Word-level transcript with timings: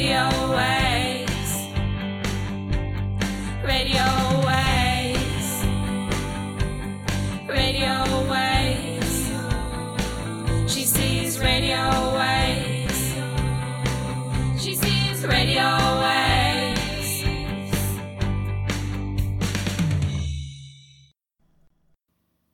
Radio 0.00 0.30
waves, 0.56 1.68
radio 3.62 4.06
waves, 4.46 5.64
radio 7.46 8.30
waves. 8.30 9.30
She 10.72 10.84
sees 10.84 11.38
radio 11.38 12.16
waves. 12.16 13.12
She 14.58 14.74
sees 14.74 15.26
radio 15.26 15.68
waves. 16.00 17.24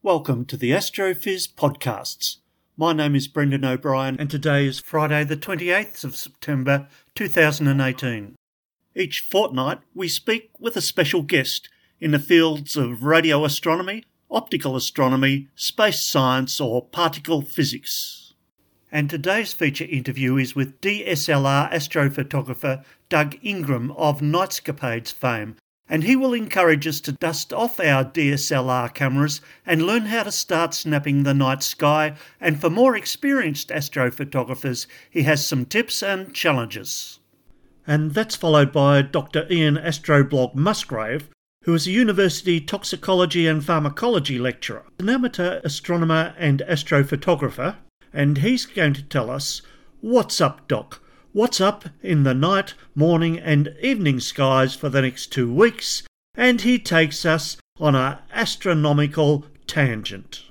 Welcome 0.03 0.47
to 0.47 0.57
the 0.57 0.73
Astrophiz 0.73 1.47
podcasts. 1.47 2.39
My 2.77 2.93
name 2.93 3.15
is 3.15 3.29
Brendan 3.29 3.65
O'Brien, 3.65 4.17
and 4.19 4.29
today 4.29 4.67
is 4.67 4.81
Friday, 4.81 5.23
the 5.23 5.37
28th 5.37 6.03
of 6.03 6.17
September 6.17 6.89
2018. 7.17 8.37
Each 8.95 9.21
fortnight, 9.21 9.79
we 9.95 10.07
speak 10.07 10.51
with 10.59 10.77
a 10.77 10.81
special 10.81 11.23
guest 11.23 11.69
in 11.99 12.13
the 12.13 12.19
fields 12.19 12.77
of 12.77 13.03
radio 13.03 13.45
astronomy, 13.45 14.05
optical 14.31 14.77
astronomy, 14.77 15.49
space 15.55 16.01
science, 16.01 16.61
or 16.61 16.85
particle 16.85 17.43
physics. 17.43 18.35
And 18.93 19.11
today's 19.11 19.53
feature 19.53 19.85
interview 19.85 20.37
is 20.37 20.55
with 20.55 20.81
DSLR 20.81 21.73
astrophotographer 21.73 22.85
Doug 23.09 23.37
Ingram 23.43 23.91
of 23.93 24.21
Nightscapades 24.21 25.13
fame, 25.13 25.57
and 25.89 26.05
he 26.05 26.17
will 26.17 26.35
encourage 26.35 26.87
us 26.87 27.01
to 27.01 27.13
dust 27.13 27.53
off 27.53 27.79
our 27.79 28.05
DSLR 28.05 28.93
cameras 28.93 29.41
and 29.65 29.83
learn 29.83 30.07
how 30.07 30.25
to 30.25 30.33
start 30.33 30.75
snapping 30.75 31.23
the 31.23 31.35
night 31.35 31.63
sky. 31.63 32.15
And 32.41 32.61
for 32.61 32.71
more 32.71 32.97
experienced 32.97 33.69
astrophotographers, 33.69 34.87
he 35.09 35.23
has 35.23 35.47
some 35.47 35.65
tips 35.65 36.03
and 36.03 36.35
challenges. 36.35 37.21
And 37.87 38.15
that's 38.15 38.35
followed 38.35 38.73
by 38.73 39.03
Dr. 39.03 39.47
Ian 39.49 39.77
Astroblog 39.77 40.55
Musgrave, 40.55 41.29
who 41.63 41.75
is 41.75 41.87
a 41.87 41.93
university 41.93 42.61
toxicology 42.61 43.47
and 43.47 43.65
pharmacology 43.65 44.39
lecturer, 44.39 44.85
an 44.99 45.09
amateur 45.09 45.61
astronomer 45.65 46.35
and 46.37 46.63
astrophotographer, 46.69 47.77
and 48.13 48.39
he's 48.39 48.67
going 48.67 48.95
to 48.95 49.03
tell 49.03 49.31
us 49.31 49.63
what's 50.01 50.41
up, 50.41 50.67
Doc 50.67 51.01
what's 51.37 51.61
up 51.61 51.85
in 52.03 52.23
the 52.23 52.33
night, 52.33 52.73
morning, 52.95 53.39
and 53.39 53.77
evening 53.83 54.19
skies 54.19 54.75
for 54.75 54.89
the 54.89 55.03
next 55.03 55.27
two 55.27 55.53
weeks, 55.53 56.03
and 56.35 56.63
he 56.63 56.79
takes 56.79 57.27
us 57.27 57.59
on 57.79 57.95
an 57.95 58.17
astronomical 58.33 59.45
tangent. 59.67 60.45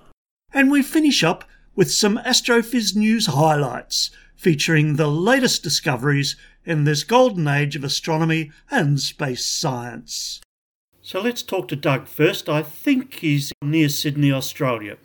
And 0.53 0.69
we 0.69 0.83
finish 0.83 1.23
up 1.23 1.43
with 1.75 1.91
some 1.91 2.19
Astrophiz 2.19 2.95
news 2.95 3.25
highlights 3.25 4.11
featuring 4.35 4.95
the 4.95 5.07
latest 5.07 5.63
discoveries 5.63 6.35
in 6.65 6.83
this 6.83 7.03
golden 7.03 7.47
age 7.47 7.75
of 7.75 7.83
astronomy 7.83 8.51
and 8.69 8.99
space 8.99 9.43
science. 9.43 10.39
So 11.01 11.19
let's 11.19 11.41
talk 11.41 11.67
to 11.69 11.75
Doug 11.75 12.05
first. 12.05 12.47
I 12.47 12.61
think 12.61 13.15
he's 13.15 13.51
near 13.63 13.89
Sydney, 13.89 14.31
Australia. 14.31 14.97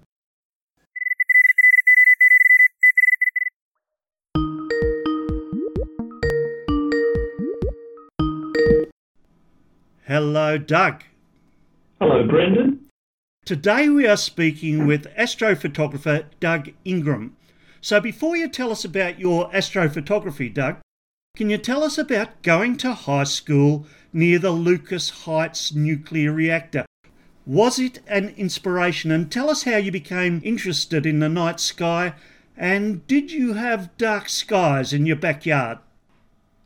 Hello, 10.11 10.59
Doug. 10.59 11.05
Hello, 12.01 12.27
Brendan. 12.27 12.81
Today 13.45 13.89
we 13.89 14.09
are 14.09 14.17
speaking 14.17 14.85
with 14.85 15.07
astrophotographer 15.15 16.25
Doug 16.41 16.71
Ingram. 16.85 17.37
So 17.81 18.01
before 18.01 18.37
you 18.37 18.49
tell 18.49 18.73
us 18.73 18.85
about 18.85 19.21
your 19.21 19.49
astrophotography, 19.51 20.53
Doug, 20.53 20.79
can 21.37 21.49
you 21.49 21.59
tell 21.59 21.85
us 21.85 21.97
about 21.97 22.43
going 22.43 22.77
to 22.79 22.93
high 22.93 23.23
school 23.23 23.87
near 24.13 24.41
the 24.41 24.51
Lucas 24.51 25.11
Heights 25.11 25.73
nuclear 25.77 26.33
reactor? 26.33 26.87
Was 27.47 27.79
it 27.79 28.01
an 28.09 28.31
inspiration? 28.31 29.13
And 29.13 29.31
tell 29.31 29.49
us 29.49 29.63
how 29.63 29.77
you 29.77 29.93
became 29.93 30.41
interested 30.43 31.07
in 31.07 31.21
the 31.21 31.29
night 31.29 31.61
sky 31.61 32.15
and 32.57 33.07
did 33.07 33.31
you 33.31 33.53
have 33.53 33.97
dark 33.97 34.29
skies 34.29 34.93
in 34.93 35.07
your 35.07 35.15
backyard? 35.15 35.79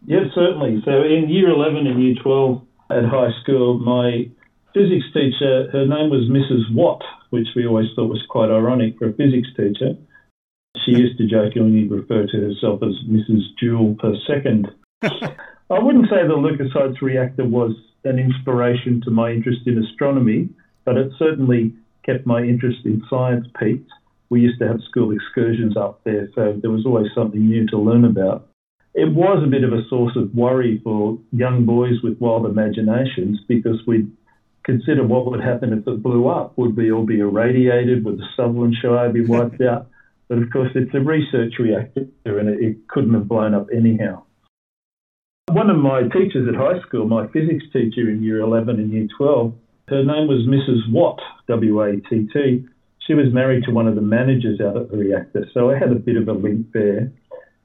Yes, 0.07 0.29
certainly. 0.35 0.81
So 0.87 1.03
in 1.03 1.29
year 1.29 1.51
11 1.51 1.87
and 1.87 2.03
year 2.03 2.15
12, 2.23 2.63
at 2.91 3.05
high 3.05 3.31
school, 3.43 3.79
my 3.79 4.29
physics 4.75 5.07
teacher, 5.13 5.71
her 5.73 5.87
name 5.87 6.11
was 6.11 6.29
Mrs. 6.29 6.73
Watt, 6.75 7.03
which 7.31 7.49
we 7.57 7.67
always 7.67 7.89
thought 7.95 8.11
was 8.11 8.25
quite 8.29 8.51
ironic 8.51 8.99
for 8.99 9.09
a 9.09 9.13
physics 9.13 9.49
teacher. 9.57 9.97
She 10.85 10.93
used 10.93 11.19
to 11.19 11.27
jokingly 11.27 11.89
refer 11.89 12.27
to 12.27 12.41
herself 12.41 12.83
as 12.83 12.95
Mrs. 13.09 13.43
Joule 13.59 13.95
per 13.99 14.15
second. 14.27 14.69
I 15.03 15.79
wouldn't 15.79 16.11
say 16.11 16.27
the 16.27 16.71
Heights 16.73 17.01
reactor 17.01 17.47
was 17.47 17.73
an 18.05 18.19
inspiration 18.19 19.01
to 19.05 19.11
my 19.11 19.31
interest 19.31 19.61
in 19.67 19.83
astronomy, 19.83 20.51
but 20.85 20.97
it 20.99 21.13
certainly 21.19 21.73
kept 22.05 22.27
my 22.27 22.43
interest 22.43 22.81
in 22.85 23.03
science 23.09 23.47
peaked. 23.59 23.91
We 24.29 24.41
used 24.41 24.59
to 24.59 24.69
have 24.69 24.81
school 24.89 25.13
excursions 25.13 25.77
up 25.77 26.03
there, 26.05 26.29
so 26.35 26.59
there 26.61 26.71
was 26.71 26.85
always 26.85 27.07
something 27.15 27.47
new 27.47 27.67
to 27.69 27.79
learn 27.79 28.05
about 28.05 28.49
it 28.95 29.13
was 29.13 29.43
a 29.45 29.51
bit 29.51 29.65
of 29.65 29.73
a 29.73 29.87
source 29.89 30.17
of 30.17 30.35
worry 30.35 30.81
for 30.85 31.19
young 31.33 31.65
boys 31.65 32.01
with 32.03 32.21
wild 32.21 32.47
imaginations 32.47 33.41
because 33.49 33.85
we'd 33.87 34.11
consider 34.65 35.05
what 35.05 35.31
would 35.31 35.43
happen 35.43 35.73
if 35.73 35.87
it 35.87 36.03
blew 36.03 36.29
up. 36.29 36.57
Would 36.57 36.77
we 36.77 36.93
all 36.93 37.05
be 37.05 37.19
irradiated? 37.19 38.05
Would 38.05 38.19
the 38.19 38.27
Sutherland 38.37 38.77
Shire 38.81 39.11
be 39.11 39.25
wiped 39.25 39.61
out? 39.61 39.89
But 40.29 40.39
of 40.39 40.51
course, 40.53 40.71
it's 40.75 40.95
a 40.95 41.01
research 41.01 41.55
reactor 41.59 42.09
and 42.25 42.49
it, 42.49 42.61
it 42.61 42.89
couldn't 42.89 43.15
have 43.15 43.29
blown 43.29 43.53
up 43.53 43.67
anyhow. 43.75 44.23
One 45.51 45.71
of 45.71 45.77
my 45.77 46.03
teachers 46.03 46.49
at 46.49 46.55
high 46.55 46.81
school, 46.87 47.07
my 47.07 47.27
physics 47.29 47.65
teacher 47.73 48.09
in 48.09 48.23
year 48.23 48.41
11 48.41 48.79
and 48.79 48.93
year 48.93 49.09
12, 49.19 49.55
her 49.89 50.05
name 50.05 50.29
was 50.29 50.47
Mrs. 50.49 50.91
Watt, 50.91 51.21
W 51.49 51.83
A 51.83 52.01
T 52.09 52.27
T. 52.33 52.65
She 53.07 53.13
was 53.13 53.27
married 53.35 53.65
to 53.65 53.71
one 53.71 53.87
of 53.87 53.97
the 53.97 54.01
managers 54.01 54.61
out 54.61 54.79
at 54.79 54.91
the 54.91 54.97
reactor, 54.97 55.47
so 55.53 55.71
I 55.71 55.79
had 55.79 55.93
a 55.93 55.97
bit 55.97 56.17
of 56.17 56.27
a 56.29 56.33
link 56.33 56.69
there. 56.73 57.13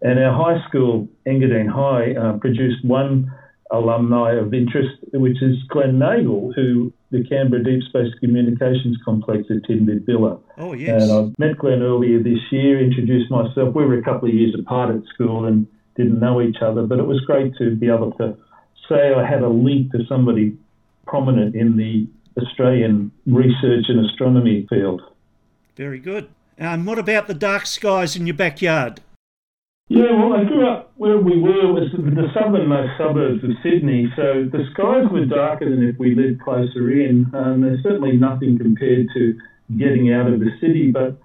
And 0.02 0.20
our 0.20 0.34
high 0.34 0.66
school, 0.68 1.08
Engadine 1.28 1.70
High, 1.70 2.14
uh, 2.16 2.38
produced 2.38 2.86
one 2.86 3.32
alumni 3.72 4.34
of 4.34 4.54
interest, 4.54 4.96
which 5.14 5.42
is 5.42 5.58
Glen 5.70 6.00
Nagle, 6.00 6.54
who 6.56 6.92
the 7.12 7.24
Canberra 7.24 7.64
Deep 7.64 7.84
Space 7.90 8.14
Communications 8.20 8.98
Complex 9.04 9.46
at 9.50 9.64
Tidbinbilla. 9.70 10.40
Oh, 10.58 10.74
yes. 10.74 11.04
And 11.04 11.12
I 11.12 11.46
met 11.46 11.58
Glen 11.58 11.82
earlier 11.82 12.22
this 12.22 12.40
year, 12.52 12.84
introduced 12.84 13.32
myself. 13.32 13.76
We 13.76 13.86
were 13.86 13.98
a 13.98 14.04
couple 14.04 14.28
of 14.28 14.34
years 14.34 14.56
apart 14.60 14.96
at 14.96 15.02
school 15.14 15.46
and 15.46 15.68
didn't 15.96 16.20
know 16.20 16.42
each 16.42 16.58
other, 16.62 16.84
but 16.84 17.00
it 17.00 17.06
was 17.06 17.20
great 17.22 17.54
to 17.58 17.76
be 17.76 17.88
able 17.88 18.12
to 18.14 18.38
say 18.88 19.14
I 19.14 19.28
had 19.28 19.42
a 19.42 19.50
link 19.50 19.92
to 19.92 20.06
somebody 20.08 20.58
prominent 21.06 21.56
in 21.56 21.78
the 21.78 22.08
Australian 22.42 23.12
research 23.26 23.86
and 23.88 24.06
astronomy 24.06 24.66
field. 24.69 25.02
Very 25.75 26.00
good. 26.00 26.30
And 26.57 26.86
what 26.86 27.00
about 27.00 27.28
the 27.28 27.34
dark 27.34 27.66
skies 27.66 28.16
in 28.16 28.28
your 28.28 28.36
backyard? 28.36 29.02
Yeah, 29.89 30.13
well, 30.13 30.33
I 30.33 30.44
grew 30.44 30.69
up 30.69 30.94
where 30.97 31.18
we 31.18 31.41
were 31.41 31.74
was 31.74 31.89
the 31.91 32.30
southernmost 32.31 32.94
suburbs 33.00 33.44
of 33.44 33.50
Sydney, 33.63 34.06
so 34.15 34.45
the 34.45 34.69
skies 34.71 35.09
were 35.12 35.25
darker 35.25 35.68
than 35.68 35.81
if 35.81 35.97
we 35.97 36.13
lived 36.13 36.41
closer 36.41 36.91
in. 36.91 37.25
Um, 37.33 37.62
there's 37.62 37.81
certainly 37.81 38.15
nothing 38.15 38.59
compared 38.59 39.07
to 39.15 39.33
getting 39.80 40.13
out 40.13 40.31
of 40.31 40.41
the 40.41 40.51
city, 40.62 40.91
but 40.91 41.18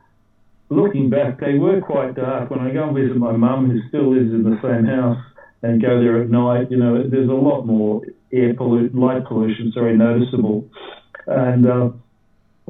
looking 0.71 1.11
back, 1.11 1.41
they 1.41 1.59
were 1.59 1.83
quite 1.83 2.15
dark. 2.15 2.49
When 2.49 2.61
I 2.61 2.73
go 2.73 2.89
and 2.89 2.97
visit 2.97 3.19
my 3.19 3.33
mum, 3.33 3.69
who 3.69 3.87
still 3.89 4.11
lives 4.11 4.33
in 4.33 4.45
the 4.45 4.59
same 4.63 4.87
house, 4.87 5.21
and 5.61 5.83
go 5.83 6.01
there 6.01 6.23
at 6.23 6.31
night, 6.31 6.71
you 6.71 6.79
know, 6.79 7.05
there's 7.07 7.29
a 7.29 7.33
lot 7.33 7.67
more 7.67 8.01
air 8.33 8.55
pollution, 8.55 8.99
light 8.99 9.27
pollution, 9.27 9.73
sorry, 9.75 9.95
noticeable. 9.95 10.69
And 11.27 11.67
uh, 11.67 11.91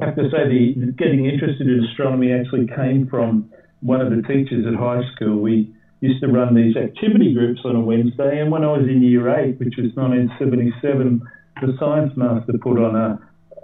I 0.02 0.06
have 0.06 0.17
to 0.17 0.29
say, 0.29 0.49
the 0.50 0.93
getting 0.99 1.26
interested 1.26 1.69
in 1.69 1.87
astronomy 1.90 2.32
actually 2.32 2.67
came 2.67 3.06
from 3.06 3.50
one 3.81 4.00
of 4.00 4.11
the 4.11 4.23
teachers 4.23 4.67
at 4.67 4.75
high 4.75 5.02
school. 5.14 5.38
We 5.38 5.73
used 6.05 6.21
to 6.23 6.29
run 6.29 6.55
these 6.55 6.77
activity 6.77 7.33
groups 7.33 7.61
on 7.65 7.77
a 7.77 7.81
Wednesday. 7.81 8.41
And 8.41 8.51
when 8.53 8.62
I 8.62 8.73
was 8.73 8.87
in 8.87 9.03
year 9.03 9.35
eight, 9.35 9.59
which 9.59 9.75
was 9.79 9.91
1977, 9.97 11.23
the 11.62 11.77
science 11.81 12.12
master 12.15 12.53
put 12.61 12.79
on 12.79 12.95
a, 12.95 13.19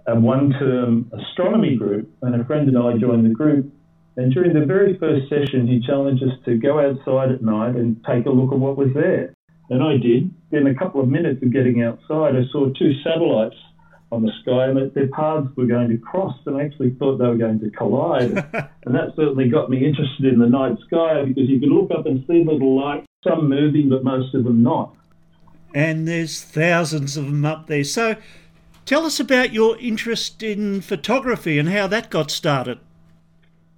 a 0.09 0.19
one 0.19 0.51
term 0.59 1.11
astronomy 1.13 1.77
group, 1.77 2.09
and 2.23 2.41
a 2.41 2.45
friend 2.45 2.67
and 2.69 2.79
I 2.79 2.97
joined 2.97 3.27
the 3.27 3.35
group. 3.35 3.71
And 4.17 4.33
during 4.33 4.55
the 4.55 4.65
very 4.65 4.97
first 4.99 5.29
session, 5.29 5.67
he 5.67 5.85
challenged 5.87 6.23
us 6.23 6.37
to 6.47 6.57
go 6.57 6.81
outside 6.81 7.31
at 7.31 7.43
night 7.43 7.77
and 7.77 8.03
take 8.09 8.25
a 8.25 8.31
look 8.31 8.53
at 8.53 8.59
what 8.59 8.77
was 8.77 8.89
there. 8.95 9.35
And 9.69 9.83
I 9.83 9.99
did. 9.99 10.33
In 10.51 10.67
a 10.67 10.75
couple 10.75 11.01
of 11.01 11.09
minutes 11.09 11.43
of 11.43 11.53
getting 11.53 11.83
outside, 11.83 12.35
I 12.35 12.43
saw 12.51 12.73
two 12.73 12.93
satellites 13.05 13.55
on 14.12 14.23
the 14.23 14.33
sky 14.43 14.67
and 14.67 14.77
that 14.77 14.95
their 14.95 15.09
paths 15.09 15.49
were 15.57 15.67
going 15.67 15.89
to 15.89 15.97
cross 15.99 16.37
and 16.47 16.57
I 16.57 16.65
actually 16.65 16.91
thought 16.99 17.19
they 17.19 17.27
were 17.27 17.37
going 17.37 17.61
to 17.61 17.71
collide. 17.71 18.31
and 18.85 18.95
that 18.95 19.12
certainly 19.17 19.49
got 19.49 19.71
me 19.71 19.87
interested 19.87 20.33
in 20.33 20.41
the 20.41 20.49
night 20.49 20.77
sky 20.87 21.25
because 21.25 21.49
you 21.49 21.61
could 21.61 21.71
look 21.71 21.91
up 21.91 22.07
and 22.07 22.25
see 22.27 22.45
little 22.45 22.79
lights, 22.79 23.07
some 23.27 23.49
moving, 23.49 23.89
but 23.89 24.03
most 24.03 24.35
of 24.35 24.45
them 24.45 24.62
not. 24.62 24.95
And 25.75 26.09
there's 26.09 26.43
thousands 26.43 27.17
of 27.17 27.27
them 27.27 27.45
up 27.45 27.69
there. 27.69 27.85
So 27.85 28.17
tell 28.85 29.07
us 29.07 29.21
about 29.21 29.53
your 29.53 29.79
interest 29.79 30.43
in 30.43 30.81
photography 30.81 31.59
and 31.59 31.69
how 31.69 31.87
that 31.87 32.11
got 32.11 32.31
started. 32.31 32.81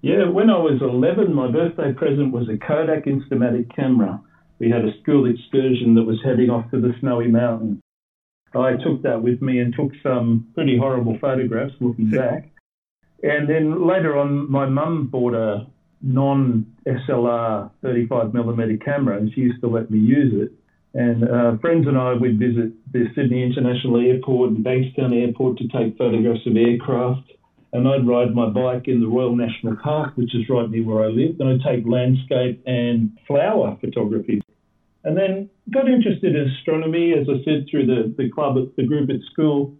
Yeah, 0.00 0.28
when 0.28 0.48
I 0.48 0.58
was 0.58 0.80
11, 0.80 1.32
my 1.34 1.50
birthday 1.50 1.92
present 1.92 2.32
was 2.32 2.48
a 2.48 2.56
Kodak 2.56 3.04
Instamatic 3.04 3.74
camera. 3.76 4.20
We 4.58 4.70
had 4.70 4.84
a 4.84 4.98
school 5.02 5.26
excursion 5.26 5.94
that 5.96 6.04
was 6.04 6.18
heading 6.24 6.48
off 6.48 6.70
to 6.70 6.80
the 6.80 6.94
Snowy 7.00 7.28
Mountains. 7.28 7.81
I 8.54 8.76
took 8.76 9.02
that 9.02 9.22
with 9.22 9.40
me 9.42 9.58
and 9.58 9.74
took 9.74 9.92
some 10.02 10.48
pretty 10.54 10.76
horrible 10.78 11.18
photographs 11.20 11.74
looking 11.80 12.10
back. 12.10 12.50
And 13.22 13.48
then 13.48 13.86
later 13.86 14.18
on, 14.18 14.50
my 14.50 14.66
mum 14.66 15.06
bought 15.06 15.34
a 15.34 15.66
non 16.02 16.66
SLR 16.86 17.70
35mm 17.84 18.84
camera 18.84 19.16
and 19.16 19.32
she 19.32 19.42
used 19.42 19.60
to 19.60 19.68
let 19.68 19.90
me 19.90 19.98
use 19.98 20.32
it. 20.34 20.52
And 20.94 21.24
uh, 21.24 21.56
friends 21.58 21.86
and 21.86 21.96
I 21.96 22.12
would 22.12 22.38
visit 22.38 22.72
the 22.92 23.06
Sydney 23.14 23.42
International 23.42 23.98
Airport 24.00 24.50
and 24.50 24.64
Bankstown 24.64 25.14
Airport 25.14 25.58
to 25.58 25.68
take 25.68 25.96
photographs 25.96 26.46
of 26.46 26.56
aircraft. 26.56 27.30
And 27.72 27.88
I'd 27.88 28.06
ride 28.06 28.34
my 28.34 28.50
bike 28.50 28.86
in 28.86 29.00
the 29.00 29.06
Royal 29.06 29.34
National 29.34 29.76
Park, 29.76 30.12
which 30.16 30.34
is 30.34 30.46
right 30.50 30.68
near 30.68 30.84
where 30.84 31.04
I 31.04 31.08
lived, 31.08 31.40
and 31.40 31.48
I'd 31.48 31.66
take 31.66 31.86
landscape 31.86 32.62
and 32.66 33.16
flower 33.26 33.78
photography. 33.80 34.42
And 35.04 35.16
then 35.16 35.48
got 35.70 35.88
interested 35.88 36.34
in 36.34 36.50
astronomy, 36.50 37.12
as 37.12 37.28
I 37.28 37.42
said, 37.44 37.66
through 37.70 37.86
the, 37.86 38.14
the 38.16 38.30
club, 38.30 38.56
at 38.58 38.76
the 38.76 38.84
group 38.84 39.10
at 39.10 39.20
school. 39.32 39.74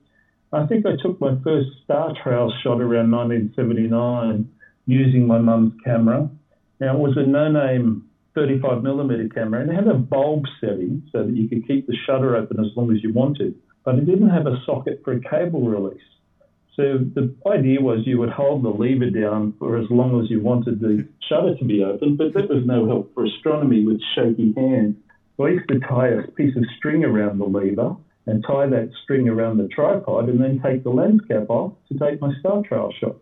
I 0.53 0.67
think 0.67 0.87
I 0.87 0.97
took 1.03 1.21
my 1.21 1.37
first 1.43 1.69
star 1.85 2.15
trail 2.23 2.53
shot 2.63 2.81
around 2.81 3.11
1979 3.11 4.49
using 4.87 5.27
my 5.27 5.39
mum's 5.39 5.73
camera. 5.85 6.29
Now, 6.81 6.97
it 6.97 6.99
was 6.99 7.17
a 7.17 7.23
no 7.23 7.51
name 7.51 8.09
35 8.35 8.83
millimeter 8.83 9.29
camera 9.29 9.61
and 9.61 9.71
it 9.71 9.75
had 9.75 9.89
a 9.89 9.95
bulb 9.95 10.45
setting 10.61 11.03
so 11.13 11.25
that 11.25 11.37
you 11.37 11.49
could 11.49 11.67
keep 11.67 11.87
the 11.87 11.97
shutter 12.07 12.37
open 12.37 12.61
as 12.61 12.71
long 12.77 12.95
as 12.95 13.03
you 13.03 13.13
wanted, 13.13 13.55
but 13.85 13.97
it 13.97 14.07
didn't 14.07 14.31
have 14.31 14.47
a 14.47 14.57
socket 14.65 15.03
for 15.05 15.13
a 15.13 15.21
cable 15.21 15.69
release. 15.69 16.01
So 16.77 16.99
the 17.15 17.35
idea 17.47 17.83
was 17.83 18.07
you 18.07 18.19
would 18.19 18.31
hold 18.31 18.63
the 18.63 18.71
lever 18.71 19.11
down 19.11 19.55
for 19.59 19.77
as 19.77 19.87
long 19.91 20.23
as 20.23 20.31
you 20.31 20.41
wanted 20.41 20.81
the 20.81 21.07
shutter 21.29 21.55
to 21.59 21.65
be 21.65 21.85
open, 21.85 22.17
but 22.17 22.33
that 22.33 22.49
was 22.49 22.65
no 22.65 22.87
help 22.87 23.13
for 23.13 23.27
astronomy 23.27 23.85
with 23.85 24.01
shaky 24.15 24.55
hands. 24.57 24.97
I 25.45 25.51
used 25.51 25.69
to 25.69 25.81
tie 25.81 26.09
a 26.09 26.23
piece 26.33 26.57
of 26.57 26.65
string 26.77 27.05
around 27.05 27.39
the 27.39 27.45
lever 27.45 27.97
and 28.27 28.45
tie 28.47 28.67
that 28.67 28.91
string 29.03 29.29
around 29.29 29.59
the 29.59 29.69
tripod 29.69 30.29
and 30.29 30.41
then 30.41 30.61
take 30.63 30.85
the 30.85 30.91
lens 30.91 31.21
cap 31.29 31.51
off 31.51 31.73
to 31.91 31.99
take 31.99 32.21
my 32.21 32.33
star 32.41 32.63
trail 32.63 32.93
shots. 33.01 33.19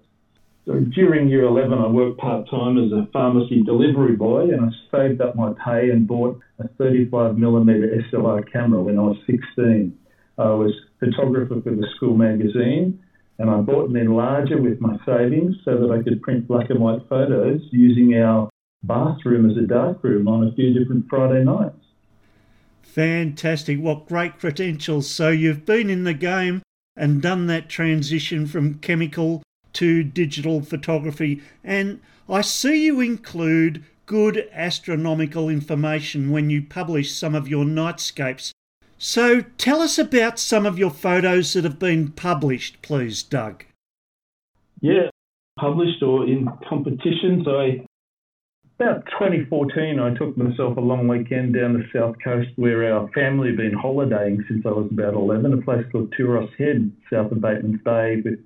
So 0.67 0.79
during 0.95 1.29
year 1.29 1.45
11, 1.45 1.73
I 1.73 1.89
worked 1.89 2.19
part 2.19 2.49
time 2.51 2.77
as 2.79 2.93
a 2.93 3.09
pharmacy 3.13 3.63
delivery 3.63 4.15
boy 4.15 4.51
and 4.51 4.61
I 4.61 4.69
saved 4.91 5.21
up 5.21 5.35
my 5.35 5.53
pay 5.65 5.91
and 5.91 6.07
bought 6.07 6.39
a 6.59 6.69
35mm 6.81 8.11
SLR 8.13 8.53
camera 8.53 8.83
when 8.83 8.99
I 8.99 9.03
was 9.03 9.17
16. 9.27 9.97
I 10.39 10.51
was 10.51 10.73
photographer 10.99 11.61
for 11.63 11.71
the 11.71 11.87
school 11.97 12.17
magazine 12.17 13.03
and 13.39 13.49
I 13.49 13.61
bought 13.63 13.89
an 13.89 13.97
enlarger 13.97 14.61
with 14.61 14.81
my 14.81 14.97
savings 15.07 15.57
so 15.65 15.79
that 15.79 15.91
I 15.91 16.03
could 16.03 16.21
print 16.21 16.47
black 16.47 16.69
and 16.69 16.79
white 16.79 17.09
photos 17.09 17.63
using 17.71 18.15
our 18.15 18.51
bathroom 18.83 19.51
as 19.51 19.57
a 19.57 19.67
darkroom 19.67 20.29
on 20.29 20.47
a 20.47 20.53
few 20.53 20.79
different 20.79 21.07
Friday 21.09 21.43
nights. 21.43 21.77
Fantastic. 22.83 23.79
What 23.79 24.09
great 24.09 24.39
credentials. 24.39 25.09
So 25.09 25.31
you've 25.31 25.65
been 25.65 25.89
in 25.91 26.05
the 26.05 26.15
game 26.15 26.63
and 26.97 27.23
done 27.23 27.47
that 27.47 27.69
transition 27.69 28.47
from 28.47 28.75
chemical 28.75 29.43
to 29.75 30.03
digital 30.03 30.61
photography. 30.61 31.43
And 31.63 32.01
I 32.29 32.41
see 32.41 32.87
you 32.87 33.01
include 33.01 33.85
good 34.07 34.49
astronomical 34.53 35.49
information 35.49 36.31
when 36.31 36.51
you 36.51 36.63
publish 36.63 37.13
some 37.13 37.35
of 37.35 37.49
your 37.49 37.65
nightscapes. 37.65 38.51
So 38.99 39.43
tell 39.57 39.81
us 39.81 39.99
about 39.99 40.39
some 40.39 40.67
of 40.67 40.79
your 40.79 40.91
photos 40.91 41.53
that 41.53 41.65
have 41.65 41.79
been 41.79 42.11
published, 42.11 42.83
please, 42.83 43.23
Doug. 43.23 43.65
Yeah, 44.81 45.11
published 45.59 46.03
or 46.03 46.27
in 46.27 46.49
competitions. 46.69 47.47
I 47.47 47.87
about 48.81 49.05
2014, 49.19 50.01
I 50.01 50.15
took 50.15 50.39
myself 50.39 50.79
a 50.79 50.81
long 50.81 51.07
weekend 51.07 51.53
down 51.53 51.75
the 51.75 51.85
south 51.93 52.17
coast 52.25 52.49
where 52.57 52.95
our 52.95 53.11
family 53.11 53.49
had 53.49 53.59
been 53.59 53.75
holidaying 53.75 54.43
since 54.49 54.65
I 54.65 54.71
was 54.71 54.89
about 54.91 55.13
11, 55.13 55.53
a 55.53 55.61
place 55.61 55.85
called 55.93 56.15
Tuross 56.19 56.49
Head, 56.57 56.91
south 57.13 57.31
of 57.31 57.39
Batemans 57.39 57.85
Bay, 57.85 58.23
with 58.25 58.39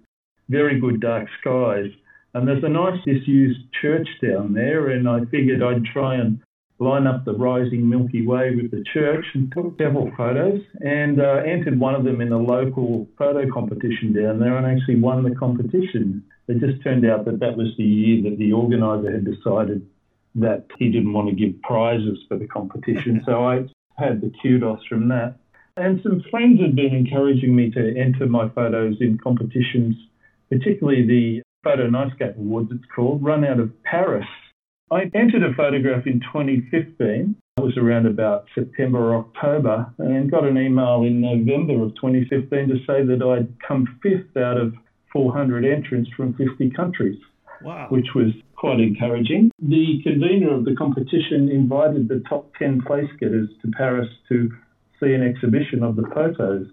very 0.48 0.80
good 0.80 1.00
dark 1.00 1.28
skies. 1.40 1.86
And 2.34 2.48
there's 2.48 2.64
a 2.64 2.68
nice 2.68 2.98
disused 3.04 3.60
church 3.80 4.08
down 4.20 4.54
there, 4.54 4.88
and 4.88 5.08
I 5.08 5.20
figured 5.30 5.62
I'd 5.62 5.84
try 5.84 6.16
and 6.16 6.40
line 6.80 7.06
up 7.06 7.24
the 7.24 7.34
rising 7.34 7.88
Milky 7.88 8.26
Way 8.26 8.56
with 8.56 8.72
the 8.72 8.82
church 8.92 9.24
and 9.34 9.52
took 9.52 9.78
several 9.78 10.10
photos 10.16 10.60
and 10.80 11.20
uh, 11.20 11.42
entered 11.46 11.78
one 11.78 11.94
of 11.94 12.02
them 12.02 12.20
in 12.20 12.32
a 12.32 12.38
local 12.38 13.06
photo 13.16 13.48
competition 13.52 14.12
down 14.12 14.40
there 14.40 14.56
and 14.56 14.66
actually 14.66 14.96
won 14.96 15.22
the 15.22 15.36
competition. 15.36 16.24
It 16.48 16.58
just 16.58 16.82
turned 16.82 17.06
out 17.06 17.24
that 17.26 17.38
that 17.38 17.56
was 17.56 17.68
the 17.78 17.84
year 17.84 18.28
that 18.28 18.38
the 18.38 18.52
organiser 18.52 19.12
had 19.12 19.24
decided 19.24 19.86
that 20.34 20.66
he 20.78 20.90
didn't 20.90 21.12
want 21.12 21.28
to 21.28 21.34
give 21.34 21.60
prizes 21.62 22.18
for 22.28 22.36
the 22.36 22.46
competition. 22.46 23.22
so 23.26 23.46
I 23.46 23.66
had 23.96 24.20
the 24.20 24.32
kudos 24.42 24.84
from 24.88 25.08
that. 25.08 25.36
And 25.76 26.00
some 26.02 26.22
friends 26.30 26.60
had 26.60 26.76
been 26.76 26.94
encouraging 26.94 27.54
me 27.54 27.70
to 27.70 27.98
enter 27.98 28.26
my 28.26 28.48
photos 28.48 28.96
in 29.00 29.18
competitions, 29.18 29.96
particularly 30.48 31.06
the 31.06 31.42
Photo 31.64 31.88
Nightscape 31.88 32.36
Awards, 32.36 32.70
it's 32.72 32.84
called, 32.94 33.24
run 33.24 33.44
out 33.44 33.58
of 33.58 33.70
Paris. 33.82 34.26
I 34.90 35.10
entered 35.14 35.42
a 35.42 35.54
photograph 35.54 36.06
in 36.06 36.20
2015. 36.20 37.34
It 37.56 37.60
was 37.60 37.76
around 37.78 38.06
about 38.06 38.46
September 38.54 38.98
or 38.98 39.16
October, 39.16 39.92
and 39.98 40.30
got 40.30 40.44
an 40.44 40.58
email 40.58 41.02
in 41.02 41.20
November 41.20 41.82
of 41.82 41.94
2015 41.96 42.68
to 42.68 42.76
say 42.86 43.04
that 43.04 43.22
I'd 43.22 43.66
come 43.66 43.98
fifth 44.02 44.36
out 44.36 44.58
of 44.58 44.74
400 45.12 45.64
entrants 45.64 46.10
from 46.16 46.34
50 46.34 46.70
countries, 46.70 47.18
Wow. 47.64 47.86
which 47.88 48.08
was 48.14 48.32
quite 48.56 48.80
encouraging. 48.80 49.50
The 49.60 50.00
convener 50.02 50.54
of 50.54 50.64
the 50.64 50.74
competition 50.74 51.50
invited 51.50 52.08
the 52.08 52.22
top 52.28 52.52
10 52.58 52.82
place 52.82 53.08
getters 53.18 53.48
to 53.62 53.70
Paris 53.70 54.08
to 54.28 54.50
see 55.00 55.12
an 55.12 55.22
exhibition 55.22 55.82
of 55.82 55.96
the 55.96 56.06
photos. 56.14 56.66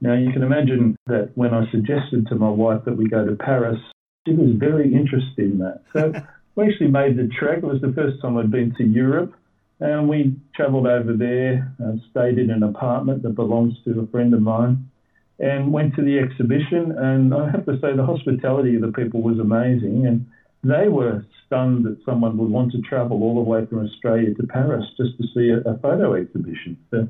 Now, 0.00 0.14
you 0.14 0.32
can 0.32 0.42
imagine 0.42 0.96
that 1.06 1.32
when 1.34 1.52
I 1.52 1.68
suggested 1.70 2.28
to 2.28 2.36
my 2.36 2.48
wife 2.48 2.84
that 2.84 2.96
we 2.96 3.08
go 3.08 3.26
to 3.26 3.34
Paris, 3.34 3.78
she 4.26 4.34
was 4.34 4.50
very 4.56 4.94
interested 4.94 5.38
in 5.38 5.58
that. 5.58 5.82
So 5.92 6.12
we 6.54 6.68
actually 6.68 6.90
made 6.90 7.16
the 7.16 7.28
trek. 7.38 7.58
It 7.58 7.64
was 7.64 7.80
the 7.80 7.92
first 7.92 8.22
time 8.22 8.36
I'd 8.36 8.50
been 8.50 8.74
to 8.76 8.84
Europe. 8.84 9.34
And 9.80 10.08
we 10.08 10.36
travelled 10.56 10.86
over 10.86 11.12
there, 11.12 11.72
uh, 11.84 11.92
stayed 12.10 12.38
in 12.38 12.50
an 12.50 12.62
apartment 12.62 13.22
that 13.22 13.30
belongs 13.30 13.74
to 13.84 14.00
a 14.00 14.06
friend 14.08 14.34
of 14.34 14.42
mine, 14.42 14.90
and 15.38 15.72
went 15.72 15.94
to 15.96 16.02
the 16.02 16.18
exhibition. 16.18 16.92
And 16.92 17.34
I 17.34 17.50
have 17.50 17.64
to 17.66 17.78
say, 17.80 17.94
the 17.94 18.04
hospitality 18.04 18.76
of 18.76 18.82
the 18.82 18.92
people 18.92 19.22
was 19.22 19.38
amazing. 19.38 20.06
And 20.06 20.26
they 20.64 20.88
were 20.88 21.24
stunned 21.46 21.84
that 21.84 21.98
someone 22.04 22.36
would 22.38 22.50
want 22.50 22.72
to 22.72 22.80
travel 22.82 23.22
all 23.22 23.34
the 23.36 23.48
way 23.48 23.64
from 23.66 23.84
Australia 23.86 24.34
to 24.34 24.46
Paris 24.46 24.84
just 24.96 25.16
to 25.18 25.24
see 25.34 25.50
a, 25.50 25.58
a 25.70 25.78
photo 25.78 26.14
exhibition. 26.14 26.76
So 26.90 27.08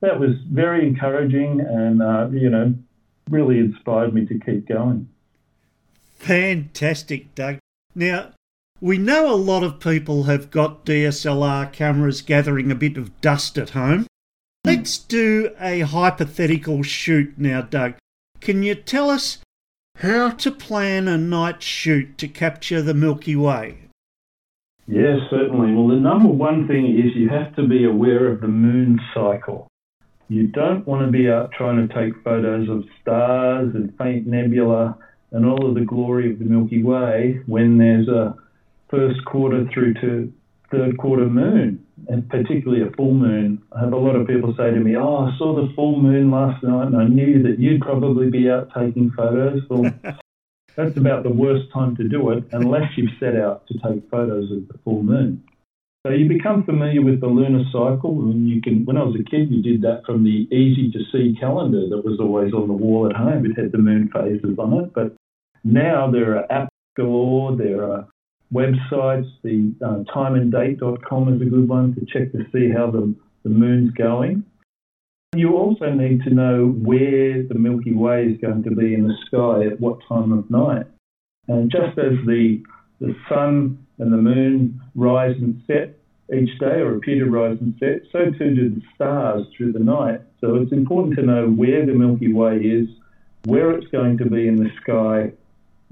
that 0.00 0.18
was 0.18 0.30
very 0.50 0.86
encouraging 0.86 1.60
and, 1.60 2.02
uh, 2.02 2.28
you 2.30 2.50
know, 2.50 2.74
really 3.30 3.58
inspired 3.58 4.14
me 4.14 4.26
to 4.26 4.38
keep 4.38 4.68
going. 4.68 5.08
Fantastic, 6.16 7.34
Doug. 7.34 7.58
Now, 7.94 8.32
we 8.80 8.98
know 8.98 9.32
a 9.32 9.36
lot 9.36 9.62
of 9.62 9.80
people 9.80 10.24
have 10.24 10.50
got 10.50 10.84
DSLR 10.84 11.72
cameras 11.72 12.22
gathering 12.22 12.70
a 12.70 12.74
bit 12.74 12.96
of 12.96 13.20
dust 13.20 13.58
at 13.58 13.70
home. 13.70 14.06
Let's 14.66 14.98
do 14.98 15.54
a 15.60 15.82
hypothetical 15.82 16.82
shoot 16.82 17.38
now, 17.38 17.62
Doug. 17.62 17.94
Can 18.40 18.64
you 18.64 18.74
tell 18.74 19.10
us 19.10 19.38
how 19.98 20.30
to 20.30 20.50
plan 20.50 21.06
a 21.06 21.16
night 21.16 21.62
shoot 21.62 22.18
to 22.18 22.26
capture 22.26 22.82
the 22.82 22.92
Milky 22.92 23.36
Way? 23.36 23.78
Yes, 24.88 25.20
certainly. 25.30 25.72
Well, 25.72 25.86
the 25.86 26.00
number 26.00 26.30
one 26.30 26.66
thing 26.66 26.86
is 26.86 27.14
you 27.14 27.28
have 27.28 27.54
to 27.54 27.68
be 27.68 27.84
aware 27.84 28.26
of 28.26 28.40
the 28.40 28.48
moon 28.48 28.98
cycle. 29.14 29.68
You 30.28 30.48
don't 30.48 30.84
want 30.84 31.06
to 31.06 31.12
be 31.12 31.30
out 31.30 31.52
trying 31.52 31.86
to 31.86 31.94
take 31.94 32.24
photos 32.24 32.68
of 32.68 32.82
stars 33.00 33.72
and 33.72 33.96
faint 33.96 34.26
nebula 34.26 34.98
and 35.30 35.46
all 35.46 35.68
of 35.68 35.76
the 35.76 35.84
glory 35.84 36.32
of 36.32 36.40
the 36.40 36.44
Milky 36.44 36.82
Way 36.82 37.40
when 37.46 37.78
there's 37.78 38.08
a 38.08 38.34
first 38.90 39.24
quarter 39.26 39.64
through 39.72 39.94
to 39.94 40.32
third 40.76 40.98
quarter 40.98 41.26
moon, 41.26 41.84
and 42.08 42.28
particularly 42.28 42.82
a 42.82 42.90
full 42.96 43.14
moon. 43.14 43.62
I 43.72 43.80
have 43.80 43.92
a 43.92 43.96
lot 43.96 44.16
of 44.16 44.26
people 44.26 44.54
say 44.56 44.70
to 44.70 44.80
me, 44.80 44.96
Oh, 44.96 45.16
I 45.16 45.36
saw 45.38 45.54
the 45.54 45.72
full 45.74 46.00
moon 46.00 46.30
last 46.30 46.62
night 46.62 46.86
and 46.86 46.96
I 46.96 47.06
knew 47.06 47.42
that 47.44 47.58
you'd 47.58 47.80
probably 47.80 48.30
be 48.30 48.50
out 48.50 48.70
taking 48.76 49.10
photos. 49.10 49.62
Well, 49.68 49.90
that's 50.76 50.96
about 50.96 51.22
the 51.22 51.30
worst 51.30 51.72
time 51.72 51.96
to 51.96 52.08
do 52.08 52.30
it 52.30 52.44
unless 52.52 52.96
you've 52.96 53.18
set 53.18 53.36
out 53.36 53.66
to 53.68 53.74
take 53.74 54.08
photos 54.10 54.50
of 54.52 54.68
the 54.68 54.78
full 54.84 55.02
moon. 55.02 55.42
So 56.06 56.12
you 56.12 56.28
become 56.28 56.62
familiar 56.62 57.02
with 57.02 57.20
the 57.20 57.26
lunar 57.26 57.64
cycle, 57.72 58.30
and 58.30 58.48
you 58.48 58.62
can. 58.62 58.84
When 58.84 58.96
I 58.96 59.02
was 59.02 59.16
a 59.16 59.28
kid, 59.28 59.50
you 59.50 59.60
did 59.60 59.82
that 59.82 60.02
from 60.06 60.22
the 60.22 60.46
easy 60.54 60.88
to 60.92 61.00
see 61.10 61.36
calendar 61.40 61.88
that 61.88 62.04
was 62.04 62.20
always 62.20 62.52
on 62.52 62.68
the 62.68 62.74
wall 62.74 63.10
at 63.10 63.16
home. 63.16 63.44
It 63.44 63.58
had 63.60 63.72
the 63.72 63.78
moon 63.78 64.08
phases 64.14 64.56
on 64.56 64.84
it, 64.84 64.94
but 64.94 65.16
now 65.64 66.08
there 66.08 66.38
are 66.38 66.46
apps 66.46 66.68
galore. 66.96 67.56
There 67.56 67.82
are 67.90 68.06
websites. 68.52 69.28
The 69.42 69.72
uh, 69.84 70.04
timeanddate.com 70.14 71.34
is 71.34 71.42
a 71.42 71.50
good 71.50 71.68
one 71.68 71.94
to 71.94 72.06
check 72.06 72.32
to 72.32 72.46
see 72.52 72.70
how 72.70 72.90
the, 72.90 73.14
the 73.42 73.50
moon's 73.50 73.92
going. 73.92 74.44
You 75.34 75.56
also 75.56 75.90
need 75.92 76.22
to 76.22 76.30
know 76.30 76.66
where 76.66 77.42
the 77.42 77.54
Milky 77.54 77.92
Way 77.92 78.24
is 78.24 78.40
going 78.40 78.62
to 78.62 78.70
be 78.70 78.94
in 78.94 79.06
the 79.06 79.14
sky 79.26 79.66
at 79.66 79.80
what 79.80 79.98
time 80.08 80.32
of 80.32 80.50
night. 80.50 80.86
And 81.48 81.70
just 81.70 81.98
as 81.98 82.14
the, 82.26 82.62
the 83.00 83.14
sun 83.28 83.86
and 83.98 84.12
the 84.12 84.16
moon 84.16 84.80
rise 84.94 85.36
and 85.38 85.62
set 85.66 85.98
each 86.34 86.58
day 86.58 86.80
or 86.80 86.96
appear 86.96 87.24
to 87.24 87.30
rise 87.30 87.58
and 87.60 87.74
set, 87.78 88.02
so 88.10 88.30
too 88.30 88.54
do 88.54 88.70
the 88.70 88.82
stars 88.94 89.46
through 89.56 89.72
the 89.72 89.78
night. 89.78 90.20
So 90.40 90.56
it's 90.56 90.72
important 90.72 91.16
to 91.16 91.22
know 91.22 91.48
where 91.48 91.84
the 91.84 91.92
Milky 91.92 92.32
Way 92.32 92.56
is, 92.56 92.88
where 93.44 93.72
it's 93.72 93.88
going 93.88 94.18
to 94.18 94.26
be 94.26 94.48
in 94.48 94.56
the 94.56 94.70
sky, 94.80 95.32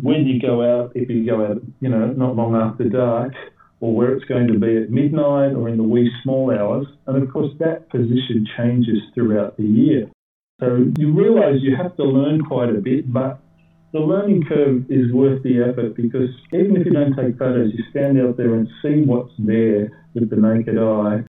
when 0.00 0.26
you 0.26 0.40
go 0.40 0.62
out, 0.62 0.92
if 0.94 1.08
you 1.08 1.24
go 1.26 1.44
out, 1.44 1.62
you 1.80 1.88
know, 1.88 2.06
not 2.06 2.36
long 2.36 2.56
after 2.56 2.88
dark, 2.88 3.32
or 3.80 3.94
where 3.94 4.14
it's 4.14 4.24
going 4.24 4.46
to 4.48 4.58
be 4.58 4.76
at 4.78 4.90
midnight 4.90 5.52
or 5.52 5.68
in 5.68 5.76
the 5.76 5.82
wee 5.82 6.10
small 6.22 6.50
hours. 6.50 6.86
And 7.06 7.22
of 7.22 7.32
course, 7.32 7.52
that 7.58 7.90
position 7.90 8.46
changes 8.56 8.98
throughout 9.14 9.56
the 9.56 9.64
year. 9.64 10.10
So 10.60 10.86
you 10.96 11.12
realize 11.12 11.56
you 11.60 11.76
have 11.76 11.96
to 11.96 12.04
learn 12.04 12.42
quite 12.44 12.70
a 12.70 12.80
bit, 12.80 13.12
but 13.12 13.40
the 13.92 14.00
learning 14.00 14.44
curve 14.48 14.90
is 14.90 15.12
worth 15.12 15.42
the 15.42 15.60
effort 15.60 15.96
because 15.96 16.30
even 16.52 16.76
if 16.76 16.86
you 16.86 16.92
don't 16.92 17.14
take 17.14 17.38
photos, 17.38 17.72
you 17.74 17.84
stand 17.90 18.20
out 18.20 18.36
there 18.36 18.54
and 18.54 18.68
see 18.82 19.02
what's 19.02 19.32
there 19.38 19.90
with 20.14 20.30
the 20.30 20.36
naked 20.36 20.78
eye. 20.78 21.24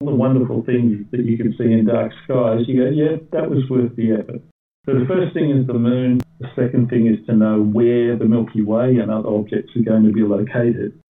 All 0.00 0.08
the 0.08 0.14
wonderful 0.14 0.64
things 0.64 1.06
that 1.12 1.24
you 1.24 1.36
can 1.38 1.54
see 1.56 1.72
in 1.72 1.86
dark 1.86 2.12
skies, 2.24 2.66
you 2.66 2.82
go, 2.82 2.90
yeah, 2.90 3.16
that 3.32 3.48
was 3.48 3.70
worth 3.70 3.94
the 3.96 4.12
effort. 4.12 4.42
So 4.86 4.92
the 4.92 5.06
first 5.08 5.32
thing 5.32 5.50
is 5.50 5.66
the 5.66 5.74
moon. 5.74 6.20
The 6.40 6.48
second 6.54 6.90
thing 6.90 7.06
is 7.06 7.24
to 7.26 7.34
know 7.34 7.62
where 7.62 8.18
the 8.18 8.26
Milky 8.26 8.62
Way 8.62 8.98
and 9.00 9.10
other 9.10 9.28
objects 9.28 9.72
are 9.76 9.82
going 9.82 10.04
to 10.04 10.12
be 10.12 10.22
located. 10.22 11.00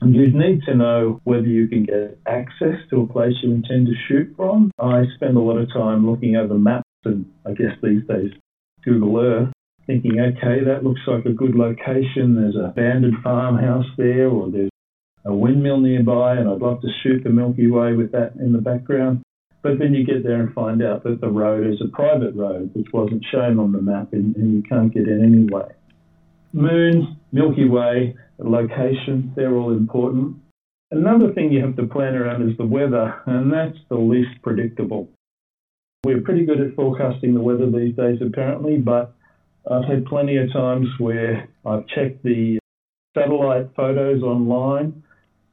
And 0.00 0.14
you'd 0.14 0.34
need 0.34 0.62
to 0.66 0.74
know 0.74 1.20
whether 1.24 1.46
you 1.46 1.68
can 1.68 1.84
get 1.84 2.18
access 2.26 2.78
to 2.90 3.02
a 3.02 3.06
place 3.06 3.34
you 3.42 3.52
intend 3.52 3.88
to 3.88 3.92
shoot 4.08 4.34
from. 4.36 4.70
I 4.78 5.04
spend 5.16 5.36
a 5.36 5.40
lot 5.40 5.58
of 5.58 5.72
time 5.72 6.10
looking 6.10 6.34
over 6.36 6.54
maps 6.54 6.88
and 7.04 7.26
I 7.46 7.52
guess 7.52 7.76
these 7.82 8.02
days 8.08 8.32
Google 8.84 9.18
Earth, 9.20 9.52
thinking, 9.86 10.18
okay, 10.18 10.64
that 10.64 10.82
looks 10.82 11.02
like 11.06 11.26
a 11.26 11.32
good 11.32 11.54
location. 11.54 12.34
There's 12.34 12.56
a 12.56 12.70
abandoned 12.70 13.22
farmhouse 13.22 13.86
there 13.96 14.28
or 14.28 14.50
there's 14.50 14.70
a 15.24 15.34
windmill 15.34 15.78
nearby 15.78 16.36
and 16.36 16.48
I'd 16.48 16.60
love 16.62 16.80
to 16.80 16.88
shoot 17.02 17.22
the 17.22 17.30
Milky 17.30 17.70
Way 17.70 17.92
with 17.92 18.12
that 18.12 18.32
in 18.40 18.52
the 18.52 18.58
background. 18.60 19.22
But 19.62 19.78
then 19.78 19.94
you 19.94 20.04
get 20.04 20.24
there 20.24 20.40
and 20.40 20.52
find 20.52 20.82
out 20.82 21.04
that 21.04 21.20
the 21.20 21.28
road 21.28 21.66
is 21.66 21.80
a 21.80 21.88
private 21.88 22.34
road, 22.34 22.70
which 22.74 22.88
wasn't 22.92 23.24
shown 23.30 23.58
on 23.60 23.72
the 23.72 23.80
map, 23.80 24.12
and, 24.12 24.34
and 24.36 24.54
you 24.54 24.62
can't 24.62 24.92
get 24.92 25.06
in 25.06 25.24
anyway. 25.24 25.72
Moon, 26.52 27.16
Milky 27.30 27.68
Way, 27.68 28.16
location, 28.38 29.32
they're 29.36 29.54
all 29.54 29.70
important. 29.70 30.36
Another 30.90 31.32
thing 31.32 31.52
you 31.52 31.64
have 31.64 31.76
to 31.76 31.86
plan 31.86 32.14
around 32.14 32.48
is 32.50 32.56
the 32.58 32.66
weather, 32.66 33.22
and 33.26 33.52
that's 33.52 33.78
the 33.88 33.96
least 33.96 34.42
predictable. 34.42 35.08
We're 36.04 36.20
pretty 36.20 36.44
good 36.44 36.60
at 36.60 36.74
forecasting 36.74 37.32
the 37.32 37.40
weather 37.40 37.70
these 37.70 37.94
days, 37.94 38.18
apparently, 38.20 38.76
but 38.78 39.14
I've 39.70 39.84
had 39.84 40.04
plenty 40.06 40.36
of 40.38 40.52
times 40.52 40.88
where 40.98 41.48
I've 41.64 41.86
checked 41.86 42.24
the 42.24 42.58
satellite 43.16 43.68
photos 43.76 44.22
online 44.22 45.04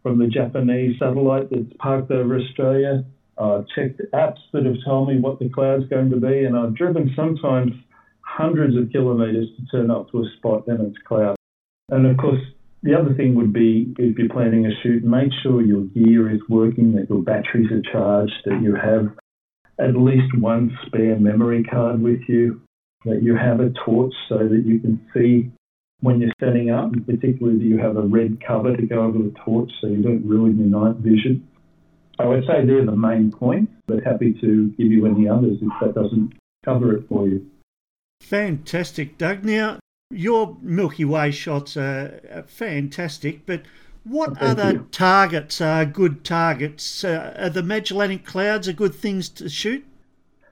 from 0.01 0.17
the 0.17 0.27
Japanese 0.27 0.97
satellite 0.97 1.49
that's 1.51 1.71
parked 1.77 2.09
over 2.09 2.39
Australia 2.39 3.05
uh, 3.39 3.63
checked 3.73 4.01
apps 4.13 4.39
that 4.53 4.65
have 4.65 4.75
told 4.85 5.07
me 5.07 5.17
what 5.17 5.39
the 5.39 5.49
cloud's 5.49 5.87
going 5.89 6.09
to 6.09 6.17
be, 6.17 6.43
and 6.43 6.57
I've 6.57 6.75
driven 6.75 7.11
sometimes 7.15 7.71
hundreds 8.21 8.75
of 8.77 8.91
kilometres 8.91 9.47
to 9.57 9.65
turn 9.71 9.89
up 9.89 10.11
to 10.11 10.19
a 10.19 10.29
spot 10.37 10.67
and 10.67 10.87
it's 10.87 10.97
cloud. 11.07 11.35
And 11.89 12.05
of 12.05 12.17
course, 12.17 12.41
the 12.83 12.97
other 12.97 13.13
thing 13.13 13.35
would 13.35 13.51
be 13.51 13.93
if 13.97 14.17
you're 14.17 14.29
planning 14.29 14.65
a 14.65 14.71
shoot, 14.81 15.03
make 15.03 15.31
sure 15.41 15.61
your 15.61 15.85
gear 15.85 16.31
is 16.33 16.41
working, 16.47 16.93
that 16.93 17.09
your 17.09 17.21
batteries 17.21 17.71
are 17.71 17.91
charged, 17.91 18.33
that 18.45 18.61
you 18.61 18.75
have 18.75 19.09
at 19.79 19.95
least 19.95 20.37
one 20.37 20.77
spare 20.85 21.17
memory 21.17 21.63
card 21.63 22.01
with 22.01 22.21
you, 22.27 22.61
that 23.05 23.23
you 23.23 23.35
have 23.35 23.59
a 23.59 23.71
torch 23.85 24.13
so 24.27 24.37
that 24.37 24.63
you 24.65 24.79
can 24.79 25.01
see 25.13 25.51
when 26.01 26.21
you're 26.21 26.31
setting 26.39 26.69
up, 26.69 26.93
and 26.93 27.05
particularly 27.05 27.57
that 27.57 27.65
you 27.65 27.77
have 27.77 27.97
a 27.97 28.01
red 28.01 28.37
cover 28.45 28.75
to 28.75 28.85
go 28.85 29.03
over 29.03 29.17
the 29.17 29.33
torch 29.43 29.71
so 29.81 29.87
you 29.87 30.01
don't 30.01 30.25
ruin 30.25 30.57
your 30.57 30.67
night 30.67 30.95
vision. 30.97 31.45
I 32.19 32.25
would 32.25 32.45
say 32.45 32.65
they're 32.65 32.85
the 32.85 32.95
main 32.95 33.31
points, 33.31 33.71
but 33.87 34.03
happy 34.03 34.33
to 34.41 34.67
give 34.77 34.91
you 34.91 35.05
any 35.05 35.27
others 35.27 35.57
if 35.61 35.71
that 35.81 35.95
doesn't 35.95 36.33
cover 36.65 36.95
it 36.95 37.07
for 37.07 37.27
you. 37.27 37.49
Fantastic, 38.21 39.17
Doug. 39.17 39.45
Now, 39.45 39.79
your 40.11 40.57
Milky 40.61 41.05
Way 41.05 41.31
shots 41.31 41.77
are 41.77 42.43
fantastic, 42.47 43.45
but 43.45 43.61
what 44.03 44.37
Thank 44.37 44.59
other 44.59 44.71
you. 44.73 44.87
targets 44.91 45.61
are 45.61 45.85
good 45.85 46.25
targets? 46.25 47.05
Uh, 47.05 47.33
are 47.39 47.49
the 47.49 47.63
Magellanic 47.63 48.25
Clouds 48.25 48.67
are 48.67 48.73
good 48.73 48.95
things 48.95 49.29
to 49.29 49.47
shoot? 49.47 49.85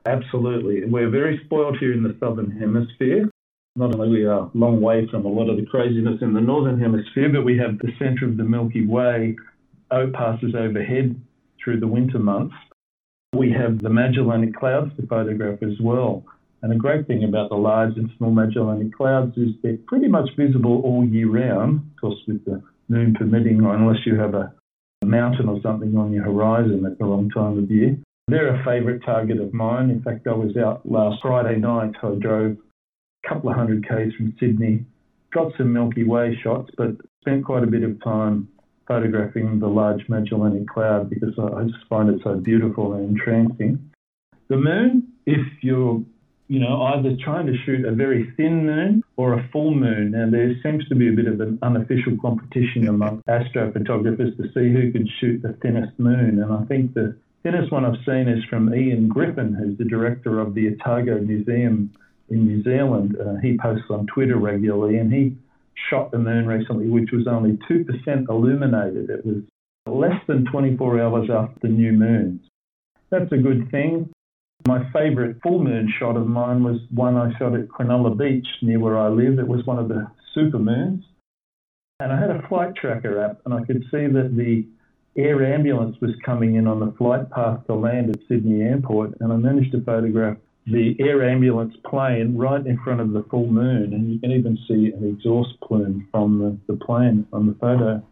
Absolutely. 0.05 0.85
We're 0.85 1.09
very 1.09 1.41
spoiled 1.45 1.79
here 1.79 1.91
in 1.91 2.01
the 2.01 2.15
Southern 2.19 2.51
Hemisphere. 2.51 3.29
Not 3.75 3.93
only 3.93 4.07
are 4.07 4.11
we 4.11 4.25
are 4.25 4.39
a 4.39 4.51
long 4.53 4.79
way 4.79 5.05
from 5.07 5.25
a 5.25 5.29
lot 5.29 5.49
of 5.49 5.57
the 5.57 5.65
craziness 5.65 6.21
in 6.21 6.33
the 6.33 6.41
Northern 6.41 6.79
Hemisphere, 6.79 7.29
but 7.29 7.43
we 7.43 7.57
have 7.57 7.77
the 7.79 7.91
centre 7.99 8.25
of 8.25 8.37
the 8.37 8.43
Milky 8.43 8.85
Way 8.85 9.35
oh, 9.91 10.09
passes 10.11 10.55
overhead 10.55 11.19
through 11.63 11.79
the 11.79 11.87
winter 11.87 12.19
months. 12.19 12.55
We 13.33 13.51
have 13.51 13.79
the 13.79 13.89
Magellanic 13.89 14.55
Clouds 14.55 14.95
to 14.95 15.07
photograph 15.07 15.61
as 15.61 15.79
well. 15.81 16.23
And 16.61 16.71
the 16.71 16.75
great 16.75 17.05
thing 17.07 17.23
about 17.23 17.49
the 17.49 17.55
large 17.55 17.97
and 17.97 18.09
small 18.17 18.31
Magellanic 18.31 18.93
Clouds 18.93 19.37
is 19.37 19.49
they're 19.61 19.77
pretty 19.87 20.07
much 20.07 20.29
visible 20.37 20.81
all 20.83 21.05
year 21.05 21.29
round, 21.29 21.81
of 21.91 22.01
course, 22.01 22.19
with 22.27 22.43
the 22.45 22.63
moon 22.89 23.13
permitting, 23.13 23.63
unless 23.63 24.05
you 24.05 24.15
have 24.15 24.33
a 24.33 24.53
mountain 25.05 25.47
or 25.47 25.61
something 25.61 25.95
on 25.97 26.11
your 26.11 26.23
horizon 26.23 26.85
at 26.85 26.97
the 26.97 27.05
wrong 27.05 27.29
time 27.29 27.59
of 27.59 27.69
year. 27.69 27.97
They're 28.27 28.59
a 28.59 28.65
favourite 28.65 29.03
target 29.05 29.39
of 29.39 29.53
mine. 29.53 29.89
In 29.89 30.01
fact, 30.01 30.27
I 30.27 30.33
was 30.33 30.57
out 30.57 30.89
last 30.89 31.21
Friday 31.21 31.59
night. 31.59 31.93
I 32.03 32.15
drove 32.19 32.57
a 33.23 33.27
couple 33.27 33.49
of 33.49 33.55
hundred 33.55 33.87
k's 33.87 34.13
from 34.15 34.35
Sydney, 34.39 34.85
got 35.33 35.53
some 35.57 35.71
Milky 35.71 36.03
Way 36.03 36.37
shots, 36.43 36.71
but 36.77 36.89
spent 37.21 37.45
quite 37.45 37.63
a 37.63 37.67
bit 37.67 37.83
of 37.83 38.03
time 38.03 38.49
photographing 38.87 39.59
the 39.59 39.67
large 39.67 40.07
Magellanic 40.09 40.67
Cloud 40.67 41.09
because 41.09 41.37
I 41.37 41.63
just 41.63 41.85
find 41.89 42.09
it 42.09 42.21
so 42.23 42.35
beautiful 42.35 42.93
and 42.93 43.09
entrancing. 43.09 43.91
The 44.47 44.57
moon, 44.57 45.07
if 45.25 45.45
you're 45.61 46.01
you 46.47 46.59
know, 46.59 46.81
either 46.83 47.15
trying 47.21 47.45
to 47.47 47.57
shoot 47.65 47.85
a 47.85 47.91
very 47.91 48.31
thin 48.37 48.65
moon 48.65 49.03
or 49.17 49.33
a 49.33 49.49
full 49.51 49.71
moon. 49.73 50.11
Now, 50.11 50.29
there 50.29 50.53
seems 50.63 50.87
to 50.87 50.95
be 50.95 51.09
a 51.09 51.11
bit 51.11 51.27
of 51.27 51.41
an 51.41 51.59
unofficial 51.61 52.17
competition 52.21 52.87
among 52.87 53.21
astrophotographers 53.27 54.37
to 54.37 54.43
see 54.53 54.71
who 54.71 54.91
can 54.91 55.09
shoot 55.19 55.41
the 55.41 55.53
thinnest 55.61 55.99
moon. 55.99 56.41
And 56.41 56.53
I 56.53 56.63
think 56.65 56.93
the 56.93 57.17
thinnest 57.43 57.71
one 57.71 57.83
I've 57.83 58.03
seen 58.05 58.29
is 58.29 58.43
from 58.45 58.73
Ian 58.73 59.09
Griffin, 59.09 59.53
who's 59.53 59.77
the 59.77 59.83
director 59.83 60.39
of 60.39 60.53
the 60.53 60.69
Otago 60.69 61.19
Museum 61.19 61.93
in 62.29 62.47
New 62.47 62.63
Zealand. 62.63 63.17
Uh, 63.19 63.35
he 63.41 63.57
posts 63.57 63.87
on 63.89 64.07
Twitter 64.07 64.37
regularly, 64.37 64.97
and 64.97 65.11
he 65.11 65.35
shot 65.89 66.11
the 66.11 66.17
moon 66.17 66.45
recently, 66.47 66.89
which 66.89 67.09
was 67.11 67.27
only 67.27 67.57
2% 67.69 68.29
illuminated. 68.29 69.09
It 69.09 69.25
was 69.25 69.43
less 69.87 70.19
than 70.27 70.45
24 70.45 71.01
hours 71.01 71.29
after 71.29 71.59
the 71.61 71.69
new 71.69 71.91
moon. 71.93 72.41
That's 73.09 73.31
a 73.31 73.37
good 73.37 73.69
thing. 73.71 74.09
My 74.65 74.89
favourite 74.91 75.37
full 75.41 75.63
moon 75.63 75.91
shot 75.99 76.17
of 76.17 76.27
mine 76.27 76.63
was 76.63 76.79
one 76.93 77.15
I 77.15 77.37
shot 77.37 77.55
at 77.55 77.67
Cronulla 77.67 78.17
Beach 78.17 78.47
near 78.61 78.79
where 78.79 78.97
I 78.97 79.07
live. 79.07 79.39
It 79.39 79.47
was 79.47 79.65
one 79.65 79.79
of 79.79 79.87
the 79.87 80.07
super 80.33 80.59
moons. 80.59 81.03
And 81.99 82.11
I 82.11 82.19
had 82.19 82.31
a 82.31 82.47
flight 82.47 82.75
tracker 82.75 83.23
app 83.23 83.41
and 83.45 83.53
I 83.53 83.63
could 83.63 83.83
see 83.83 84.07
that 84.07 84.35
the 84.35 84.67
air 85.15 85.43
ambulance 85.53 85.95
was 86.01 86.11
coming 86.23 86.55
in 86.55 86.67
on 86.67 86.79
the 86.79 86.93
flight 86.97 87.29
path 87.31 87.65
to 87.67 87.75
land 87.75 88.09
at 88.09 88.19
Sydney 88.27 88.61
Airport. 88.61 89.13
And 89.19 89.31
I 89.31 89.35
managed 89.37 89.71
to 89.71 89.81
photograph 89.81 90.37
the 90.69 90.95
air 90.99 91.27
ambulance 91.27 91.73
plane 91.85 92.37
right 92.37 92.65
in 92.65 92.77
front 92.83 92.99
of 92.99 93.11
the 93.11 93.23
full 93.29 93.47
moon. 93.47 93.93
And 93.93 94.11
you 94.11 94.19
can 94.19 94.31
even 94.31 94.57
see 94.67 94.91
an 94.91 95.07
exhaust 95.07 95.59
plume 95.61 96.07
from 96.11 96.39
the, 96.39 96.73
the 96.73 96.79
plane 96.85 97.25
on 97.31 97.47
the 97.47 97.53
photo. 97.53 98.05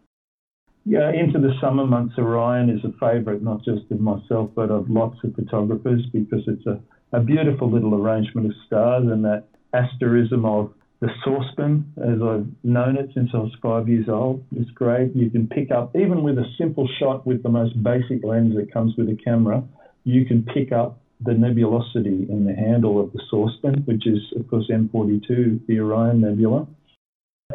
Yeah, 0.84 1.10
into 1.12 1.38
the 1.38 1.52
summer 1.60 1.84
months, 1.84 2.14
Orion 2.16 2.70
is 2.70 2.80
a 2.84 2.92
favourite, 2.98 3.42
not 3.42 3.64
just 3.64 3.90
of 3.90 4.00
myself, 4.00 4.50
but 4.54 4.70
of 4.70 4.88
lots 4.88 5.18
of 5.24 5.34
photographers 5.34 6.06
because 6.12 6.44
it's 6.46 6.64
a, 6.66 6.80
a 7.12 7.20
beautiful 7.20 7.70
little 7.70 7.94
arrangement 7.94 8.46
of 8.46 8.52
stars 8.66 9.04
and 9.04 9.24
that 9.24 9.44
asterism 9.74 10.44
of 10.44 10.72
the 11.00 11.10
saucepan, 11.24 11.92
as 11.98 12.22
I've 12.22 12.46
known 12.64 12.96
it 12.96 13.10
since 13.12 13.30
I 13.34 13.38
was 13.38 13.52
five 13.60 13.88
years 13.88 14.08
old, 14.08 14.42
is 14.56 14.70
great. 14.70 15.14
You 15.14 15.28
can 15.28 15.46
pick 15.46 15.70
up, 15.70 15.94
even 15.94 16.22
with 16.22 16.38
a 16.38 16.46
simple 16.56 16.88
shot 16.98 17.26
with 17.26 17.42
the 17.42 17.50
most 17.50 17.82
basic 17.82 18.24
lens 18.24 18.56
that 18.56 18.72
comes 18.72 18.96
with 18.96 19.08
a 19.08 19.18
camera, 19.22 19.62
you 20.04 20.24
can 20.24 20.42
pick 20.42 20.72
up 20.72 21.00
the 21.20 21.32
nebulosity 21.32 22.26
in 22.28 22.44
the 22.44 22.54
handle 22.54 23.00
of 23.00 23.12
the 23.12 23.20
saucepan, 23.30 23.82
which 23.86 24.06
is, 24.06 24.20
of 24.38 24.48
course, 24.48 24.68
M42, 24.70 25.66
the 25.66 25.80
Orion 25.80 26.20
Nebula. 26.20 26.66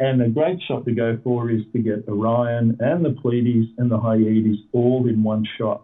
And 0.00 0.22
a 0.22 0.28
great 0.28 0.58
shot 0.66 0.84
to 0.86 0.92
go 0.92 1.18
for 1.22 1.50
is 1.50 1.62
to 1.72 1.78
get 1.78 2.08
Orion 2.08 2.76
and 2.80 3.04
the 3.04 3.10
Pleiades 3.10 3.68
and 3.78 3.90
the 3.90 3.98
Hyades 3.98 4.58
all 4.72 5.06
in 5.08 5.22
one 5.22 5.46
shot. 5.58 5.82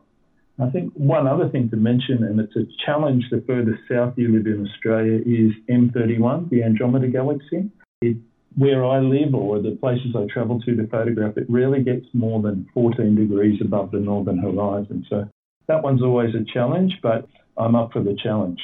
I 0.60 0.70
think 0.70 0.92
one 0.94 1.28
other 1.28 1.48
thing 1.48 1.70
to 1.70 1.76
mention, 1.76 2.24
and 2.24 2.40
it's 2.40 2.56
a 2.56 2.66
challenge 2.84 3.24
the 3.30 3.44
further 3.46 3.78
south 3.88 4.14
you 4.16 4.32
live 4.32 4.46
in 4.46 4.66
Australia, 4.66 5.20
is 5.24 5.52
M31, 5.70 6.50
the 6.50 6.64
Andromeda 6.64 7.08
Galaxy. 7.08 7.70
It, 8.00 8.16
where 8.56 8.84
I 8.84 8.98
live 8.98 9.34
or 9.34 9.60
the 9.60 9.76
places 9.80 10.16
I 10.16 10.26
travel 10.32 10.60
to 10.62 10.74
to 10.74 10.86
photograph, 10.88 11.36
it 11.36 11.46
rarely 11.48 11.84
gets 11.84 12.06
more 12.12 12.42
than 12.42 12.66
14 12.74 13.14
degrees 13.14 13.60
above 13.60 13.92
the 13.92 14.00
northern 14.00 14.38
horizon. 14.38 15.06
So 15.08 15.28
that 15.68 15.82
one's 15.84 16.02
always 16.02 16.34
a 16.34 16.44
challenge, 16.52 16.94
but 17.02 17.28
I'm 17.58 17.74
up 17.74 17.92
for 17.92 18.02
the 18.02 18.14
challenge. 18.14 18.60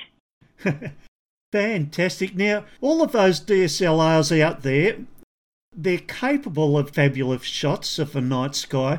Fantastic. 1.52 2.34
Now, 2.34 2.64
all 2.80 3.02
of 3.02 3.12
those 3.12 3.40
DSLRs 3.40 4.40
out 4.40 4.62
there, 4.62 4.96
they're 5.76 5.98
capable 5.98 6.78
of 6.78 6.90
fabulous 6.90 7.42
shots 7.42 7.98
of 7.98 8.14
a 8.14 8.20
night 8.20 8.54
sky, 8.54 8.98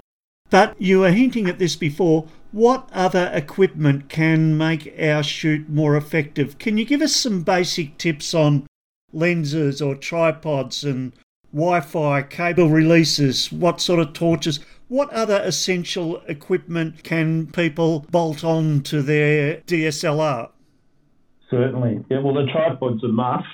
but 0.50 0.80
you 0.80 1.00
were 1.00 1.12
hinting 1.12 1.48
at 1.50 1.60
this 1.60 1.76
before. 1.76 2.28
What 2.52 2.90
other 2.94 3.30
equipment 3.34 4.08
can 4.10 4.58
make 4.58 4.94
our 5.00 5.24
shoot 5.24 5.68
more 5.70 5.98
effective? 5.98 6.58
Can 6.58 6.78
you 6.78 6.86
give 6.86 7.02
us 7.02 7.16
some 7.16 7.42
basic 7.42 7.98
tips 7.98 8.34
on 8.34 8.68
lenses 9.12 9.82
or 9.82 9.96
tripods 9.96 10.84
and 10.84 11.14
Wi 11.54 11.80
Fi, 11.82 12.22
cable 12.22 12.70
releases, 12.70 13.52
what 13.52 13.80
sort 13.80 14.00
of 14.00 14.14
torches? 14.14 14.60
What 14.88 15.10
other 15.12 15.42
essential 15.44 16.22
equipment 16.28 17.04
can 17.04 17.48
people 17.48 18.06
bolt 18.12 18.44
on 18.44 18.82
to 18.84 19.02
their 19.02 19.58
DSLR? 19.62 20.50
Certainly. 21.50 22.06
Yeah, 22.10 22.20
well, 22.20 22.36
the 22.36 22.46
tripod's 22.52 23.04
a 23.04 23.08
must. 23.08 23.48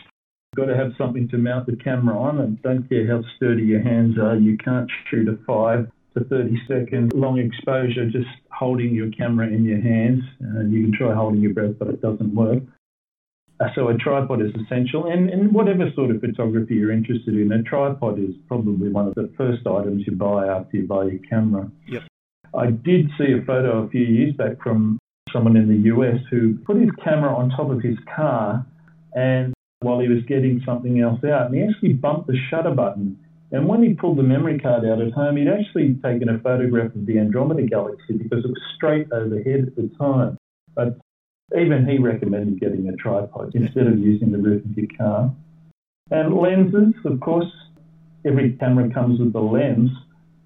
You've 0.54 0.68
got 0.68 0.74
to 0.74 0.78
have 0.78 0.92
something 0.98 1.30
to 1.30 1.38
mount 1.38 1.68
the 1.68 1.78
camera 1.78 2.20
on, 2.20 2.40
and 2.42 2.62
don't 2.62 2.88
care 2.90 3.08
how 3.08 3.24
sturdy 3.38 3.64
your 3.64 3.82
hands 3.82 4.18
are, 4.18 4.36
you 4.36 4.58
can't 4.58 4.90
shoot 5.10 5.30
a 5.30 5.38
5 5.48 5.90
to 6.18 6.24
30 6.26 6.58
second 6.68 7.14
long 7.14 7.40
exposure 7.40 8.10
just 8.10 8.28
holding 8.52 8.94
your 8.94 9.10
camera 9.12 9.48
in 9.48 9.64
your 9.64 9.80
hands. 9.80 10.24
Uh, 10.44 10.62
you 10.62 10.84
can 10.84 10.94
try 10.98 11.14
holding 11.14 11.42
your 11.42 11.54
breath, 11.54 11.76
but 11.80 11.88
it 11.88 12.02
doesn't 12.02 12.36
work. 12.36 12.64
Uh, 13.62 13.68
so 13.76 13.90
a 13.90 13.94
tripod 13.96 14.42
is 14.42 14.52
essential, 14.66 15.06
and, 15.06 15.30
and 15.30 15.54
whatever 15.54 15.86
sort 15.94 16.10
of 16.10 16.20
photography 16.20 16.76
you're 16.76 16.92
interested 16.92 17.36
in, 17.36 17.52
a 17.52 17.62
tripod 17.62 18.18
is 18.18 18.34
probably 18.48 18.90
one 18.90 19.08
of 19.08 19.14
the 19.14 19.32
first 19.38 19.68
items 19.68 20.04
you 20.08 20.16
buy 20.16 20.48
after 20.48 20.78
you 20.78 20.88
buy 20.88 21.04
your 21.04 21.20
camera. 21.30 21.70
Yep. 21.88 22.02
I 22.58 22.68
did 22.72 23.10
see 23.18 23.34
a 23.34 23.46
photo 23.46 23.84
a 23.84 23.90
few 23.90 24.02
years 24.02 24.34
back 24.36 24.62
from 24.64 24.98
someone 25.32 25.56
in 25.56 25.68
the 25.68 25.90
US 25.94 26.18
who 26.32 26.58
put 26.66 26.78
his 26.78 26.90
camera 27.04 27.34
on 27.36 27.50
top 27.52 27.70
of 27.70 27.82
his 27.82 27.98
car 28.16 28.66
and 29.14 29.54
while 29.82 30.00
he 30.00 30.08
was 30.08 30.24
getting 30.28 30.62
something 30.66 31.00
else 31.02 31.24
out, 31.24 31.48
and 31.48 31.56
he 31.56 31.64
actually 31.64 31.94
bumped 31.94 32.28
the 32.28 32.38
shutter 32.50 32.72
button. 32.72 33.18
And 33.52 33.68
when 33.68 33.84
he 33.84 33.94
pulled 33.94 34.18
the 34.18 34.24
memory 34.24 34.60
card 34.60 34.86
out 34.86 35.02
at 35.02 35.12
home, 35.12 35.38
he'd 35.38 35.50
actually 35.50 35.96
taken 35.96 36.30
a 36.30 36.40
photograph 36.40 36.96
of 36.96 37.06
the 37.06 37.20
Andromeda 37.20 37.64
Galaxy 37.64 38.14
because 38.14 38.46
it 38.46 38.48
was 38.48 38.62
straight 38.76 39.12
overhead 39.12 39.68
at 39.68 39.76
the 39.76 39.90
time. 40.00 40.38
But 40.74 41.00
even 41.60 41.86
he 41.88 41.98
recommended 41.98 42.60
getting 42.60 42.88
a 42.88 42.96
tripod 42.96 43.54
instead 43.56 43.88
of 43.88 44.00
using 44.00 44.32
the 44.32 44.38
roof 44.38 44.64
of 44.64 44.78
your 44.78 44.88
car. 44.98 45.34
And 46.10 46.36
lenses, 46.36 46.94
of 47.06 47.20
course, 47.20 47.52
every 48.26 48.54
camera 48.54 48.94
comes 48.94 49.20
with 49.20 49.36
a 49.36 49.40
lens, 49.40 49.90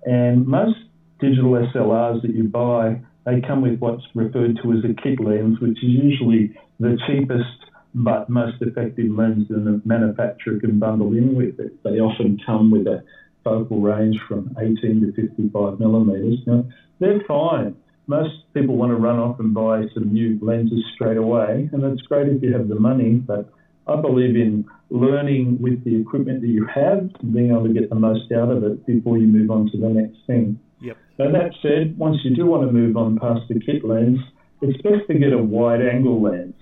and 0.06 0.46
most 0.46 0.78
digital 1.20 1.52
SLRs 1.52 2.22
that 2.22 2.36
you 2.36 2.44
buy, 2.44 3.02
they 3.26 3.42
come 3.42 3.62
with 3.62 3.80
what's 3.80 4.04
referred 4.14 4.60
to 4.62 4.74
as 4.74 4.84
a 4.84 4.94
kit 5.02 5.20
lens, 5.20 5.60
which 5.60 5.78
is 5.78 5.90
usually 5.90 6.56
the 6.80 6.98
cheapest 7.08 7.72
but 7.96 8.30
most 8.30 8.62
effective 8.62 9.10
lens 9.10 9.48
that 9.50 9.56
a 9.56 9.82
manufacturer 9.86 10.60
can 10.60 10.80
bundle 10.80 11.14
in 11.14 11.34
with 11.34 11.60
it. 11.60 11.82
They 11.84 12.00
often 12.02 12.40
come 12.46 12.70
with 12.70 12.88
a 12.88 13.04
focal 13.44 13.80
range 13.80 14.20
from 14.28 14.56
18 14.60 15.02
to 15.02 15.14
55 15.14 15.80
millimeters. 15.80 16.40
Now, 16.46 16.66
they're 17.00 17.22
fine. 17.28 17.76
Most 18.08 18.34
people 18.54 18.76
want 18.78 18.92
to 18.92 18.96
run 18.96 19.20
off 19.20 19.40
and 19.40 19.54
buy 19.54 19.84
some 19.94 20.14
new 20.14 20.38
lenses 20.42 20.84
straight 20.94 21.18
away, 21.18 21.70
and 21.72 21.84
it's 21.84 22.02
great 22.04 22.28
if 22.28 22.42
you 22.44 22.54
have 22.54 22.68
the 22.68 22.80
money, 22.80 23.14
but 23.14 23.50
I 23.88 24.00
believe 24.00 24.36
in 24.36 24.66
learning 24.90 25.58
with 25.62 25.84
the 25.84 26.00
equipment 26.00 26.42
that 26.42 26.48
you 26.48 26.66
have, 26.66 27.10
and 27.20 27.34
being 27.34 27.50
able 27.50 27.68
to 27.68 27.74
get 27.74 27.90
the 27.90 27.96
most 27.96 28.32
out 28.32 28.52
of 28.52 28.64
it 28.64 28.86
before 28.86 29.18
you 29.18 29.28
move 29.28 29.50
on 29.50 29.70
to 29.72 29.78
the 29.78 29.90
next 29.90 30.18
thing. 30.28 30.60
Yep. 30.82 30.98
Now, 31.18 31.32
that 31.32 31.52
said, 31.62 31.98
once 31.98 32.18
you 32.24 32.36
do 32.36 32.46
want 32.46 32.68
to 32.68 32.72
move 32.72 32.96
on 32.98 33.18
past 33.18 33.42
the 33.50 33.60
kit 33.60 33.84
lens, 33.84 34.20
it's 34.62 34.82
best 34.82 35.08
to 35.08 35.18
get 35.18 35.34
a 35.34 35.38
wide 35.38 35.82
angle 35.82 36.22
lens 36.22 36.54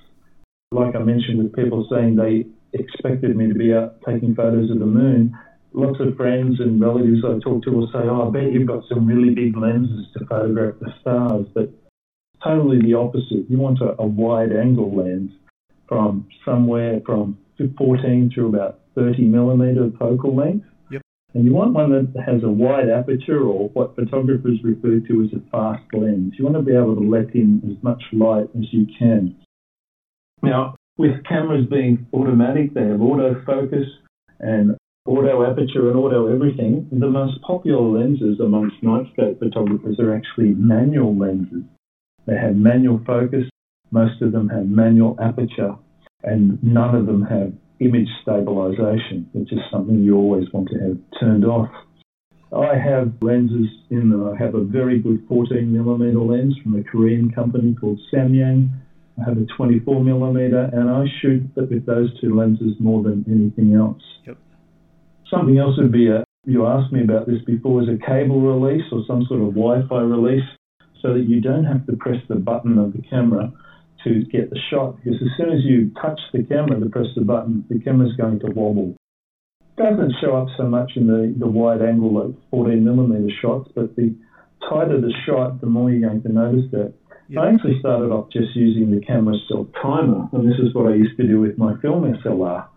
like 0.74 0.96
I 0.96 1.00
mentioned, 1.00 1.38
with 1.38 1.56
people 1.56 1.88
saying 1.90 2.16
they 2.16 2.46
expected 2.78 3.36
me 3.36 3.48
to 3.48 3.54
be 3.54 3.74
out 3.74 4.02
taking 4.06 4.36
photos 4.36 4.72
of 4.72 4.80
the 4.80 4.86
moon, 4.86 5.38
lots 5.74 6.00
of 6.00 6.16
friends 6.16 6.60
and 6.60 6.80
relatives 6.80 7.24
I 7.26 7.40
talk 7.40 7.64
to 7.64 7.72
will 7.72 7.88
say, 7.88 8.00
Oh, 8.04 8.28
I 8.28 8.32
bet 8.32 8.52
you've 8.52 8.68
got 8.68 8.84
some 8.88 9.08
really 9.08 9.34
big 9.34 9.58
lenses 9.58 10.08
to 10.18 10.26
photograph 10.26 10.76
the 10.80 10.94
stars. 11.02 11.46
But 11.54 11.72
totally 12.44 12.80
the 12.82 12.96
opposite. 12.96 13.50
You 13.50 13.58
want 13.58 13.80
a, 13.82 13.96
a 14.00 14.06
wide 14.06 14.52
angle 14.52 14.96
lens 14.96 15.32
from 15.88 16.28
somewhere 16.46 17.02
from 17.06 17.38
14 17.78 18.32
to 18.36 18.48
about 18.48 18.80
30 18.96 19.24
millimeter 19.24 19.90
focal 19.98 20.36
length. 20.36 20.66
Yep. 20.92 21.02
And 21.34 21.46
you 21.46 21.54
want 21.54 21.74
one 21.74 21.92
that 21.92 22.22
has 22.26 22.44
a 22.44 22.50
wide 22.50 22.90
aperture 22.90 23.42
or 23.42 23.70
what 23.70 23.96
photographers 23.96 24.60
refer 24.64 25.00
to 25.08 25.24
as 25.24 25.30
a 25.34 25.50
fast 25.52 25.84
lens. 25.94 26.34
You 26.38 26.46
want 26.46 26.58
to 26.58 26.62
be 26.62 26.76
able 26.76 26.96
to 26.96 27.02
let 27.02 27.34
in 27.36 27.62
as 27.66 27.82
much 27.84 28.02
light 28.12 28.50
as 28.58 28.66
you 28.72 28.88
can. 28.98 29.36
Now, 30.42 30.76
with 30.98 31.24
cameras 31.26 31.66
being 31.70 32.06
automatic, 32.14 32.74
they 32.74 32.82
have 32.82 33.00
autofocus 33.00 33.86
and 34.40 34.78
auto 35.06 35.44
aperture 35.44 35.90
and 35.90 35.98
auto 35.98 36.34
everything. 36.34 36.88
The 36.92 37.10
most 37.10 37.42
popular 37.42 37.82
lenses 37.82 38.40
amongst 38.40 38.82
nightscape 38.82 39.40
photographers 39.40 40.00
are 40.00 40.16
actually 40.16 40.54
manual 40.56 41.18
lenses. 41.18 41.64
They 42.26 42.38
have 42.38 42.56
manual 42.56 43.02
focus, 43.06 43.46
most 43.92 44.22
of 44.22 44.32
them 44.32 44.50
have 44.50 44.66
manual 44.66 45.18
aperture, 45.22 45.76
and 46.24 46.62
none 46.64 46.96
of 46.96 47.06
them 47.06 47.22
have 47.24 47.54
image 47.80 48.08
stabilization, 48.22 49.30
which 49.34 49.52
is 49.52 49.60
something 49.72 50.04
you 50.04 50.16
always 50.16 50.46
want 50.54 50.70
to 50.70 50.80
have 50.80 50.98
turned 51.20 51.46
off. 51.46 51.70
I 52.56 52.78
have 52.78 53.12
lenses 53.22 53.68
in 53.90 54.10
them. 54.10 54.32
I 54.32 54.38
have 54.38 54.54
a 54.54 54.64
very 54.64 55.00
good 55.00 55.26
14 55.28 55.74
millimeter 55.74 56.20
lens 56.20 56.56
from 56.64 56.76
a 56.80 56.84
Korean 56.84 57.32
company 57.32 57.76
called 57.80 58.00
Samyang. 58.14 58.70
I 59.20 59.28
have 59.28 59.38
a 59.38 59.46
24 59.58 60.04
millimeter, 60.04 60.70
and 60.72 60.90
I 60.90 61.06
shoot 61.22 61.44
with 61.56 61.86
those 61.86 62.10
two 62.22 62.36
lenses 62.36 62.76
more 62.80 63.04
than 63.04 63.26
anything 63.28 63.76
else. 63.76 64.02
Yep. 64.26 64.38
Something 65.34 65.58
else 65.58 65.78
would 65.78 65.92
be 65.92 66.08
a 66.08 66.24
you 66.46 66.66
asked 66.66 66.92
me 66.92 67.02
about 67.02 67.26
this 67.26 67.42
before 67.46 67.82
is 67.82 67.88
a 67.88 68.06
cable 68.06 68.42
release 68.42 68.84
or 68.92 69.04
some 69.08 69.26
sort 69.28 69.42
of 69.42 69.56
Wi-Fi 69.56 70.02
release, 70.02 70.44
so 71.02 71.14
that 71.14 71.26
you 71.28 71.42
don't 71.42 71.64
have 71.64 71.86
to 71.88 71.96
press 71.96 72.18
the 72.28 72.36
button 72.36 72.78
of 72.78 72.94
the 72.94 73.02
camera 73.10 73.52
to 74.04 74.24
get 74.26 74.50
the 74.50 74.60
shot. 74.70 74.98
Because 74.98 75.22
as 75.22 75.30
soon 75.38 75.52
as 75.52 75.64
you 75.64 75.92
touch 76.02 76.20
the 76.34 76.44
camera 76.44 76.80
to 76.80 76.90
press 76.90 77.08
the 77.16 77.24
button, 77.24 77.66
the 77.70 77.80
camera's 77.80 78.16
going 78.18 78.40
to 78.40 78.48
wobble. 78.48 78.96
Doesn't 79.78 80.14
show 80.22 80.36
up 80.36 80.48
so 80.58 80.64
much 80.64 80.92
in 80.96 81.08
the, 81.08 81.34
the 81.38 81.48
wide 81.48 81.82
angle 81.82 82.14
like 82.14 82.36
14 82.52 82.84
millimeter 82.84 83.34
shots, 83.42 83.70
but 83.74 83.96
the 83.96 84.16
tighter 84.70 85.00
the 85.00 85.14
shot, 85.26 85.62
the 85.62 85.68
more 85.68 85.90
you're 85.90 86.08
going 86.10 86.22
to 86.24 86.32
notice 86.32 86.70
that. 86.72 86.94
Yep. 87.30 87.42
I 87.42 87.54
actually 87.54 87.80
started 87.80 88.12
off 88.12 88.30
just 88.32 88.54
using 88.54 88.92
the 88.92 89.04
camera 89.06 89.36
self 89.48 89.68
timer, 89.82 90.28
and 90.34 90.48
this 90.48 90.60
is 90.60 90.76
what 90.76 90.92
I 90.92 90.96
used 90.96 91.18
to 91.18 91.26
do 91.26 91.40
with 91.40 91.58
my 91.58 91.74
film 91.82 92.04
SLR. 92.04 92.68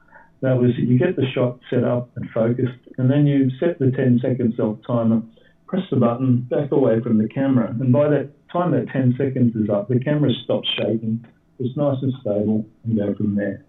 That 0.43 0.61
was 0.61 0.71
you 0.77 0.99
get 0.99 1.17
the 1.17 1.27
shot 1.35 1.59
set 1.71 1.85
up 1.85 2.11
and 2.17 2.29
focused, 2.31 2.79
and 2.99 3.11
then 3.11 3.27
you 3.27 3.51
set 3.59 3.79
the 3.79 3.91
10 3.91 4.21
second 4.23 4.55
self 4.57 4.79
timer, 4.87 5.23
press 5.67 5.83
the 5.91 5.97
button, 5.97 6.47
back 6.51 6.73
away 6.73 7.01
from 7.01 7.19
the 7.19 7.29
camera, 7.29 7.75
and 7.81 7.93
by 7.93 8.09
that 8.09 8.31
time 8.53 8.73
that 8.73 8.89
10 8.93 9.15
seconds 9.17 9.57
is 9.57 9.71
up, 9.71 9.89
the 9.89 9.99
camera 9.99 10.31
stops 10.45 10.69
shaking, 10.77 11.25
it's 11.59 11.77
nice 11.77 11.97
and 12.03 12.13
stable, 12.21 12.67
and 12.85 12.99
go 12.99 13.15
from 13.15 13.35
there. 13.35 13.65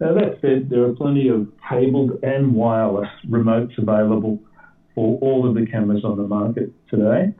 Now 0.00 0.14
that 0.14 0.38
said, 0.40 0.68
there 0.70 0.84
are 0.84 0.94
plenty 0.94 1.28
of 1.28 1.48
cabled 1.68 2.22
and 2.22 2.54
wireless 2.54 3.08
remotes 3.28 3.76
available 3.78 4.40
for 4.94 5.18
all 5.20 5.48
of 5.48 5.54
the 5.54 5.66
cameras 5.66 6.04
on 6.04 6.16
the 6.16 6.26
market 6.26 6.72
today. 6.88 7.34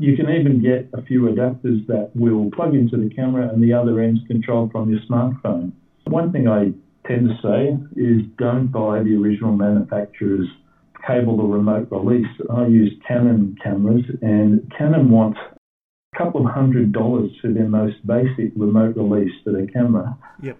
You 0.00 0.16
can 0.16 0.28
even 0.28 0.60
get 0.60 0.88
a 0.92 1.04
few 1.04 1.22
adapters 1.22 1.86
that 1.86 2.10
will 2.14 2.50
plug 2.50 2.74
into 2.74 2.96
the 2.96 3.14
camera 3.14 3.48
and 3.48 3.62
the 3.62 3.72
other 3.72 4.00
end's 4.00 4.26
controlled 4.26 4.72
from 4.72 4.90
your 4.90 5.00
smartphone. 5.08 5.72
One 6.06 6.32
thing 6.32 6.48
I 6.48 6.72
tend 7.06 7.28
to 7.28 7.34
say 7.42 8.00
is 8.00 8.22
don't 8.38 8.68
buy 8.68 9.02
the 9.02 9.16
original 9.16 9.52
manufacturer's 9.52 10.48
cable 11.06 11.40
or 11.40 11.48
remote 11.48 11.88
release. 11.90 12.26
I 12.50 12.66
use 12.66 12.92
Canon 13.06 13.56
cameras 13.62 14.04
and 14.22 14.72
Canon 14.76 15.10
wants 15.10 15.38
a 16.14 16.18
couple 16.18 16.46
of 16.46 16.52
hundred 16.52 16.92
dollars 16.92 17.30
for 17.40 17.48
their 17.48 17.68
most 17.68 18.06
basic 18.06 18.52
remote 18.56 18.96
release 18.96 19.32
for 19.42 19.52
their 19.52 19.66
camera. 19.66 20.16
Yep. 20.42 20.58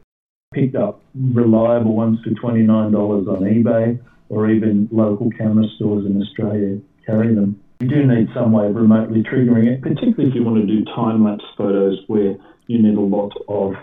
Picked 0.53 0.77
up 0.77 1.03
reliable 1.15 1.97
ones 1.97 2.19
for 2.23 2.31
$29 2.31 2.95
on 2.95 3.43
eBay 3.43 3.99
or 4.29 4.51
even 4.51 4.89
local 4.93 5.31
camera 5.31 5.65
stores 5.77 6.07
in 6.07 6.21
Australia 6.21 6.81
carry 7.07 7.35
them. 7.35 7.61
You 7.81 7.89
do 7.89 8.07
need 8.07 8.29
some 8.35 8.53
way 8.53 8.67
of 8.67 8.77
remotely 8.77 9.23
triggering 9.23 9.67
it, 9.67 9.83
particularly 9.83 10.29
if 10.29 10.35
you 10.35 10.45
want 10.45 10.57
to 10.57 10.67
do 10.67 10.85
time 10.85 11.25
lapse 11.25 11.45
photos 11.57 11.99
where 12.07 12.37
you 12.67 12.83
need 12.83 12.97
a 12.97 13.01
lot 13.01 13.33
of 13.49 13.75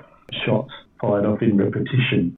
shots 0.45 0.71
fired 0.99 1.25
off 1.25 1.41
in 1.41 1.57
repetition. 1.57 2.35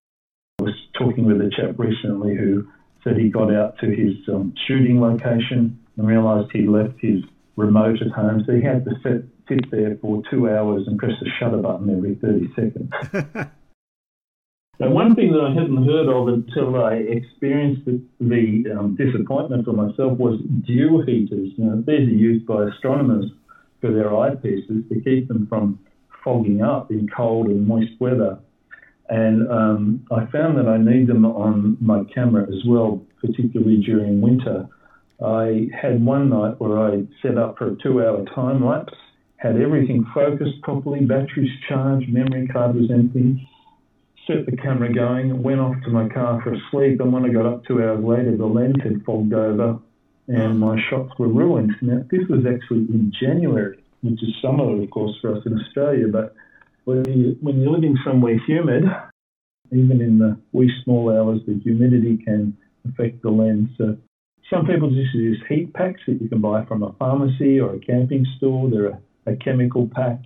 Talking 0.97 1.25
with 1.25 1.41
a 1.41 1.49
chap 1.49 1.75
recently 1.77 2.35
who 2.35 2.67
said 3.03 3.17
he 3.17 3.29
got 3.29 3.53
out 3.53 3.77
to 3.79 3.87
his 3.87 4.15
um, 4.29 4.53
shooting 4.67 5.01
location 5.01 5.79
and 5.97 6.07
realised 6.07 6.51
he'd 6.53 6.67
left 6.67 6.99
his 6.99 7.23
remote 7.55 8.01
at 8.01 8.11
home. 8.11 8.43
So 8.45 8.53
he 8.53 8.61
had 8.61 8.85
to 8.85 8.91
sit, 9.03 9.25
sit 9.47 9.71
there 9.71 9.97
for 10.01 10.21
two 10.29 10.49
hours 10.49 10.87
and 10.87 10.97
press 10.97 11.13
the 11.19 11.29
shutter 11.39 11.57
button 11.57 11.89
every 11.95 12.15
30 12.15 12.53
seconds. 12.55 13.49
And 14.79 14.93
one 14.93 15.15
thing 15.15 15.31
that 15.31 15.41
I 15.41 15.53
hadn't 15.53 15.85
heard 15.85 16.07
of 16.07 16.27
until 16.27 16.83
I 16.83 16.95
experienced 16.95 17.85
the, 17.85 18.01
the 18.19 18.75
um, 18.77 18.95
disappointment 18.95 19.65
for 19.65 19.73
myself 19.73 20.17
was 20.17 20.41
dew 20.65 21.03
heaters. 21.05 21.51
You 21.57 21.65
know, 21.65 21.83
these 21.85 22.09
are 22.09 22.11
used 22.11 22.47
by 22.47 22.65
astronomers 22.65 23.31
for 23.81 23.91
their 23.91 24.09
eyepieces 24.09 24.89
to 24.89 25.01
keep 25.01 25.27
them 25.27 25.45
from 25.47 25.79
fogging 26.23 26.63
up 26.63 26.89
in 26.89 27.07
cold 27.15 27.47
and 27.47 27.67
moist 27.67 27.91
weather. 27.99 28.39
And 29.13 29.47
um, 29.49 30.07
I 30.11 30.25
found 30.31 30.57
that 30.57 30.67
I 30.67 30.77
need 30.77 31.07
them 31.07 31.25
on 31.25 31.77
my 31.79 32.03
camera 32.15 32.47
as 32.47 32.63
well, 32.65 33.01
particularly 33.21 33.77
during 33.77 34.21
winter. 34.21 34.67
I 35.23 35.67
had 35.79 36.03
one 36.03 36.29
night 36.29 36.59
where 36.59 36.79
I 36.79 37.03
set 37.21 37.37
up 37.37 37.57
for 37.57 37.67
a 37.67 37.75
two 37.75 38.01
hour 38.01 38.25
time 38.33 38.65
lapse, 38.65 38.93
had 39.37 39.61
everything 39.61 40.05
focused 40.13 40.61
properly, 40.63 41.01
batteries 41.01 41.51
charged, 41.67 42.09
memory 42.09 42.47
card 42.47 42.75
was 42.75 42.89
empty 42.89 43.47
set 44.27 44.45
the 44.45 44.55
camera 44.55 44.93
going, 44.93 45.43
went 45.43 45.59
off 45.59 45.75
to 45.83 45.89
my 45.89 46.07
car 46.07 46.41
for 46.41 46.53
a 46.53 46.57
sleep, 46.71 46.99
and 47.01 47.11
when 47.11 47.25
I 47.25 47.29
got 47.29 47.45
up 47.45 47.65
two 47.65 47.83
hours 47.83 48.03
later, 48.03 48.37
the 48.37 48.45
lens 48.45 48.81
had 48.81 49.03
fogged 49.05 49.33
over 49.33 49.79
and 50.27 50.59
my 50.59 50.79
shots 50.89 51.11
were 51.19 51.27
ruined. 51.27 51.75
Now, 51.81 52.05
this 52.09 52.21
was 52.29 52.45
actually 52.45 52.85
in 52.87 53.11
January, 53.19 53.77
which 54.01 54.23
is 54.23 54.29
summer, 54.41 54.81
of 54.81 54.89
course, 54.89 55.17
for 55.21 55.35
us 55.35 55.45
in 55.45 55.59
Australia, 55.59 56.07
but 56.07 56.33
when, 56.85 57.05
you, 57.05 57.37
when 57.41 57.61
you're 57.61 57.71
living 57.71 57.97
somewhere 58.05 58.37
humid, 58.45 58.83
even 59.71 60.01
in 60.01 60.19
the 60.19 60.37
wee 60.51 60.71
small 60.83 61.09
hours, 61.09 61.41
the 61.47 61.59
humidity 61.63 62.17
can 62.23 62.55
affect 62.87 63.21
the 63.21 63.29
lens. 63.29 63.69
So 63.77 63.97
some 64.49 64.65
people 64.65 64.89
just 64.89 65.13
use 65.13 65.41
heat 65.49 65.73
packs 65.73 66.01
that 66.07 66.21
you 66.21 66.29
can 66.29 66.41
buy 66.41 66.65
from 66.65 66.83
a 66.83 66.93
pharmacy 66.93 67.59
or 67.59 67.75
a 67.75 67.79
camping 67.79 68.25
store. 68.37 68.69
They're 68.69 68.87
a, 68.87 68.99
a 69.25 69.35
chemical 69.37 69.89
pack, 69.93 70.19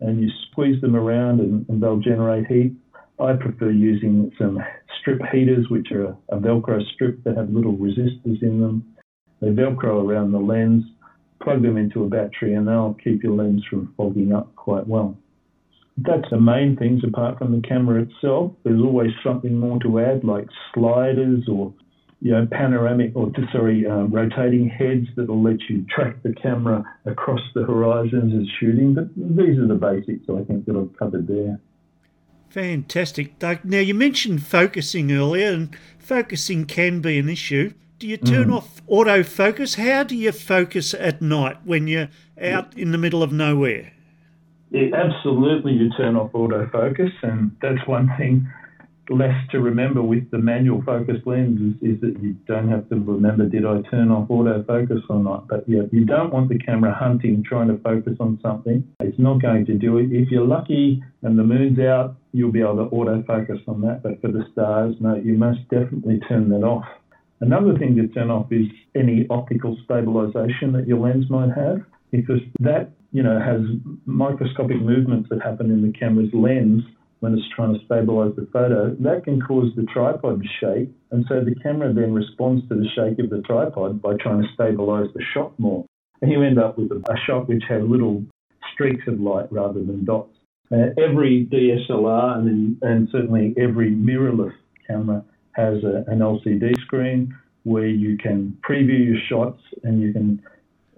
and 0.00 0.20
you 0.20 0.28
squeeze 0.50 0.80
them 0.80 0.96
around 0.96 1.40
and, 1.40 1.68
and 1.68 1.82
they'll 1.82 2.00
generate 2.00 2.46
heat. 2.46 2.74
I 3.20 3.32
prefer 3.34 3.70
using 3.70 4.30
some 4.38 4.58
strip 5.00 5.20
heaters, 5.32 5.66
which 5.68 5.90
are 5.92 6.16
a, 6.28 6.36
Velcro 6.36 6.80
strip 6.94 7.22
that 7.24 7.36
have 7.36 7.50
little 7.50 7.76
resistors 7.76 8.42
in 8.42 8.60
them. 8.60 8.84
They 9.40 9.48
Velcro 9.48 10.08
around 10.08 10.32
the 10.32 10.38
lens, 10.38 10.84
plug 11.42 11.62
them 11.62 11.76
into 11.76 12.04
a 12.04 12.08
battery, 12.08 12.54
and 12.54 12.66
they'll 12.66 12.96
keep 13.02 13.22
your 13.22 13.34
lens 13.34 13.64
from 13.68 13.92
fogging 13.96 14.32
up 14.32 14.54
quite 14.54 14.86
well. 14.86 15.16
That's 16.00 16.30
the 16.30 16.40
main 16.40 16.76
things 16.76 17.02
apart 17.04 17.38
from 17.38 17.52
the 17.52 17.66
camera 17.66 18.02
itself. 18.02 18.52
There's 18.62 18.80
always 18.80 19.10
something 19.24 19.58
more 19.58 19.78
to 19.80 20.00
add, 20.00 20.22
like 20.22 20.46
sliders 20.74 21.48
or 21.48 21.72
you 22.20 22.32
know, 22.32 22.46
panoramic 22.50 23.12
or 23.14 23.30
sorry, 23.52 23.86
uh, 23.86 24.02
rotating 24.04 24.68
heads 24.68 25.06
that 25.16 25.28
will 25.28 25.42
let 25.42 25.60
you 25.68 25.84
track 25.88 26.22
the 26.22 26.32
camera 26.34 26.84
across 27.04 27.40
the 27.54 27.62
horizons 27.62 28.34
as 28.34 28.48
shooting. 28.58 28.94
But 28.94 29.14
these 29.14 29.58
are 29.58 29.66
the 29.66 29.74
basics 29.74 30.24
I 30.28 30.42
think 30.44 30.66
that 30.66 30.76
I've 30.76 30.96
covered 30.98 31.28
there. 31.28 31.60
Fantastic, 32.50 33.38
Doug. 33.38 33.64
Now, 33.64 33.78
you 33.78 33.94
mentioned 33.94 34.42
focusing 34.42 35.12
earlier, 35.12 35.52
and 35.52 35.76
focusing 35.98 36.64
can 36.64 37.00
be 37.00 37.18
an 37.18 37.28
issue. 37.28 37.72
Do 37.98 38.08
you 38.08 38.16
turn 38.16 38.48
mm. 38.48 38.56
off 38.56 38.84
autofocus? 38.86 39.76
How 39.76 40.02
do 40.02 40.16
you 40.16 40.32
focus 40.32 40.94
at 40.94 41.20
night 41.20 41.58
when 41.64 41.86
you're 41.86 42.08
out 42.40 42.76
in 42.76 42.92
the 42.92 42.98
middle 42.98 43.22
of 43.22 43.32
nowhere? 43.32 43.92
Yeah, 44.70 44.88
absolutely, 44.94 45.72
you 45.72 45.90
turn 45.96 46.16
off 46.16 46.32
autofocus, 46.32 47.12
and 47.22 47.56
that's 47.62 47.86
one 47.86 48.10
thing 48.18 48.48
less 49.10 49.34
to 49.50 49.60
remember 49.60 50.02
with 50.02 50.30
the 50.30 50.38
manual 50.38 50.82
focus 50.84 51.16
lens 51.24 51.58
is, 51.60 51.94
is, 51.94 52.00
that 52.00 52.22
you 52.22 52.34
don't 52.46 52.68
have 52.68 52.88
to 52.90 52.96
remember 52.96 53.46
did 53.46 53.64
I 53.64 53.80
turn 53.90 54.10
off 54.10 54.28
autofocus 54.28 55.00
or 55.08 55.20
not. 55.20 55.48
But 55.48 55.64
yeah, 55.66 55.82
you 55.92 56.04
don't 56.04 56.32
want 56.32 56.48
the 56.48 56.58
camera 56.58 56.94
hunting, 56.94 57.42
trying 57.46 57.68
to 57.68 57.78
focus 57.78 58.14
on 58.20 58.38
something. 58.42 58.86
It's 59.00 59.18
not 59.18 59.40
going 59.40 59.66
to 59.66 59.74
do 59.74 59.98
it. 59.98 60.08
If 60.10 60.30
you're 60.30 60.46
lucky 60.46 61.02
and 61.22 61.38
the 61.38 61.44
moon's 61.44 61.78
out, 61.78 62.16
you'll 62.32 62.52
be 62.52 62.60
able 62.60 62.76
to 62.76 62.94
autofocus 62.94 63.66
on 63.66 63.80
that. 63.82 64.02
But 64.02 64.20
for 64.20 64.28
the 64.28 64.44
stars, 64.52 64.94
no, 65.00 65.16
you 65.16 65.34
must 65.34 65.60
definitely 65.70 66.20
turn 66.28 66.50
that 66.50 66.64
off. 66.64 66.84
Another 67.40 67.78
thing 67.78 67.96
to 67.96 68.08
turn 68.08 68.30
off 68.30 68.50
is 68.50 68.66
any 68.94 69.26
optical 69.30 69.76
stabilization 69.84 70.72
that 70.72 70.86
your 70.86 70.98
lens 70.98 71.30
might 71.30 71.50
have, 71.56 71.80
because 72.10 72.40
that 72.60 72.90
you 73.12 73.22
know 73.22 73.38
has 73.40 73.60
microscopic 74.06 74.80
movements 74.80 75.28
that 75.30 75.42
happen 75.42 75.70
in 75.70 75.82
the 75.82 75.96
camera's 75.98 76.30
lens 76.32 76.82
when 77.20 77.34
it's 77.34 77.48
trying 77.54 77.74
to 77.76 77.84
stabilize 77.84 78.32
the 78.36 78.46
photo, 78.52 78.94
that 79.00 79.24
can 79.24 79.40
cause 79.40 79.70
the 79.76 79.82
tripod 79.92 80.42
to 80.42 80.48
shake. 80.60 80.88
And 81.10 81.24
so 81.28 81.42
the 81.44 81.54
camera 81.62 81.92
then 81.92 82.12
responds 82.12 82.68
to 82.68 82.76
the 82.76 82.88
shake 82.94 83.18
of 83.18 83.30
the 83.30 83.42
tripod 83.42 84.00
by 84.00 84.14
trying 84.20 84.42
to 84.42 84.48
stabilize 84.54 85.08
the 85.14 85.22
shot 85.34 85.58
more. 85.58 85.84
And 86.22 86.30
you 86.30 86.42
end 86.42 86.58
up 86.58 86.78
with 86.78 86.92
a, 86.92 87.16
shot 87.26 87.48
which 87.48 87.62
has 87.68 87.82
little 87.82 88.24
streaks 88.72 89.04
of 89.06 89.20
light 89.20 89.50
rather 89.50 89.80
than 89.80 90.04
dots. 90.04 90.34
Uh, 90.70 90.90
every 90.98 91.46
DSLR 91.50 92.38
and, 92.38 92.76
and 92.82 93.08
certainly 93.10 93.54
every 93.58 93.90
mirrorless 93.90 94.54
camera 94.86 95.24
has 95.52 95.82
a, 95.82 96.04
an 96.08 96.18
LCD 96.18 96.78
screen 96.82 97.34
where 97.64 97.86
you 97.86 98.16
can 98.16 98.56
preview 98.68 99.06
your 99.06 99.20
shots 99.28 99.60
and 99.82 100.00
you 100.00 100.12
can, 100.12 100.40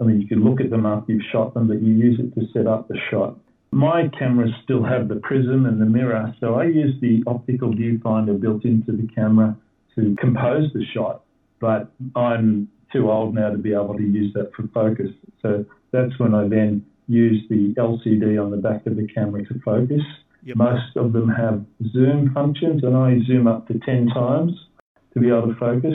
I 0.00 0.04
mean, 0.04 0.20
you 0.20 0.26
can 0.26 0.42
look 0.42 0.60
at 0.60 0.70
them 0.70 0.86
after 0.86 1.12
you've 1.12 1.22
shot 1.30 1.54
them, 1.54 1.68
but 1.68 1.82
you 1.82 1.92
use 1.92 2.18
it 2.18 2.34
to 2.38 2.46
set 2.52 2.66
up 2.66 2.88
the 2.88 2.98
shot. 3.10 3.36
My 3.72 4.08
cameras 4.18 4.50
still 4.64 4.82
have 4.82 5.08
the 5.08 5.16
prism 5.16 5.66
and 5.66 5.80
the 5.80 5.86
mirror, 5.86 6.34
so 6.40 6.54
I 6.54 6.64
use 6.64 6.94
the 7.00 7.22
optical 7.26 7.72
viewfinder 7.72 8.40
built 8.40 8.64
into 8.64 8.92
the 8.92 9.06
camera 9.14 9.56
to 9.94 10.16
compose 10.18 10.72
the 10.72 10.84
shot. 10.92 11.22
But 11.60 11.92
I'm 12.16 12.68
too 12.92 13.10
old 13.10 13.34
now 13.34 13.50
to 13.50 13.58
be 13.58 13.72
able 13.72 13.94
to 13.96 14.02
use 14.02 14.32
that 14.34 14.50
for 14.54 14.66
focus. 14.74 15.10
So 15.42 15.64
that's 15.92 16.18
when 16.18 16.34
I 16.34 16.48
then 16.48 16.84
use 17.06 17.42
the 17.48 17.74
LCD 17.76 18.42
on 18.42 18.50
the 18.50 18.56
back 18.56 18.86
of 18.86 18.96
the 18.96 19.06
camera 19.06 19.44
to 19.44 19.60
focus. 19.64 20.02
Yep. 20.44 20.56
Most 20.56 20.96
of 20.96 21.12
them 21.12 21.28
have 21.28 21.64
zoom 21.92 22.32
functions, 22.32 22.82
and 22.82 22.96
I 22.96 23.18
zoom 23.26 23.46
up 23.46 23.68
to 23.68 23.78
10 23.78 24.08
times 24.08 24.52
to 25.12 25.20
be 25.20 25.28
able 25.28 25.48
to 25.48 25.56
focus. 25.60 25.94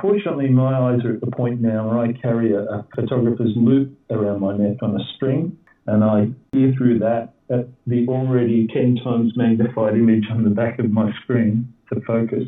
Fortunately, 0.00 0.48
my 0.48 0.74
eyes 0.74 1.04
are 1.04 1.14
at 1.14 1.20
the 1.20 1.30
point 1.30 1.60
now 1.60 1.88
where 1.88 1.98
I 1.98 2.12
carry 2.12 2.52
a, 2.52 2.60
a 2.60 2.86
photographer's 2.94 3.52
loupe 3.56 3.96
around 4.10 4.40
my 4.40 4.56
neck 4.56 4.78
on 4.82 5.00
a 5.00 5.04
string 5.16 5.56
and 5.86 6.02
I 6.02 6.28
hear 6.52 6.72
through 6.76 6.98
that 7.00 7.34
at 7.50 7.68
the 7.86 8.06
already 8.08 8.66
10 8.72 8.98
times 9.04 9.32
magnified 9.36 9.94
image 9.94 10.24
on 10.30 10.44
the 10.44 10.50
back 10.50 10.78
of 10.78 10.90
my 10.90 11.12
screen 11.22 11.72
to 11.92 12.00
focus. 12.00 12.44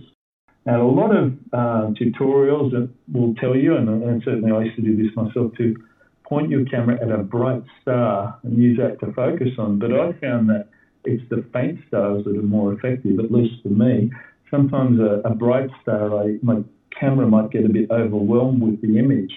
Now, 0.66 0.82
a 0.82 0.90
lot 0.90 1.14
of 1.16 1.32
uh, 1.52 1.90
tutorials 1.94 2.90
will 3.12 3.34
tell 3.36 3.56
you, 3.56 3.76
and, 3.76 3.88
and, 4.02 4.22
certainly 4.24 4.52
I 4.52 4.64
used 4.64 4.76
to 4.76 4.82
do 4.82 4.96
this 4.96 5.14
myself 5.16 5.52
too, 5.56 5.76
point 6.24 6.50
your 6.50 6.64
camera 6.66 6.98
at 7.00 7.10
a 7.10 7.22
bright 7.22 7.62
star 7.80 8.38
and 8.42 8.58
use 8.58 8.78
that 8.78 9.00
to 9.00 9.12
focus 9.12 9.48
on. 9.56 9.78
But 9.78 9.92
I 9.92 10.12
found 10.20 10.50
that 10.50 10.68
it's 11.04 11.22
the 11.30 11.44
faint 11.52 11.78
stars 11.86 12.24
that 12.24 12.36
are 12.36 12.42
more 12.42 12.74
effective, 12.74 13.18
at 13.18 13.30
least 13.30 13.62
for 13.62 13.70
me. 13.70 14.10
Sometimes 14.50 15.00
a, 15.00 15.22
a 15.24 15.34
bright 15.34 15.70
star, 15.80 16.14
I, 16.22 16.38
my 16.42 16.62
camera 16.98 17.26
might 17.26 17.50
get 17.50 17.64
a 17.64 17.68
bit 17.68 17.90
overwhelmed 17.90 18.62
with 18.62 18.80
the 18.82 18.98
image 18.98 19.32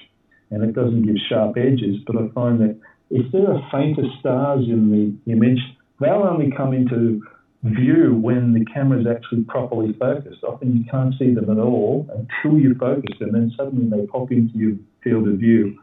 and 0.52 0.64
it 0.64 0.74
doesn't 0.74 1.06
give 1.06 1.16
sharp 1.30 1.56
edges, 1.58 1.98
but 2.06 2.18
I 2.18 2.28
find 2.36 2.60
that 2.60 2.78
if 3.10 3.32
there 3.32 3.52
are 3.52 3.70
fainter 3.72 4.04
stars 4.20 4.66
in 4.68 4.92
the 4.92 5.32
image, 5.32 5.60
they'll 6.00 6.28
only 6.30 6.52
come 6.56 6.74
into 6.74 7.22
view 7.64 8.16
when 8.16 8.54
the 8.54 8.66
camera 8.66 9.00
is 9.00 9.08
actually 9.08 9.44
properly 9.44 9.94
focused. 10.00 10.44
Often 10.44 10.78
you 10.78 10.84
can't 10.90 11.14
see 11.18 11.34
them 11.34 11.50
at 11.50 11.58
all 11.58 12.08
until 12.10 12.60
you 12.60 12.76
focus 12.76 13.18
them, 13.20 13.36
and 13.36 13.50
then 13.50 13.52
suddenly 13.56 13.90
they 13.90 14.06
pop 14.08 14.32
into 14.32 14.58
your 14.58 14.74
field 15.04 15.28
of 15.28 15.36
view. 15.36 15.78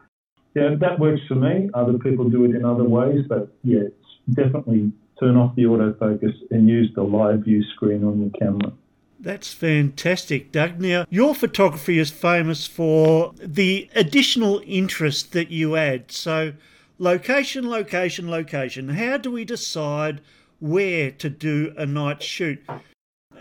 Yeah, 0.55 0.75
that 0.79 0.99
works 0.99 1.21
for 1.27 1.35
me. 1.35 1.69
Other 1.73 1.97
people 1.97 2.29
do 2.29 2.45
it 2.45 2.55
in 2.55 2.65
other 2.65 2.83
ways, 2.83 3.25
but 3.27 3.55
yeah, 3.63 3.89
definitely 4.33 4.91
turn 5.19 5.35
off 5.35 5.55
the 5.55 5.63
autofocus 5.63 6.33
and 6.51 6.67
use 6.67 6.91
the 6.95 7.03
live 7.03 7.43
view 7.43 7.63
screen 7.75 8.03
on 8.03 8.19
your 8.19 8.31
camera. 8.39 8.71
That's 9.19 9.53
fantastic, 9.53 10.51
Doug. 10.51 10.79
Now, 10.79 11.05
your 11.09 11.35
photography 11.35 11.99
is 11.99 12.09
famous 12.09 12.65
for 12.65 13.33
the 13.37 13.89
additional 13.95 14.61
interest 14.65 15.33
that 15.33 15.51
you 15.51 15.75
add. 15.75 16.11
So, 16.11 16.53
Location, 17.01 17.69
location, 17.69 18.29
location. 18.29 18.89
How 18.89 19.15
do 19.15 19.31
we 19.31 19.45
decide 19.45 20.19
where 20.59 21.11
to 21.11 21.29
do 21.29 21.73
a 21.77 21.85
night 21.85 22.21
shoot? 22.21 22.61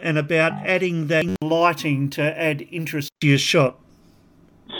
And 0.00 0.16
about 0.16 0.52
adding 0.64 1.08
that 1.08 1.24
lighting 1.42 2.08
to 2.10 2.22
add 2.22 2.64
interest 2.70 3.10
to 3.20 3.26
your 3.26 3.38
shot. 3.38 3.80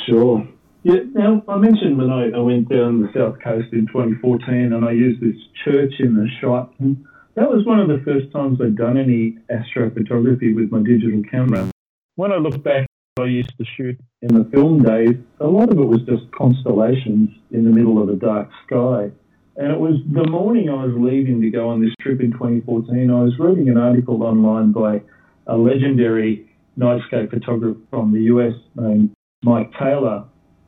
Sure. 0.07 0.47
Yeah, 0.85 1.01
now 1.13 1.43
I 1.49 1.57
mentioned 1.57 1.99
when 1.99 2.11
I, 2.11 2.31
I 2.31 2.39
went 2.39 2.69
down 2.69 3.03
the 3.03 3.09
south 3.13 3.43
coast 3.43 3.73
in 3.73 3.89
2014 3.89 4.73
and 4.73 4.85
I 4.85 4.93
used 4.93 5.21
this 5.21 5.35
church 5.65 5.95
in 5.99 6.15
the 6.15 6.29
shot. 6.41 6.73
And 6.79 7.05
that 7.39 7.49
was 7.49 7.65
one 7.65 7.79
of 7.79 7.87
the 7.87 8.03
first 8.05 8.33
times 8.33 8.59
I'd 8.61 8.77
done 8.77 8.99
any 8.99 9.39
astrophotography 9.49 10.55
with 10.55 10.73
my 10.73 10.83
digital 10.83 11.23
camera. 11.31 11.71
When 12.17 12.33
I 12.33 12.37
look 12.37 12.63
back 12.65 12.87
I 13.21 13.25
used 13.25 13.57
to 13.59 13.65
shoot 13.77 13.99
in 14.23 14.35
the 14.35 14.45
film 14.51 14.83
days, 14.83 15.17
a 15.41 15.47
lot 15.47 15.71
of 15.71 15.79
it 15.79 15.85
was 15.85 16.01
just 16.03 16.31
constellations 16.33 17.31
in 17.51 17.65
the 17.65 17.71
middle 17.71 18.01
of 18.03 18.09
a 18.09 18.17
dark 18.17 18.49
sky. 18.67 19.11
And 19.57 19.73
it 19.73 19.79
was 19.79 19.97
the 20.13 20.29
morning 20.29 20.69
I 20.69 20.85
was 20.85 20.95
leaving 20.97 21.41
to 21.41 21.51
go 21.51 21.69
on 21.69 21.81
this 21.81 21.95
trip 22.01 22.21
in 22.21 22.33
2014, 22.33 23.11
I 23.11 23.23
was 23.23 23.39
reading 23.39 23.69
an 23.69 23.77
article 23.77 24.23
online 24.23 24.73
by 24.73 25.03
a 25.47 25.57
legendary 25.57 26.49
nightscape 26.79 27.31
photographer 27.31 27.81
from 27.91 28.13
the 28.13 28.23
US 28.35 28.55
named 28.77 29.11
Mike 29.43 29.73
Taylor. 29.79 30.25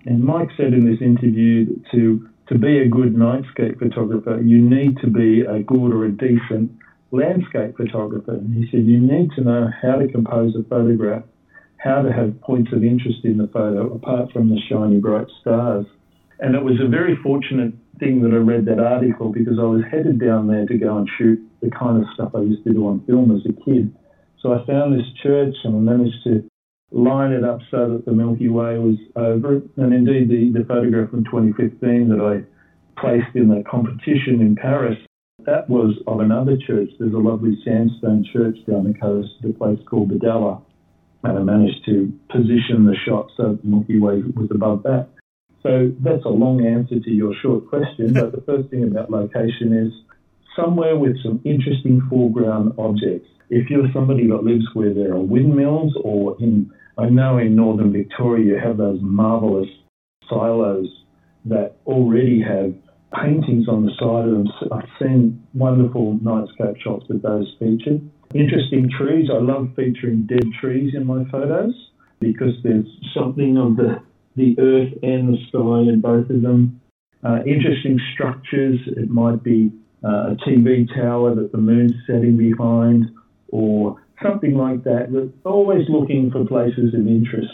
And 0.07 0.25
Mike 0.25 0.49
said 0.57 0.73
in 0.73 0.91
this 0.91 1.01
interview 1.01 1.67
to, 1.93 2.29
to 2.51 2.59
be 2.59 2.81
a 2.81 2.89
good 2.89 3.15
nightscape 3.15 3.79
photographer, 3.79 4.41
you 4.41 4.61
need 4.61 4.99
to 4.99 5.07
be 5.07 5.43
a 5.43 5.61
good 5.61 5.93
or 5.95 6.05
a 6.05 6.11
decent 6.11 6.73
landscape 7.13 7.77
photographer. 7.77 8.35
And 8.35 8.55
he 8.55 8.69
said 8.71 8.87
you 8.87 8.99
need 8.99 9.31
to 9.37 9.43
know 9.43 9.71
how 9.81 9.97
to 9.97 10.09
compose 10.09 10.55
a 10.57 10.65
photograph, 10.69 11.23
how 11.77 12.03
to 12.03 12.13
have 12.13 12.41
points 12.41 12.73
of 12.73 12.83
interest 12.83 13.25
in 13.25 13.39
the 13.39 13.47
photo 13.47 13.95
apart 13.95 14.33
from 14.33 14.51
the 14.51 14.61
shiny 14.69 14.99
bright 14.99 15.29
stars. 15.41 15.87
And 16.41 16.57
it 16.57 16.65
was 16.65 16.81
a 16.83 16.89
very 16.89 17.17
fortunate 17.23 17.73
thing 18.01 18.23
that 18.23 18.35
I 18.35 18.39
read 18.39 18.65
that 18.65 18.81
article 18.81 19.31
because 19.31 19.59
I 19.61 19.65
was 19.65 19.83
headed 19.89 20.19
down 20.19 20.49
there 20.49 20.67
to 20.67 20.77
go 20.77 20.99
and 20.99 21.09
shoot 21.19 21.39
the 21.63 21.71
kind 21.71 22.03
of 22.03 22.09
stuff 22.15 22.33
I 22.35 22.41
used 22.41 22.65
to 22.65 22.73
do 22.73 22.89
on 22.89 23.05
film 23.07 23.31
as 23.37 23.47
a 23.47 23.53
kid. 23.65 23.95
So 24.43 24.55
I 24.55 24.67
found 24.67 24.99
this 24.99 25.07
church 25.23 25.55
and 25.63 25.77
I 25.77 25.79
managed 25.79 26.25
to 26.25 26.50
line 26.93 27.33
it 27.33 27.45
up 27.45 27.61
so 27.71 27.91
that 27.91 28.05
the 28.05 28.13
Milky 28.13 28.49
Way 28.49 28.79
was 28.79 28.97
over 29.17 29.57
it. 29.57 29.65
And 29.77 29.93
indeed, 29.93 30.29
the, 30.29 30.59
the 30.59 30.65
photograph 30.65 31.11
from 31.11 31.25
2015 31.25 32.09
that 32.09 32.21
I 32.21 33.01
placed 33.01 33.35
in 33.35 33.49
the 33.49 33.63
competition 33.69 34.41
in 34.41 34.57
Paris, 34.57 34.99
that 35.47 35.69
was 35.69 35.95
of 36.07 36.21
another 36.21 36.57
church. 36.57 36.91
There's 36.99 37.15
a 37.15 37.19
lovely 37.19 37.57
sandstone 37.65 38.27
church 38.33 38.57
down 38.69 38.85
the 38.85 38.99
coast 38.99 39.31
at 39.43 39.51
a 39.51 39.53
place 39.53 39.79
called 39.89 40.11
Bodalla. 40.11 40.63
And 41.23 41.39
I 41.39 41.43
managed 41.43 41.85
to 41.87 42.13
position 42.31 42.87
the 42.87 42.97
shot 43.07 43.31
so 43.37 43.59
the 43.63 43.69
Milky 43.69 43.99
Way 43.99 44.23
was 44.35 44.49
above 44.51 44.83
that. 44.85 45.09
So 45.63 45.93
that's 46.01 46.25
a 46.25 46.31
long 46.31 46.65
answer 46.65 46.99
to 46.99 47.11
your 47.11 47.35
short 47.43 47.69
question, 47.69 48.15
but 48.15 48.33
the 48.33 48.41
first 48.41 48.71
thing 48.71 48.85
about 48.85 49.11
location 49.11 49.77
is 49.77 49.93
somewhere 50.57 50.97
with 50.97 51.23
some 51.23 51.41
interesting 51.45 52.01
foreground 52.09 52.73
objects. 52.79 53.29
If 53.51 53.69
you're 53.69 53.93
somebody 53.93 54.27
that 54.29 54.43
lives 54.43 54.65
where 54.73 54.95
there 54.95 55.13
are 55.13 55.21
windmills, 55.21 55.93
or 56.03 56.37
in, 56.41 56.71
I 57.01 57.09
know 57.09 57.39
in 57.39 57.57
northern 57.57 57.93
Victoria 57.93 58.45
you 58.45 58.59
have 58.59 58.77
those 58.77 58.99
marvellous 59.01 59.69
silos 60.29 60.87
that 61.47 61.77
already 61.87 62.43
have 62.43 62.75
paintings 63.15 63.69
on 63.69 63.87
the 63.87 63.93
side 63.99 64.29
of 64.29 64.33
them. 64.33 64.49
I've 64.71 64.89
seen 65.01 65.43
wonderful 65.55 66.19
nightscape 66.23 66.79
shots 66.83 67.07
with 67.09 67.23
those 67.23 67.57
featured. 67.59 68.03
Interesting 68.35 68.91
trees. 68.91 69.31
I 69.33 69.39
love 69.39 69.71
featuring 69.75 70.27
dead 70.27 70.45
trees 70.61 70.95
in 70.95 71.07
my 71.07 71.25
photos 71.31 71.75
because 72.21 72.53
there's 72.63 72.87
something 73.15 73.57
of 73.57 73.77
the 73.77 74.03
the 74.37 74.55
earth 74.61 74.93
and 75.03 75.35
the 75.35 75.39
sky 75.49 75.91
in 75.91 76.01
both 76.01 76.31
of 76.31 76.43
them. 76.43 76.81
Uh, 77.25 77.41
interesting 77.47 77.99
structures. 78.15 78.79
It 78.87 79.11
might 79.11 79.43
be 79.43 79.73
uh, 80.05 80.33
a 80.33 80.37
TV 80.47 80.87
tower 80.95 81.35
that 81.35 81.51
the 81.51 81.59
moon's 81.59 81.95
setting 82.07 82.37
behind, 82.37 83.07
or 83.49 84.01
something 84.23 84.55
like 84.57 84.85
that. 84.85 85.13
But 85.13 85.49
always 85.49 85.89
looking 85.89 86.31
for 86.31 86.45
places 86.45 86.95
of 86.95 87.07
interest. 87.07 87.53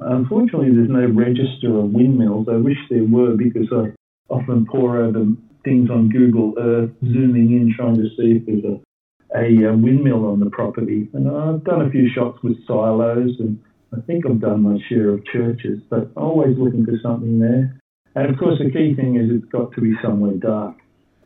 Unfortunately, 0.00 0.70
there's 0.70 0.88
no 0.88 1.06
register 1.06 1.76
of 1.78 1.90
windmills. 1.90 2.48
I 2.50 2.56
wish 2.56 2.78
there 2.88 3.04
were 3.04 3.36
because 3.36 3.68
I 3.72 3.92
often 4.32 4.66
pore 4.66 4.98
over 4.98 5.26
things 5.64 5.90
on 5.90 6.08
Google 6.08 6.54
Earth, 6.58 6.90
zooming 7.02 7.50
in, 7.52 7.74
trying 7.76 7.96
to 7.96 8.08
see 8.16 8.38
if 8.38 8.46
there's 8.46 8.64
a, 8.64 9.66
a 9.66 9.76
windmill 9.76 10.26
on 10.26 10.40
the 10.40 10.50
property. 10.50 11.08
And 11.12 11.28
I've 11.28 11.64
done 11.64 11.82
a 11.82 11.90
few 11.90 12.08
shots 12.14 12.38
with 12.42 12.64
silos 12.66 13.34
and 13.40 13.58
I 13.92 14.00
think 14.02 14.26
I've 14.26 14.40
done 14.40 14.62
my 14.62 14.78
share 14.88 15.10
of 15.10 15.24
churches, 15.26 15.80
but 15.88 16.10
always 16.16 16.56
looking 16.58 16.84
for 16.84 16.98
something 17.02 17.38
there. 17.38 17.80
And 18.14 18.30
of 18.30 18.38
course, 18.38 18.58
the 18.58 18.70
key 18.70 18.94
thing 18.94 19.16
is 19.16 19.30
it's 19.30 19.50
got 19.50 19.72
to 19.72 19.80
be 19.80 19.94
somewhere 20.02 20.34
dark. 20.34 20.76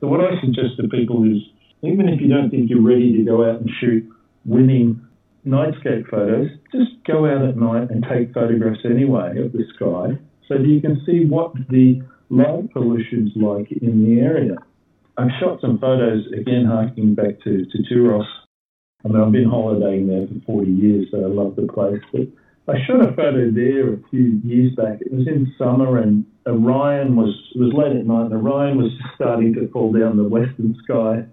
So, 0.00 0.06
what 0.06 0.20
I 0.20 0.40
suggest 0.40 0.76
to 0.78 0.88
people 0.88 1.24
is 1.24 1.42
even 1.82 2.08
if 2.08 2.20
you 2.20 2.28
don't 2.28 2.50
think 2.50 2.70
you're 2.70 2.82
ready 2.82 3.16
to 3.16 3.24
go 3.24 3.48
out 3.48 3.60
and 3.60 3.70
shoot 3.80 4.08
winning 4.44 5.00
nightscape 5.46 6.08
photos, 6.08 6.48
just 6.72 6.90
go 7.06 7.26
out 7.26 7.48
at 7.48 7.56
night 7.56 7.90
and 7.90 8.04
take 8.08 8.32
photographs 8.32 8.80
anyway 8.84 9.38
of 9.38 9.52
the 9.52 9.64
sky 9.74 10.18
so 10.48 10.58
that 10.58 10.66
you 10.66 10.80
can 10.80 11.02
see 11.06 11.24
what 11.24 11.52
the 11.68 12.02
light 12.30 12.72
pollution's 12.72 13.32
like 13.36 13.70
in 13.70 14.04
the 14.04 14.20
area. 14.20 14.56
I've 15.16 15.30
shot 15.40 15.60
some 15.60 15.78
photos, 15.78 16.26
again, 16.32 16.64
harking 16.64 17.14
back 17.14 17.40
to, 17.44 17.66
to 17.66 17.78
Tuross. 17.90 18.26
I 19.04 19.08
mean, 19.08 19.20
I've 19.20 19.32
been 19.32 19.48
holidaying 19.48 20.06
there 20.06 20.26
for 20.26 20.46
40 20.46 20.70
years, 20.70 21.08
so 21.10 21.22
I 21.22 21.26
love 21.26 21.56
the 21.56 21.70
place. 21.70 22.00
But 22.12 22.28
I 22.74 22.78
shot 22.86 23.02
a 23.06 23.12
photo 23.12 23.50
there 23.50 23.94
a 23.94 23.98
few 24.10 24.40
years 24.44 24.74
back. 24.74 25.00
It 25.00 25.12
was 25.12 25.26
in 25.26 25.52
summer, 25.58 25.98
and 25.98 26.24
Orion 26.46 27.16
was 27.16 27.34
was 27.56 27.72
late 27.74 27.96
at 27.96 28.06
night, 28.06 28.30
and 28.30 28.34
Orion 28.34 28.78
was 28.78 28.92
starting 29.16 29.52
to 29.54 29.68
fall 29.68 29.92
down 29.92 30.16
the 30.16 30.24
western 30.24 30.76
sky. 30.84 31.24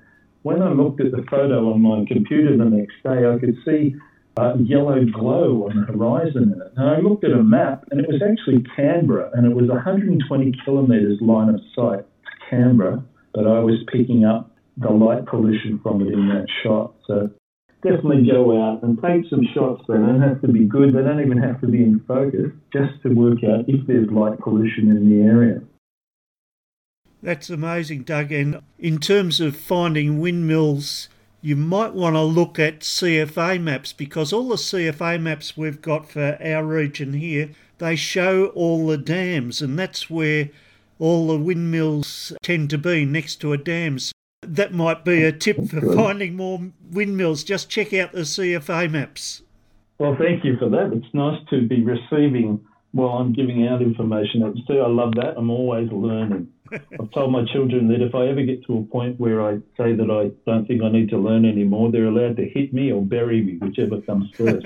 When 0.43 0.61
I 0.61 0.71
looked 0.71 1.01
at 1.01 1.11
the 1.11 1.25
photo 1.29 1.73
on 1.73 1.81
my 1.81 2.05
computer 2.07 2.55
the 2.55 2.65
next 2.65 2.95
day, 3.03 3.27
I 3.27 3.37
could 3.39 3.57
see 3.65 3.95
a 4.37 4.57
yellow 4.57 5.03
glow 5.03 5.67
on 5.67 5.75
the 5.75 5.85
horizon 5.91 6.53
in 6.53 6.61
it. 6.61 6.71
And 6.77 6.89
I 6.89 6.99
looked 6.99 7.25
at 7.25 7.31
a 7.31 7.43
map, 7.43 7.83
and 7.91 7.99
it 7.99 8.07
was 8.07 8.21
actually 8.23 8.63
Canberra, 8.75 9.31
and 9.33 9.45
it 9.45 9.53
was 9.53 9.67
120 9.67 10.53
kilometres 10.63 11.19
line 11.21 11.49
of 11.49 11.59
sight 11.75 12.05
to 12.05 12.49
Canberra, 12.49 13.03
but 13.33 13.47
I 13.47 13.59
was 13.59 13.83
picking 13.91 14.23
up 14.23 14.55
the 14.77 14.89
light 14.89 15.25
pollution 15.25 15.79
from 15.83 16.01
it 16.01 16.13
in 16.13 16.29
that 16.29 16.45
shot. 16.63 16.95
So 17.05 17.29
definitely 17.83 18.25
go 18.31 18.63
out 18.63 18.81
and 18.81 18.97
take 19.01 19.29
some 19.29 19.43
shots. 19.53 19.83
They 19.89 19.95
don't 19.95 20.21
have 20.21 20.41
to 20.41 20.47
be 20.47 20.63
good. 20.63 20.93
They 20.93 21.01
don't 21.01 21.19
even 21.19 21.41
have 21.41 21.59
to 21.61 21.67
be 21.67 21.83
in 21.83 21.99
focus, 22.07 22.51
just 22.71 23.01
to 23.03 23.09
work 23.09 23.43
out 23.43 23.67
if 23.67 23.85
there's 23.87 24.09
light 24.09 24.39
pollution 24.39 24.89
in 24.89 25.09
the 25.09 25.27
area. 25.27 25.61
That's 27.21 27.49
amazing, 27.49 28.03
Doug. 28.03 28.31
And 28.31 28.61
in 28.77 28.99
terms 28.99 29.41
of 29.41 29.55
finding 29.55 30.19
windmills, 30.19 31.09
you 31.41 31.55
might 31.55 31.93
want 31.93 32.15
to 32.15 32.21
look 32.21 32.59
at 32.59 32.81
CFA 32.81 33.61
maps 33.61 33.93
because 33.93 34.33
all 34.33 34.49
the 34.49 34.55
CFA 34.55 35.21
maps 35.21 35.55
we've 35.55 35.81
got 35.81 36.09
for 36.09 36.37
our 36.43 36.65
region 36.65 37.13
here, 37.13 37.51
they 37.77 37.95
show 37.95 38.47
all 38.47 38.87
the 38.87 38.97
dams, 38.97 39.61
and 39.61 39.79
that's 39.79 40.09
where 40.09 40.49
all 40.97 41.27
the 41.27 41.37
windmills 41.37 42.33
tend 42.41 42.69
to 42.69 42.77
be 42.77 43.05
next 43.05 43.37
to 43.37 43.53
a 43.53 43.57
dam. 43.57 43.99
So 43.99 44.11
That 44.41 44.73
might 44.73 45.05
be 45.05 45.23
a 45.23 45.31
tip 45.31 45.65
for 45.67 45.81
finding 45.93 46.35
more 46.35 46.71
windmills. 46.91 47.43
Just 47.43 47.69
check 47.69 47.93
out 47.93 48.11
the 48.11 48.21
CFA 48.21 48.91
maps. 48.91 49.43
Well, 49.97 50.15
thank 50.17 50.45
you 50.45 50.57
for 50.57 50.69
that. 50.69 50.91
It's 50.93 51.13
nice 51.13 51.39
to 51.49 51.67
be 51.67 51.83
receiving 51.83 52.65
while 52.91 53.17
I'm 53.17 53.33
giving 53.33 53.67
out 53.67 53.81
information. 53.81 54.43
I 54.43 54.87
love 54.87 55.15
that. 55.15 55.35
I'm 55.37 55.49
always 55.49 55.91
learning. 55.91 56.47
I've 56.71 57.11
told 57.11 57.31
my 57.31 57.45
children 57.51 57.87
that 57.89 58.01
if 58.01 58.15
I 58.15 58.27
ever 58.27 58.43
get 58.43 58.65
to 58.65 58.77
a 58.77 58.83
point 58.83 59.19
where 59.19 59.41
I 59.41 59.55
say 59.77 59.93
that 59.93 60.09
I 60.09 60.31
don't 60.49 60.67
think 60.67 60.83
I 60.83 60.89
need 60.89 61.09
to 61.09 61.17
learn 61.17 61.45
anymore, 61.45 61.91
they're 61.91 62.05
allowed 62.05 62.37
to 62.37 62.47
hit 62.47 62.73
me 62.73 62.91
or 62.91 63.01
bury 63.01 63.41
me, 63.41 63.57
whichever 63.57 64.01
comes 64.01 64.29
first. 64.35 64.65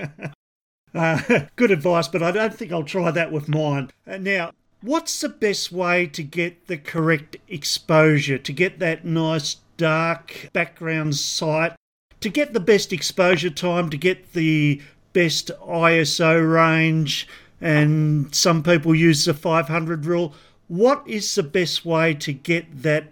Uh, 0.93 1.21
good 1.55 1.71
advice, 1.71 2.07
but 2.07 2.23
I 2.23 2.31
don't 2.31 2.53
think 2.53 2.71
I'll 2.71 2.83
try 2.83 3.11
that 3.11 3.31
with 3.31 3.47
mine. 3.47 3.89
Uh, 4.05 4.17
now, 4.17 4.51
what's 4.81 5.21
the 5.21 5.29
best 5.29 5.71
way 5.71 6.07
to 6.07 6.23
get 6.23 6.67
the 6.67 6.77
correct 6.77 7.37
exposure, 7.47 8.37
to 8.37 8.53
get 8.53 8.79
that 8.79 9.05
nice 9.05 9.57
dark 9.77 10.49
background 10.53 11.15
sight, 11.15 11.73
to 12.19 12.29
get 12.29 12.53
the 12.53 12.59
best 12.59 12.93
exposure 12.93 13.49
time, 13.49 13.89
to 13.89 13.97
get 13.97 14.33
the 14.33 14.81
best 15.13 15.51
ISO 15.61 16.53
range, 16.53 17.27
and 17.63 18.35
some 18.35 18.61
people 18.61 18.93
use 18.93 19.23
the 19.23 19.33
500 19.33 20.05
rule. 20.05 20.33
What 20.67 21.01
is 21.07 21.33
the 21.33 21.43
best 21.43 21.85
way 21.85 22.13
to 22.15 22.33
get 22.33 22.83
that 22.83 23.05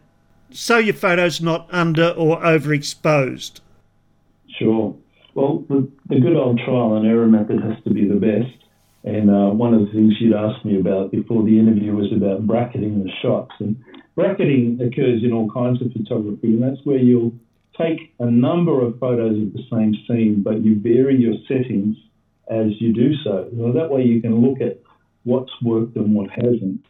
so 0.51 0.77
your 0.77 0.93
photo's 0.93 1.39
not 1.39 1.69
under 1.71 2.09
or 2.09 2.37
overexposed? 2.41 3.61
Sure. 4.59 4.93
Well, 5.35 5.63
the, 5.69 5.89
the 6.09 6.19
good 6.19 6.35
old 6.35 6.59
trial 6.59 6.97
and 6.97 7.07
error 7.07 7.27
method 7.27 7.61
has 7.61 7.81
to 7.85 7.91
be 7.91 8.05
the 8.05 8.15
best. 8.15 8.51
And 9.05 9.29
uh, 9.29 9.51
one 9.55 9.73
of 9.73 9.85
the 9.85 9.91
things 9.93 10.15
you'd 10.19 10.35
asked 10.35 10.65
me 10.65 10.77
about 10.77 11.11
before 11.11 11.43
the 11.43 11.57
interview 11.57 11.95
was 11.95 12.11
about 12.11 12.45
bracketing 12.45 13.01
the 13.01 13.11
shots. 13.21 13.53
And 13.59 13.81
bracketing 14.15 14.79
occurs 14.81 15.23
in 15.23 15.31
all 15.31 15.49
kinds 15.49 15.81
of 15.81 15.93
photography, 15.93 16.47
and 16.47 16.61
that's 16.61 16.85
where 16.85 16.99
you'll 16.99 17.31
take 17.77 18.13
a 18.19 18.29
number 18.29 18.85
of 18.85 18.99
photos 18.99 19.41
of 19.41 19.53
the 19.53 19.63
same 19.71 19.95
scene, 20.05 20.43
but 20.43 20.61
you 20.61 20.77
vary 20.77 21.15
your 21.15 21.35
settings 21.47 21.95
as 22.49 22.79
you 22.79 22.93
do 22.93 23.13
so. 23.23 23.49
Well, 23.51 23.73
that 23.73 23.89
way 23.89 24.03
you 24.03 24.21
can 24.21 24.41
look 24.41 24.61
at 24.61 24.79
what's 25.23 25.51
worked 25.61 25.95
and 25.95 26.15
what 26.15 26.29
hasn't. 26.31 26.85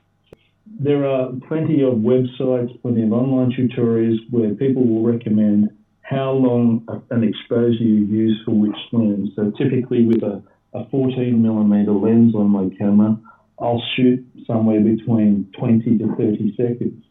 There 0.79 1.05
are 1.05 1.31
plenty 1.47 1.83
of 1.83 1.95
websites, 1.95 2.81
plenty 2.81 3.03
of 3.03 3.11
online 3.11 3.51
tutorials 3.51 4.17
where 4.29 4.53
people 4.55 4.85
will 4.87 5.03
recommend 5.03 5.69
how 6.01 6.31
long 6.31 6.85
an 7.09 7.23
exposure 7.23 7.83
you 7.83 8.05
use 8.05 8.41
for 8.45 8.51
which 8.51 8.75
lens. 8.91 9.29
So 9.35 9.51
typically 9.51 10.05
with 10.05 10.23
a, 10.23 10.43
a 10.73 10.89
14 10.89 11.41
millimeter 11.41 11.91
lens 11.91 12.35
on 12.35 12.49
my 12.49 12.69
camera, 12.77 13.17
I'll 13.59 13.81
shoot 13.95 14.25
somewhere 14.47 14.81
between 14.81 15.51
20 15.57 15.97
to 15.99 16.15
30 16.15 16.55
seconds. 16.57 17.03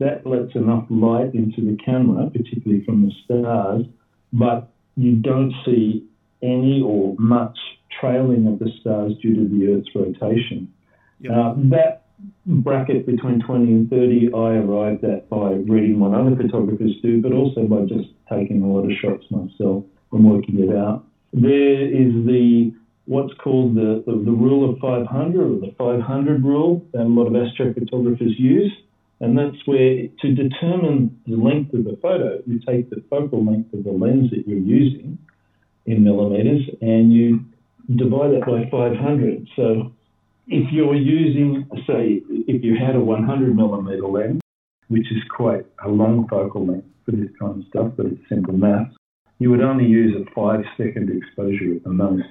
That 0.00 0.26
lets 0.26 0.54
enough 0.54 0.84
light 0.90 1.34
into 1.34 1.62
the 1.62 1.76
camera, 1.84 2.28
particularly 2.30 2.84
from 2.84 3.06
the 3.06 3.12
stars, 3.24 3.86
but 4.32 4.70
you 4.96 5.16
don't 5.16 5.52
see 5.64 6.06
any 6.42 6.82
or 6.84 7.16
much 7.18 7.56
trailing 8.00 8.46
of 8.46 8.58
the 8.58 8.70
stars 8.80 9.12
due 9.22 9.34
to 9.34 9.48
the 9.48 9.72
Earth's 9.72 9.88
rotation. 9.94 10.72
Yep. 11.20 11.32
Uh, 11.32 11.54
that 11.70 12.04
bracket 12.46 13.06
between 13.06 13.40
20 13.40 13.64
and 13.64 13.90
30 13.90 14.30
I 14.34 14.54
arrived 14.56 15.04
at 15.04 15.28
by 15.28 15.52
reading 15.52 15.98
what 15.98 16.14
other 16.14 16.36
photographers 16.36 16.92
do, 17.02 17.20
but 17.20 17.32
also 17.32 17.66
by 17.66 17.82
just 17.82 18.08
taking 18.30 18.62
a 18.62 18.66
lot 18.66 18.84
of 18.84 18.92
shots 19.00 19.24
myself 19.30 19.84
and 20.12 20.24
working 20.24 20.60
it 20.60 20.74
out. 20.74 21.04
There 21.32 21.82
is 21.82 22.12
the 22.26 22.72
what's 23.06 23.34
called 23.34 23.74
the, 23.74 24.02
the, 24.06 24.12
the 24.12 24.32
rule 24.32 24.70
of 24.70 24.78
500 24.78 25.40
or 25.40 25.60
the 25.60 25.74
500 25.76 26.42
rule 26.42 26.86
that 26.92 27.02
a 27.02 27.04
lot 27.04 27.26
of 27.26 27.32
astrophotographers 27.32 28.38
use. 28.38 28.72
And 29.20 29.38
that's 29.38 29.66
where 29.66 30.08
to 30.20 30.34
determine 30.34 31.20
the 31.26 31.36
length 31.36 31.72
of 31.74 31.84
the 31.84 31.98
photo, 32.02 32.42
you 32.46 32.60
take 32.66 32.90
the 32.90 33.02
focal 33.08 33.44
length 33.44 33.72
of 33.72 33.84
the 33.84 33.92
lens 33.92 34.30
that 34.30 34.46
you're 34.46 34.58
using 34.58 35.18
in 35.86 36.02
millimeters 36.02 36.62
and 36.80 37.12
you 37.12 37.44
divide 37.94 38.32
that 38.32 38.46
by 38.46 38.68
500. 38.70 39.48
So 39.56 39.92
if 40.46 40.72
you're 40.72 40.94
using, 40.94 41.68
say, 41.86 42.22
if 42.28 42.62
you 42.62 42.76
had 42.76 42.96
a 42.96 43.00
100 43.00 43.56
millimeter 43.56 44.06
lens, 44.06 44.40
which 44.88 45.10
is 45.10 45.22
quite 45.34 45.66
a 45.84 45.88
long 45.88 46.26
focal 46.28 46.66
length 46.66 46.86
for 47.04 47.12
this 47.12 47.30
kind 47.40 47.60
of 47.60 47.68
stuff, 47.68 47.92
but 47.96 48.06
it's 48.06 48.28
simple 48.28 48.54
math, 48.54 48.88
you 49.38 49.50
would 49.50 49.62
only 49.62 49.84
use 49.84 50.14
a 50.14 50.30
five 50.34 50.60
second 50.76 51.10
exposure 51.10 51.74
at 51.74 51.84
the 51.84 51.90
most. 51.90 52.28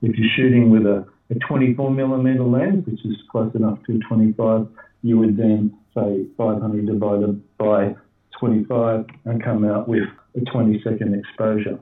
If 0.00 0.16
you're 0.16 0.30
shooting 0.36 0.70
with 0.70 0.86
a, 0.86 1.06
a 1.30 1.34
24 1.48 1.90
millimeter 1.90 2.42
lens, 2.42 2.86
which 2.86 3.04
is 3.04 3.16
close 3.30 3.54
enough 3.54 3.78
to 3.86 3.96
a 3.96 3.98
25, 4.08 4.66
you 5.02 5.18
would 5.18 5.36
then 5.36 5.76
say 5.94 6.26
500 6.36 6.86
divided 6.86 7.42
by 7.58 7.94
25 8.38 9.06
and 9.24 9.42
come 9.42 9.64
out 9.64 9.88
with 9.88 10.04
a 10.36 10.40
20 10.50 10.80
second 10.82 11.14
exposure. 11.14 11.78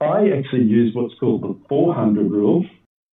I 0.00 0.30
actually 0.36 0.64
use 0.64 0.94
what's 0.94 1.14
called 1.18 1.42
the 1.42 1.56
400 1.68 2.30
rule, 2.30 2.64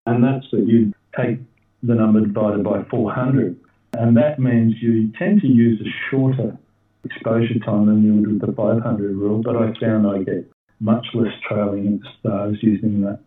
and 0.05 0.23
that's 0.23 0.45
that 0.51 0.67
you 0.67 0.93
take 1.15 1.39
the 1.83 1.95
number 1.95 2.21
divided 2.21 2.63
by 2.63 2.83
400. 2.89 3.59
And 3.93 4.15
that 4.17 4.39
means 4.39 4.75
you 4.81 5.11
tend 5.17 5.41
to 5.41 5.47
use 5.47 5.81
a 5.81 5.89
shorter 6.09 6.57
exposure 7.03 7.59
time 7.65 7.87
than 7.87 8.03
you 8.03 8.13
would 8.15 8.27
with 8.27 8.41
the 8.41 8.53
500 8.53 9.15
rule, 9.15 9.41
but 9.41 9.55
I 9.55 9.73
found 9.79 10.07
I 10.07 10.23
get 10.23 10.51
much 10.79 11.05
less 11.13 11.33
trailing 11.47 11.85
in 11.85 11.99
the 11.99 12.09
stars 12.19 12.57
using 12.61 13.01
that. 13.01 13.19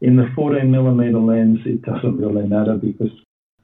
In 0.00 0.16
the 0.16 0.30
14 0.34 0.70
millimeter 0.70 1.18
lens, 1.18 1.60
it 1.66 1.82
doesn't 1.82 2.18
really 2.18 2.46
matter 2.46 2.76
because 2.76 3.10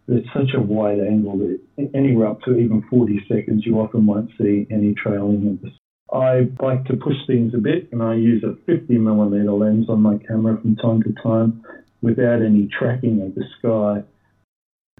it's 0.09 0.29
such 0.33 0.55
a 0.55 0.61
wide 0.61 1.01
angle 1.01 1.39
that 1.39 1.91
anywhere 1.95 2.29
up 2.29 2.41
to 2.43 2.57
even 2.57 2.85
40 2.89 3.25
seconds, 3.29 3.65
you 3.67 3.81
often 3.81 4.07
won't 4.07 4.31
see 4.39 4.67
any 4.71 4.95
trailing 4.95 5.49
of 5.49 5.63
the 5.63 5.71
I 6.13 6.49
like 6.61 6.85
to 6.87 6.97
push 6.97 7.17
things 7.27 7.53
a 7.55 7.59
bit 7.59 7.89
and 7.93 8.03
I 8.03 8.15
use 8.15 8.45
a 8.45 8.57
50 8.67 8.97
millimeter 8.99 9.51
lens 9.51 9.89
on 9.89 10.03
my 10.03 10.19
camera 10.19 10.59
from 10.61 10.77
time 10.77 11.03
to 11.03 11.13
time 11.23 11.65
without 12.01 12.43
any 12.43 12.69
tracking 12.79 13.23
of 13.23 13.35
the 13.35 13.45
sky. 13.59 14.03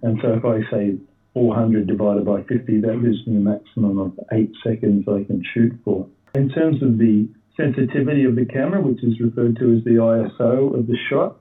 And 0.03 0.19
so 0.21 0.35
if 0.35 0.45
I 0.45 0.69
say 0.71 0.99
400 1.35 1.87
divided 1.87 2.25
by 2.25 2.43
50, 2.43 2.81
that 2.81 3.03
gives 3.03 3.27
me 3.27 3.37
a 3.37 3.41
maximum 3.41 3.99
of 3.99 4.19
eight 4.33 4.53
seconds 4.65 5.05
I 5.09 5.25
can 5.25 5.43
shoot 5.55 5.79
for. 5.85 6.09
In 6.35 6.49
terms 6.49 6.83
of 6.83 6.99
the 6.99 7.29
sensitivity 7.57 8.25
of 8.25 8.35
the 8.35 8.45
camera, 8.45 8.83
which 8.83 9.03
is 9.03 9.21
referred 9.21 9.57
to 9.57 9.77
as 9.77 9.85
the 9.85 9.99
ISO 10.01 10.79
of 10.79 10.87
the 10.87 10.97
shot, 11.09 11.39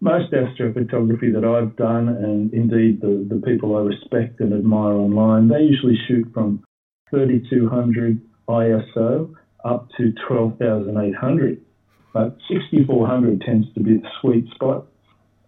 most 0.00 0.32
astrophotography 0.32 1.32
that 1.34 1.44
I've 1.44 1.76
done, 1.76 2.08
and 2.08 2.52
indeed 2.54 3.00
the, 3.02 3.26
the 3.28 3.42
people 3.44 3.76
I 3.76 3.80
respect 3.80 4.40
and 4.40 4.54
admire 4.54 4.94
online, 4.94 5.48
they 5.48 5.60
usually 5.60 5.98
shoot 6.08 6.26
from 6.32 6.62
3200 7.10 8.20
ISO 8.48 9.34
up 9.64 9.88
to 9.96 10.12
12,800. 10.28 11.60
But 12.12 12.36
6400 12.48 13.40
tends 13.42 13.72
to 13.74 13.80
be 13.80 13.98
the 13.98 14.08
sweet 14.20 14.48
spot. 14.54 14.86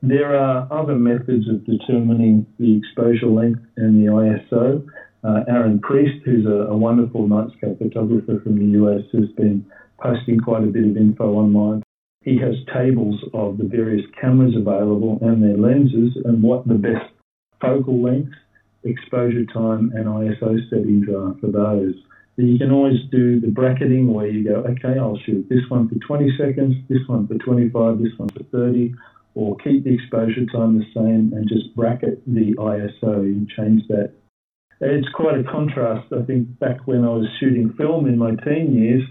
There 0.02 0.37
are 0.37 0.68
other 0.70 0.96
methods 0.96 1.48
of 1.48 1.64
determining 1.64 2.46
the 2.59 2.76
exposure 2.76 3.26
length 3.26 3.61
and 3.76 4.00
the 4.00 4.11
ISO. 4.11 4.87
Uh, 5.24 5.44
Aaron 5.48 5.81
Priest, 5.81 6.24
who's 6.24 6.44
a, 6.46 6.70
a 6.70 6.76
wonderful 6.76 7.28
nightscape 7.28 7.78
photographer 7.78 8.40
from 8.42 8.59
the 8.59 8.78
US, 8.83 9.02
has 9.12 9.31
been 9.37 9.64
posting 10.00 10.40
quite 10.40 10.64
a 10.64 10.66
bit 10.66 10.85
of 10.85 10.96
info 10.96 11.35
online. 11.35 11.83
He 12.24 12.38
has 12.38 12.55
tables 12.74 13.20
of 13.35 13.59
the 13.59 13.64
various 13.64 14.05
cameras 14.20 14.55
available 14.57 15.18
and 15.22 15.42
their 15.42 15.57
lenses 15.57 16.16
and 16.24 16.42
what 16.42 16.66
the 16.66 16.74
best 16.74 17.11
focal 17.61 18.02
length, 18.02 18.33
exposure 18.85 19.44
time, 19.46 19.92
and 19.94 20.07
ISO 20.07 20.59
settings 20.68 21.09
are 21.09 21.35
for 21.40 21.48
those. 21.48 21.94
So 22.36 22.42
you 22.42 22.58
can 22.58 22.72
always 22.72 22.98
do 23.10 23.40
the 23.40 23.48
bracketing 23.48 24.12
where 24.12 24.26
you 24.26 24.42
go, 24.44 24.64
okay, 24.70 24.98
I'll 24.98 25.18
shoot 25.18 25.46
this 25.50 25.68
one 25.68 25.88
for 25.88 25.96
20 25.96 26.36
seconds, 26.38 26.76
this 26.88 27.06
one 27.06 27.26
for 27.26 27.34
25, 27.34 27.98
this 27.98 28.12
one 28.16 28.30
for 28.30 28.42
30, 28.44 28.94
or 29.34 29.56
keep 29.56 29.84
the 29.84 29.94
exposure 29.94 30.46
time 30.46 30.78
the 30.78 30.84
same 30.94 31.32
and 31.34 31.46
just 31.48 31.74
bracket 31.76 32.22
the 32.26 32.54
ISO 32.54 33.20
and 33.20 33.48
change 33.50 33.86
that. 33.88 34.12
It's 34.80 35.08
quite 35.14 35.38
a 35.38 35.44
contrast. 35.44 36.12
I 36.12 36.22
think 36.24 36.58
back 36.58 36.86
when 36.86 37.04
I 37.04 37.10
was 37.10 37.26
shooting 37.38 37.72
film 37.76 38.06
in 38.06 38.18
my 38.18 38.34
teen 38.36 38.74
years, 38.74 39.02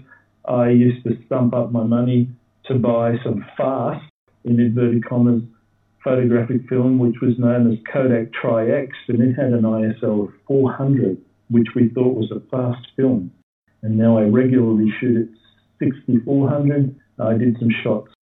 I 0.44 0.70
used 0.70 1.04
to 1.04 1.16
stump 1.26 1.54
up 1.54 1.70
my 1.70 1.84
money 1.84 2.28
to 2.66 2.74
buy 2.74 3.14
some 3.24 3.44
fast, 3.56 4.04
in 4.44 4.58
inverted 4.58 5.04
commas, 5.08 5.42
photographic 6.02 6.68
film, 6.68 6.98
which 6.98 7.20
was 7.22 7.38
known 7.38 7.72
as 7.72 7.78
Kodak 7.90 8.32
Tri-X, 8.32 8.90
and 9.08 9.22
it 9.22 9.34
had 9.34 9.52
an 9.52 9.62
ISO 9.62 10.28
of 10.28 10.34
400, 10.46 11.16
which 11.50 11.68
we 11.74 11.88
thought 11.88 12.16
was 12.16 12.30
a 12.30 12.40
fast 12.50 12.86
film. 12.96 13.32
And 13.82 13.98
now 13.98 14.18
I 14.18 14.22
regularly 14.22 14.92
shoot 15.00 15.28
at 15.28 15.28
6400. 15.80 16.94
I 17.18 17.36
did 17.36 17.56
some 17.58 17.70
shots 17.82 18.12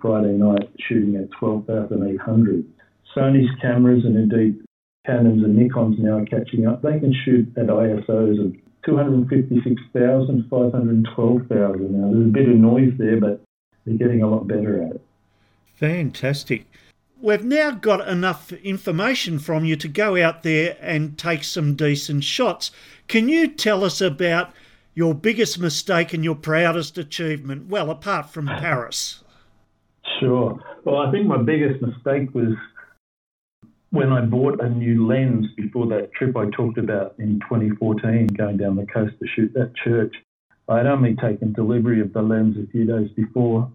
Friday 0.00 0.32
night 0.32 0.68
shooting 0.88 1.16
at 1.16 1.30
12,800. 1.38 2.64
Sony's 3.16 3.50
cameras 3.60 4.04
and 4.04 4.16
indeed 4.16 4.62
Canons 5.06 5.44
and 5.44 5.56
Nikons 5.56 5.98
now 5.98 6.18
are 6.18 6.26
catching 6.26 6.66
up. 6.66 6.82
They 6.82 6.98
can 6.98 7.14
shoot 7.24 7.48
at 7.56 7.66
ISOs 7.66 8.44
of 8.44 8.54
256,000, 8.84 10.48
512,000 10.50 11.92
now. 11.92 12.12
There's 12.12 12.26
a 12.26 12.28
bit 12.28 12.48
of 12.48 12.56
noise 12.56 12.92
there, 12.98 13.18
but 13.18 13.42
they're 13.84 13.96
getting 13.96 14.22
a 14.22 14.28
lot 14.28 14.46
better 14.46 14.82
at 14.82 14.96
it. 14.96 15.00
Fantastic. 15.74 16.66
We've 17.18 17.44
now 17.44 17.70
got 17.70 18.06
enough 18.06 18.52
information 18.52 19.38
from 19.38 19.64
you 19.64 19.74
to 19.76 19.88
go 19.88 20.22
out 20.22 20.42
there 20.42 20.76
and 20.82 21.16
take 21.16 21.44
some 21.44 21.74
decent 21.74 22.24
shots. 22.24 22.70
Can 23.08 23.30
you 23.30 23.48
tell 23.48 23.84
us 23.84 24.02
about 24.02 24.52
your 24.94 25.14
biggest 25.14 25.58
mistake 25.58 26.12
and 26.12 26.22
your 26.22 26.34
proudest 26.34 26.98
achievement? 26.98 27.68
Well, 27.68 27.90
apart 27.90 28.28
from 28.30 28.46
Paris. 28.58 29.24
Sure. 30.20 30.60
Well, 30.84 30.98
I 30.98 31.10
think 31.10 31.26
my 31.26 31.38
biggest 31.38 31.80
mistake 31.80 32.34
was 32.34 32.54
when 33.90 34.12
I 34.12 34.20
bought 34.20 34.62
a 34.62 34.68
new 34.68 35.06
lens 35.06 35.46
before 35.56 35.86
that 35.86 36.12
trip 36.12 36.36
I 36.36 36.50
talked 36.50 36.76
about 36.76 37.14
in 37.18 37.40
2014, 37.40 38.26
going 38.36 38.58
down 38.58 38.76
the 38.76 38.86
coast 38.86 39.14
to 39.20 39.26
shoot 39.34 39.54
that 39.54 39.72
church. 39.82 40.14
I'd 40.68 40.86
only 40.86 41.16
taken 41.16 41.54
delivery 41.54 42.02
of 42.02 42.12
the 42.12 42.20
lens 42.20 42.56
a 42.58 42.70
few 42.70 42.84
days 42.84 43.08
before, 43.16 43.70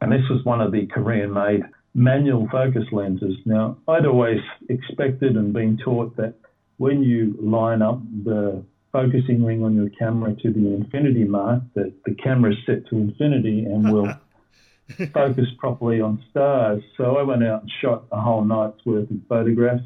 and 0.00 0.10
this 0.10 0.22
was 0.30 0.44
one 0.44 0.62
of 0.62 0.72
the 0.72 0.86
Korean 0.86 1.32
made 1.32 1.62
manual 1.96 2.46
focus 2.52 2.84
lenses. 2.92 3.36
Now, 3.46 3.78
I'd 3.88 4.04
always 4.04 4.40
expected 4.68 5.34
and 5.34 5.54
been 5.54 5.78
taught 5.82 6.14
that 6.18 6.34
when 6.76 7.02
you 7.02 7.34
line 7.40 7.80
up 7.80 8.02
the 8.22 8.62
focusing 8.92 9.42
ring 9.42 9.64
on 9.64 9.74
your 9.74 9.88
camera 9.88 10.34
to 10.34 10.52
the 10.52 10.74
infinity 10.74 11.24
mark, 11.24 11.62
that 11.74 11.94
the 12.04 12.14
camera 12.14 12.52
is 12.52 12.58
set 12.66 12.86
to 12.88 12.96
infinity 12.96 13.64
and 13.64 13.90
will 13.90 14.12
focus 15.14 15.46
properly 15.58 16.02
on 16.02 16.22
stars. 16.30 16.82
So 16.98 17.16
I 17.16 17.22
went 17.22 17.42
out 17.42 17.62
and 17.62 17.72
shot 17.80 18.04
a 18.12 18.20
whole 18.20 18.44
night's 18.44 18.84
worth 18.84 19.10
of 19.10 19.16
photographs. 19.26 19.84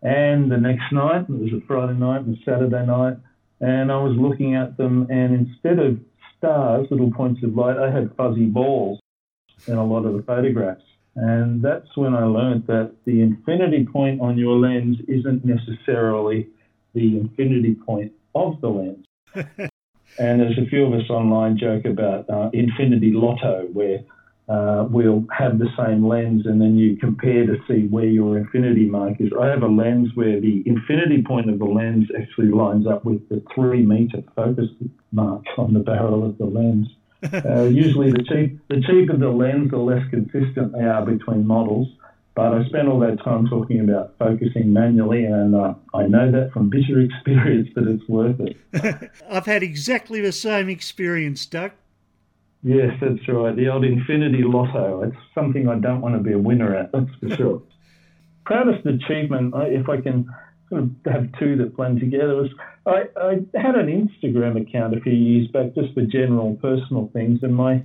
And 0.00 0.50
the 0.50 0.56
next 0.56 0.90
night, 0.90 1.26
it 1.28 1.28
was 1.28 1.52
a 1.52 1.66
Friday 1.66 1.98
night 1.98 2.22
and 2.22 2.38
a 2.38 2.44
Saturday 2.44 2.86
night, 2.86 3.18
and 3.60 3.92
I 3.92 3.98
was 3.98 4.16
looking 4.16 4.54
at 4.54 4.76
them, 4.76 5.06
and 5.10 5.34
instead 5.34 5.78
of 5.78 5.98
stars, 6.36 6.86
little 6.90 7.10
points 7.10 7.42
of 7.42 7.54
light, 7.54 7.76
I 7.76 7.90
had 7.90 8.14
fuzzy 8.16 8.46
balls 8.46 9.00
in 9.66 9.74
a 9.74 9.84
lot 9.84 10.04
of 10.04 10.14
the 10.14 10.22
photographs. 10.22 10.82
And 11.16 11.62
that's 11.62 11.96
when 11.96 12.14
I 12.14 12.24
learned 12.24 12.66
that 12.66 12.92
the 13.06 13.22
infinity 13.22 13.86
point 13.90 14.20
on 14.20 14.36
your 14.36 14.56
lens 14.56 14.98
isn't 15.08 15.44
necessarily 15.44 16.48
the 16.94 17.18
infinity 17.18 17.74
point 17.74 18.12
of 18.34 18.60
the 18.60 18.68
lens. 18.68 19.06
and 19.34 20.40
there's 20.40 20.58
a 20.58 20.68
few 20.68 20.84
of 20.84 20.92
us 20.92 21.08
online 21.08 21.58
joke 21.58 21.86
about 21.86 22.28
uh, 22.28 22.50
infinity 22.52 23.12
lotto, 23.12 23.66
where 23.72 24.00
uh, 24.48 24.86
we'll 24.90 25.24
have 25.36 25.58
the 25.58 25.68
same 25.76 26.06
lens 26.06 26.42
and 26.44 26.60
then 26.60 26.76
you 26.76 26.96
compare 26.96 27.46
to 27.46 27.56
see 27.66 27.86
where 27.88 28.04
your 28.04 28.38
infinity 28.38 28.84
mark 28.84 29.14
is. 29.18 29.30
I 29.40 29.46
have 29.46 29.62
a 29.62 29.66
lens 29.66 30.10
where 30.14 30.40
the 30.40 30.62
infinity 30.66 31.22
point 31.26 31.50
of 31.50 31.58
the 31.58 31.64
lens 31.64 32.06
actually 32.16 32.50
lines 32.50 32.86
up 32.86 33.04
with 33.04 33.28
the 33.28 33.42
three 33.54 33.84
meter 33.84 34.22
focus 34.36 34.68
mark 35.12 35.42
on 35.58 35.74
the 35.74 35.80
barrel 35.80 36.24
of 36.24 36.38
the 36.38 36.44
lens. 36.44 36.86
Uh, 37.22 37.62
usually, 37.64 38.10
the, 38.10 38.22
cheap, 38.22 38.60
the 38.68 38.80
cheaper 38.82 39.16
the 39.16 39.28
lens, 39.28 39.70
the 39.70 39.78
less 39.78 40.08
consistent 40.10 40.72
they 40.72 40.84
are 40.84 41.04
between 41.04 41.46
models. 41.46 41.88
But 42.34 42.52
I 42.52 42.66
spent 42.66 42.86
all 42.86 43.00
that 43.00 43.18
time 43.24 43.46
talking 43.48 43.80
about 43.80 44.12
focusing 44.18 44.70
manually, 44.70 45.24
and 45.24 45.56
uh, 45.56 45.72
I 45.94 46.06
know 46.06 46.30
that 46.30 46.52
from 46.52 46.68
bitter 46.68 47.00
experience 47.10 47.70
that 47.74 47.88
it's 47.88 48.06
worth 48.08 48.38
it. 48.40 49.10
I've 49.30 49.46
had 49.46 49.62
exactly 49.62 50.20
the 50.20 50.32
same 50.32 50.68
experience, 50.68 51.46
Doug. 51.46 51.72
Yes, 52.62 52.92
that's 53.00 53.26
right. 53.28 53.56
The 53.56 53.68
old 53.68 53.84
infinity 53.84 54.42
lotto. 54.42 55.02
It's 55.02 55.16
something 55.34 55.68
I 55.68 55.78
don't 55.78 56.02
want 56.02 56.14
to 56.16 56.20
be 56.20 56.32
a 56.32 56.38
winner 56.38 56.74
at, 56.74 56.92
that's 56.92 57.06
for 57.20 57.36
sure. 57.36 57.62
Proudest 58.44 58.84
achievement, 58.86 59.54
if 59.56 59.88
I 59.88 60.00
can 60.00 60.28
sort 60.68 60.82
of 60.82 60.90
have 61.06 61.28
two 61.38 61.56
that 61.56 61.76
blend 61.76 62.00
together, 62.00 62.34
was 62.34 62.50
I, 62.86 63.04
I 63.20 63.58
had 63.58 63.74
an 63.74 63.86
Instagram 63.88 64.60
account 64.60 64.96
a 64.96 65.00
few 65.00 65.12
years 65.12 65.48
back 65.48 65.74
just 65.74 65.94
for 65.94 66.02
general 66.02 66.56
personal 66.60 67.10
things, 67.12 67.40
and 67.42 67.54
my 67.54 67.82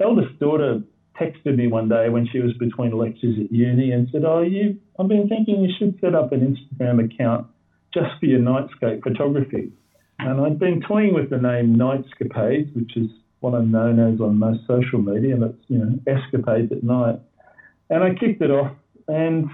eldest 0.00 0.38
daughter 0.38 0.82
texted 1.20 1.56
me 1.56 1.66
one 1.66 1.88
day 1.88 2.08
when 2.08 2.28
she 2.30 2.38
was 2.38 2.52
between 2.54 2.96
lectures 2.96 3.36
at 3.42 3.52
uni 3.52 3.92
and 3.92 4.08
said, 4.12 4.24
"Oh, 4.24 4.42
you, 4.42 4.78
I've 4.98 5.08
been 5.08 5.28
thinking 5.28 5.62
you 5.62 5.72
should 5.78 5.98
set 6.00 6.14
up 6.14 6.32
an 6.32 6.56
Instagram 6.56 7.04
account 7.04 7.46
just 7.92 8.18
for 8.20 8.26
your 8.26 8.40
nightscape 8.40 9.02
photography." 9.02 9.72
And 10.20 10.40
I'd 10.40 10.58
been 10.58 10.80
toying 10.80 11.14
with 11.14 11.30
the 11.30 11.38
name 11.38 11.76
Nightscapades, 11.76 12.74
which 12.74 12.96
is 12.96 13.08
what 13.40 13.54
I'm 13.54 13.70
known 13.70 14.00
as 14.00 14.20
on 14.20 14.38
most 14.38 14.66
social 14.66 15.00
media, 15.00 15.34
and 15.34 15.44
it's 15.44 15.64
you 15.68 15.78
know 15.78 15.98
escapades 16.06 16.72
at 16.72 16.82
night. 16.82 17.20
And 17.90 18.02
I 18.02 18.14
kicked 18.14 18.42
it 18.42 18.50
off, 18.50 18.72
and 19.06 19.48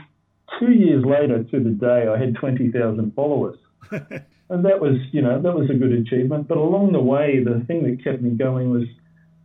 two 0.58 0.72
years 0.72 1.04
later 1.04 1.44
to 1.44 1.60
the 1.62 1.70
day, 1.70 2.06
I 2.08 2.18
had 2.18 2.34
20,000 2.36 3.14
followers. 3.14 3.58
and 3.90 4.64
that 4.64 4.80
was, 4.80 4.96
you 5.12 5.22
know, 5.22 5.40
that 5.40 5.54
was 5.54 5.70
a 5.70 5.74
good 5.74 5.92
achievement. 5.92 6.48
But 6.48 6.58
along 6.58 6.92
the 6.92 7.00
way, 7.00 7.42
the 7.42 7.64
thing 7.66 7.84
that 7.84 8.04
kept 8.04 8.22
me 8.22 8.30
going 8.30 8.70
was, 8.70 8.84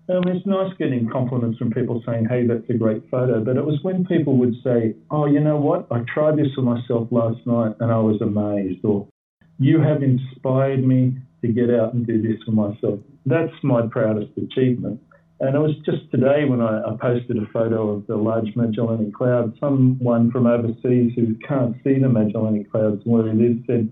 um, 0.09 0.23
it's 0.27 0.45
nice 0.45 0.73
getting 0.77 1.09
compliments 1.09 1.57
from 1.57 1.71
people 1.71 2.01
saying, 2.05 2.25
hey, 2.25 2.47
that's 2.47 2.69
a 2.69 2.73
great 2.73 3.03
photo. 3.11 3.43
But 3.43 3.57
it 3.57 3.65
was 3.65 3.79
when 3.83 4.05
people 4.05 4.37
would 4.37 4.55
say, 4.63 4.95
oh, 5.11 5.25
you 5.25 5.39
know 5.39 5.57
what? 5.57 5.87
I 5.91 6.03
tried 6.13 6.37
this 6.37 6.53
for 6.55 6.61
myself 6.61 7.07
last 7.11 7.45
night 7.45 7.75
and 7.79 7.91
I 7.91 7.99
was 7.99 8.21
amazed. 8.21 8.83
Or 8.83 9.07
you 9.59 9.79
have 9.81 10.01
inspired 10.01 10.83
me 10.83 11.17
to 11.41 11.47
get 11.47 11.69
out 11.69 11.93
and 11.93 12.05
do 12.05 12.21
this 12.21 12.41
for 12.45 12.51
myself. 12.51 12.99
That's 13.25 13.53
my 13.63 13.83
proudest 13.87 14.31
achievement. 14.37 14.99
And 15.41 15.55
it 15.55 15.59
was 15.59 15.75
just 15.85 16.11
today 16.11 16.43
when 16.43 16.59
I, 16.59 16.81
I, 16.83 16.97
posted 16.99 17.37
a 17.37 17.45
photo 17.53 17.91
of 17.91 18.07
the 18.07 18.17
Large 18.17 18.57
Magellanic 18.57 19.13
Cloud. 19.13 19.55
Someone 19.59 20.31
from 20.31 20.45
overseas 20.45 21.13
who 21.15 21.35
can't 21.47 21.77
see 21.83 21.97
the 21.97 22.09
Magellanic 22.09 22.69
Clouds 22.69 23.01
where 23.05 23.25
it 23.29 23.39
is 23.39 23.55
said, 23.65 23.89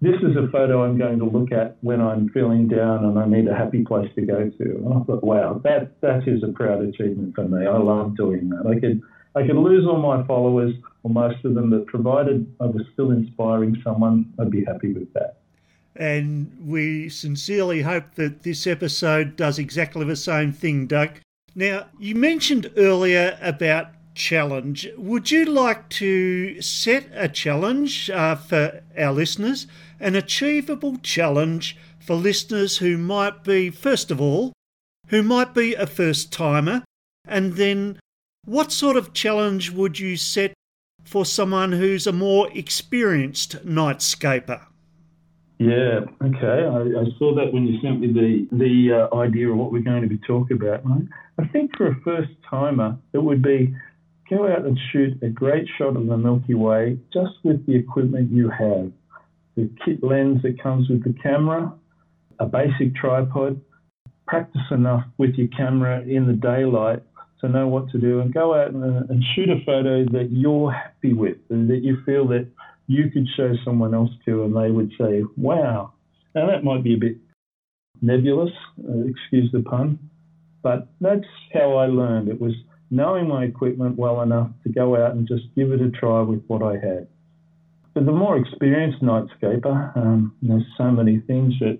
This 0.00 0.16
is 0.22 0.34
a 0.34 0.50
photo 0.50 0.82
I'm 0.82 0.96
going 0.96 1.18
to 1.18 1.26
look 1.26 1.52
at 1.52 1.76
when 1.82 2.00
I'm 2.00 2.30
feeling 2.30 2.68
down 2.68 3.04
and 3.04 3.18
I 3.18 3.26
need 3.26 3.48
a 3.48 3.54
happy 3.54 3.84
place 3.84 4.10
to 4.14 4.22
go 4.22 4.48
to. 4.48 4.64
And 4.64 4.94
I 4.94 5.04
thought, 5.04 5.22
wow, 5.22 5.60
that, 5.62 6.00
that 6.00 6.26
is 6.26 6.42
a 6.42 6.52
proud 6.52 6.82
achievement 6.82 7.34
for 7.34 7.44
me. 7.44 7.66
I 7.66 7.76
love 7.76 8.16
doing 8.16 8.48
that. 8.48 8.66
I 8.66 8.80
could, 8.80 9.02
I 9.34 9.46
could 9.46 9.56
lose 9.56 9.86
all 9.86 10.00
my 10.00 10.26
followers, 10.26 10.74
or 11.02 11.10
most 11.10 11.44
of 11.44 11.54
them, 11.54 11.68
but 11.68 11.86
provided 11.86 12.46
I 12.62 12.64
was 12.64 12.82
still 12.94 13.10
inspiring 13.10 13.76
someone, 13.84 14.32
I'd 14.40 14.50
be 14.50 14.64
happy 14.64 14.94
with 14.94 15.12
that. 15.12 15.41
And 15.94 16.56
we 16.64 17.08
sincerely 17.08 17.82
hope 17.82 18.14
that 18.14 18.42
this 18.42 18.66
episode 18.66 19.36
does 19.36 19.58
exactly 19.58 20.04
the 20.04 20.16
same 20.16 20.52
thing, 20.52 20.86
Doug. 20.86 21.10
Now, 21.54 21.86
you 21.98 22.14
mentioned 22.14 22.70
earlier 22.76 23.38
about 23.42 23.88
challenge. 24.14 24.88
Would 24.96 25.30
you 25.30 25.44
like 25.44 25.88
to 25.90 26.60
set 26.62 27.06
a 27.12 27.28
challenge 27.28 28.10
uh, 28.10 28.36
for 28.36 28.82
our 28.96 29.12
listeners, 29.12 29.66
an 30.00 30.16
achievable 30.16 30.96
challenge 31.02 31.76
for 32.00 32.14
listeners 32.16 32.78
who 32.78 32.98
might 32.98 33.44
be, 33.44 33.70
first 33.70 34.10
of 34.10 34.20
all, 34.20 34.52
who 35.08 35.22
might 35.22 35.54
be 35.54 35.74
a 35.74 35.86
first 35.86 36.32
timer, 36.32 36.84
and 37.26 37.54
then 37.54 37.98
what 38.44 38.72
sort 38.72 38.96
of 38.96 39.12
challenge 39.12 39.70
would 39.70 39.98
you 39.98 40.16
set 40.16 40.52
for 41.04 41.24
someone 41.24 41.72
who's 41.72 42.06
a 42.06 42.12
more 42.12 42.50
experienced 42.52 43.64
nightscaper? 43.64 44.62
Yeah, 45.62 46.00
okay. 46.20 46.66
I, 46.66 47.02
I, 47.02 47.04
saw 47.18 47.36
that 47.36 47.52
when 47.52 47.66
you 47.66 47.80
sent 47.80 48.00
me 48.00 48.08
the 48.12 48.48
the 48.50 49.08
uh, 49.12 49.16
idea 49.16 49.48
of 49.48 49.56
what 49.56 49.70
we're 49.70 49.82
going 49.82 50.02
to 50.02 50.08
be 50.08 50.18
talking 50.26 50.56
about. 50.56 50.84
Right? 50.84 51.06
I 51.38 51.46
think 51.46 51.76
for 51.76 51.86
a 51.86 51.94
first 52.04 52.30
timer, 52.50 52.98
it 53.12 53.22
would 53.22 53.42
be 53.42 53.72
go 54.28 54.50
out 54.50 54.64
and 54.64 54.76
shoot 54.90 55.22
a 55.22 55.28
great 55.28 55.68
shot 55.78 55.96
of 55.96 56.06
the 56.06 56.16
Milky 56.16 56.54
Way 56.54 56.98
just 57.12 57.34
with 57.44 57.64
the 57.66 57.76
equipment 57.76 58.32
you 58.32 58.50
have. 58.50 58.90
The 59.56 59.70
kit 59.84 60.02
lens 60.02 60.42
that 60.42 60.60
comes 60.60 60.88
with 60.88 61.04
the 61.04 61.14
camera, 61.22 61.72
a 62.40 62.46
basic 62.46 62.96
tripod, 62.96 63.60
practice 64.26 64.62
enough 64.72 65.04
with 65.16 65.34
your 65.34 65.48
camera 65.48 66.00
in 66.00 66.26
the 66.26 66.32
daylight 66.32 67.04
to 67.40 67.48
know 67.48 67.68
what 67.68 67.88
to 67.90 67.98
do, 67.98 68.18
and 68.18 68.34
go 68.34 68.52
out 68.52 68.72
and, 68.72 69.08
and 69.10 69.22
shoot 69.36 69.48
a 69.48 69.64
photo 69.64 70.04
that 70.06 70.30
you're 70.32 70.72
happy 70.72 71.12
with 71.12 71.36
and 71.50 71.70
that 71.70 71.84
you 71.84 71.98
feel 72.04 72.26
that 72.28 72.48
you 72.92 73.10
could 73.10 73.26
show 73.36 73.54
someone 73.64 73.94
else 73.94 74.10
to 74.26 74.44
and 74.44 74.54
they 74.56 74.70
would 74.70 74.92
say, 74.98 75.22
wow. 75.36 75.92
Now, 76.34 76.46
that 76.46 76.64
might 76.64 76.82
be 76.82 76.94
a 76.94 76.98
bit 76.98 77.16
nebulous, 78.00 78.52
uh, 78.88 79.06
excuse 79.06 79.50
the 79.52 79.60
pun, 79.62 79.98
but 80.62 80.88
that's 81.00 81.24
how 81.52 81.76
I 81.76 81.86
learned. 81.86 82.28
It 82.28 82.40
was 82.40 82.52
knowing 82.90 83.28
my 83.28 83.44
equipment 83.44 83.96
well 83.96 84.20
enough 84.22 84.50
to 84.64 84.68
go 84.68 84.96
out 85.02 85.12
and 85.12 85.26
just 85.26 85.44
give 85.56 85.72
it 85.72 85.80
a 85.80 85.90
try 85.90 86.20
with 86.20 86.42
what 86.46 86.62
I 86.62 86.74
had. 86.74 87.08
For 87.94 88.02
the 88.02 88.12
more 88.12 88.38
experienced 88.38 89.02
nightscaper, 89.02 89.96
um, 89.96 90.34
there's 90.42 90.64
so 90.78 90.90
many 90.90 91.18
things 91.20 91.54
that 91.60 91.78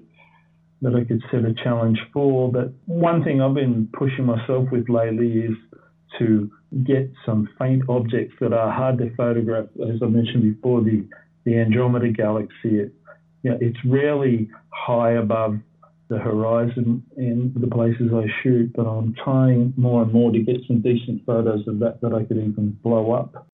that 0.82 0.96
I 0.96 1.04
could 1.04 1.22
set 1.30 1.44
a 1.44 1.54
challenge 1.54 1.98
for. 2.12 2.50
But 2.50 2.72
one 2.86 3.22
thing 3.22 3.40
I've 3.40 3.54
been 3.54 3.88
pushing 3.92 4.26
myself 4.26 4.68
with 4.72 4.88
lately 4.88 5.38
is 5.38 5.56
to 6.18 6.50
get 6.84 7.10
some 7.26 7.48
faint 7.58 7.82
objects 7.88 8.34
that 8.40 8.52
are 8.52 8.72
hard 8.72 8.98
to 8.98 9.14
photograph. 9.16 9.66
As 9.82 10.00
I 10.02 10.06
mentioned 10.06 10.42
before, 10.42 10.82
the, 10.82 11.06
the 11.44 11.58
Andromeda 11.58 12.10
Galaxy, 12.10 12.80
it, 12.80 12.92
you 13.42 13.50
know, 13.50 13.58
it's 13.60 13.78
rarely 13.84 14.50
high 14.70 15.12
above 15.12 15.58
the 16.08 16.18
horizon 16.18 17.02
in 17.16 17.52
the 17.56 17.66
places 17.66 18.10
I 18.14 18.26
shoot, 18.42 18.72
but 18.74 18.82
I'm 18.86 19.14
trying 19.24 19.72
more 19.76 20.02
and 20.02 20.12
more 20.12 20.30
to 20.30 20.38
get 20.38 20.56
some 20.66 20.80
decent 20.80 21.24
photos 21.24 21.66
of 21.66 21.78
that 21.80 22.00
that 22.02 22.12
I 22.12 22.24
could 22.24 22.36
even 22.38 22.76
blow 22.82 23.12
up. 23.12 23.48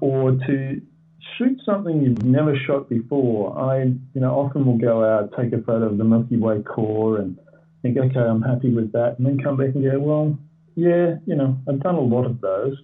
Or 0.00 0.32
to 0.32 0.80
shoot 1.36 1.60
something 1.64 2.02
you've 2.02 2.24
never 2.24 2.56
shot 2.66 2.88
before. 2.88 3.58
I, 3.58 3.82
you 3.82 4.20
know, 4.20 4.32
often 4.32 4.66
will 4.66 4.78
go 4.78 5.04
out, 5.04 5.30
take 5.38 5.52
a 5.52 5.62
photo 5.62 5.86
of 5.86 5.98
the 5.98 6.04
Milky 6.04 6.36
Way 6.36 6.62
core 6.62 7.18
and 7.18 7.38
think, 7.82 7.96
okay, 7.96 8.20
I'm 8.20 8.42
happy 8.42 8.70
with 8.70 8.92
that, 8.92 9.16
and 9.18 9.26
then 9.26 9.38
come 9.38 9.56
back 9.56 9.74
and 9.74 9.84
go, 9.84 9.98
well, 9.98 10.38
yeah, 10.80 11.16
you 11.26 11.34
know, 11.36 11.58
I've 11.68 11.80
done 11.80 11.96
a 11.96 12.00
lot 12.00 12.24
of 12.24 12.40
those, 12.40 12.76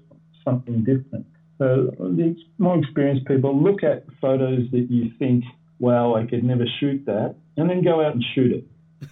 something 0.45 0.85
different. 0.85 1.27
So 1.59 1.95
the 1.99 2.37
more 2.59 2.79
experienced 2.79 3.27
people 3.27 3.59
look 3.59 3.83
at 3.83 4.05
photos 4.21 4.71
that 4.73 4.87
you 4.91 5.11
think, 5.19 5.45
wow, 5.79 6.15
I 6.15 6.27
could 6.27 6.45
never 6.45 6.65
shoot 6.79 7.05
that, 7.07 7.37
and 7.57 7.71
then 7.71 7.83
go 7.83 8.05
out 8.05 8.13
and 8.13 8.25
shoot 8.35 8.53
it. 8.53 8.65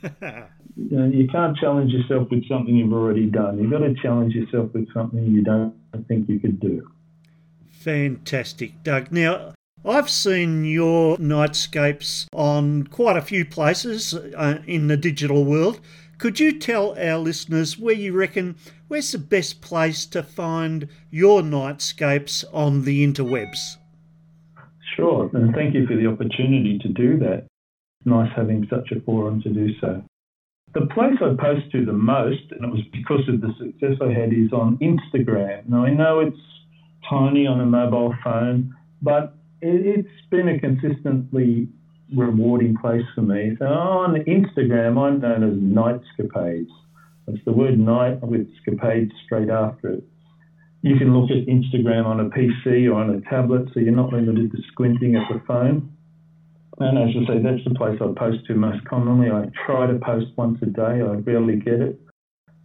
you, 0.76 0.99
know, 0.99 1.07
you 1.07 1.26
can't 1.28 1.57
challenge 1.57 1.93
yourself 1.93 2.28
with 2.30 2.47
something 2.47 2.76
you've 2.76 2.93
already 2.93 3.26
done. 3.26 3.59
You've 3.59 3.70
got 3.70 3.78
to 3.78 3.95
challenge 3.95 4.35
yourself 4.35 4.74
with 4.74 4.93
something 4.93 5.24
you 5.24 5.43
don't 5.43 5.74
think 6.07 6.28
you 6.28 6.39
could 6.39 6.61
do. 6.61 6.87
Fantastic, 7.70 8.82
Doug. 8.82 9.11
Now, 9.11 9.55
I've 9.82 10.11
seen 10.11 10.66
your 10.66 11.16
nightscapes 11.16 12.26
on 12.35 12.87
quite 12.89 13.16
a 13.16 13.22
few 13.22 13.47
places 13.47 14.14
uh, 14.14 14.59
in 14.66 14.89
the 14.89 14.97
digital 14.99 15.45
world. 15.45 15.80
Could 16.19 16.41
you 16.41 16.59
tell 16.59 16.97
our 16.99 17.19
listeners 17.19 17.79
where 17.79 17.95
you 17.95 18.12
reckon 18.12 18.57
where's 18.89 19.12
the 19.12 19.19
best 19.19 19.61
place 19.61 20.07
to 20.07 20.23
find 20.23 20.89
your 21.11 21.43
nightscapes 21.43 22.45
on 22.53 22.85
the 22.85 23.07
interwebs? 23.07 23.77
Sure, 24.97 25.31
and 25.35 25.55
thank 25.55 25.75
you 25.75 25.87
for 25.87 25.97
the 25.97 26.07
opportunity 26.07 26.79
to 26.79 26.89
do 26.89 27.19
that. 27.19 27.47
Nice 28.05 28.31
having 28.37 28.67
such 28.71 28.93
a 28.93 29.01
forum 29.01 29.43
to 29.43 29.49
do 29.49 29.69
so. 29.81 30.03
The 30.75 30.87
place 30.87 31.17
I 31.21 31.35
post 31.41 31.71
to 31.73 31.85
the 31.85 31.93
most, 31.93 32.51
and 32.51 32.65
it 32.65 32.71
was 32.71 32.83
because 32.93 33.29
of 33.29 33.41
the 33.41 33.55
success 33.59 33.97
I 34.01 34.12
had, 34.12 34.33
is 34.33 34.53
on 34.53 34.79
Instagram. 34.79 35.69
Now 35.69 35.85
I 35.85 35.91
know 35.91 36.21
it's 36.21 36.37
tiny 37.09 37.47
on 37.47 37.61
a 37.61 37.67
mobile 37.67 38.15
phone, 38.23 38.75
but 39.03 39.37
it's 39.61 40.09
been 40.31 40.49
a 40.49 40.59
consistently 40.59 41.69
rewarding 42.14 42.76
place 42.76 43.05
for 43.14 43.22
me. 43.22 43.57
So 43.59 43.66
on 43.66 44.14
Instagram, 44.14 44.98
I'm 44.98 45.20
known 45.20 45.42
as 45.42 45.57
Nightscapades. 45.59 46.68
It's 47.26 47.44
the 47.44 47.52
word 47.52 47.78
night 47.78 48.20
with 48.22 48.48
scapades 48.61 49.12
straight 49.24 49.48
after 49.48 49.88
it. 49.90 50.05
You 50.82 50.98
can 50.98 51.18
look 51.18 51.30
at 51.30 51.46
Instagram 51.46 52.05
on 52.05 52.20
a 52.20 52.28
PC 52.28 52.90
or 52.90 52.94
on 52.94 53.11
a 53.11 53.20
tablet, 53.22 53.68
so 53.72 53.80
you're 53.80 53.96
not 53.96 54.12
limited 54.12 54.52
to 54.52 54.59
squinting 54.70 55.16
at 55.16 55.22
the 55.32 55.40
phone. 55.46 55.90
And 56.78 56.98
as 56.98 57.16
I 57.16 57.26
say, 57.26 57.42
that's 57.42 57.64
the 57.64 57.74
place 57.74 57.98
I 58.02 58.12
post 58.18 58.46
to 58.48 58.55
most 58.55 58.84
commonly. 58.84 59.30
I 59.30 59.46
try 59.64 59.86
to 59.86 59.98
post 59.98 60.26
once 60.36 60.59
a 60.61 60.66
day. 60.66 61.00
I 61.00 61.14
rarely 61.24 61.57
get 61.57 61.80
it, 61.80 62.00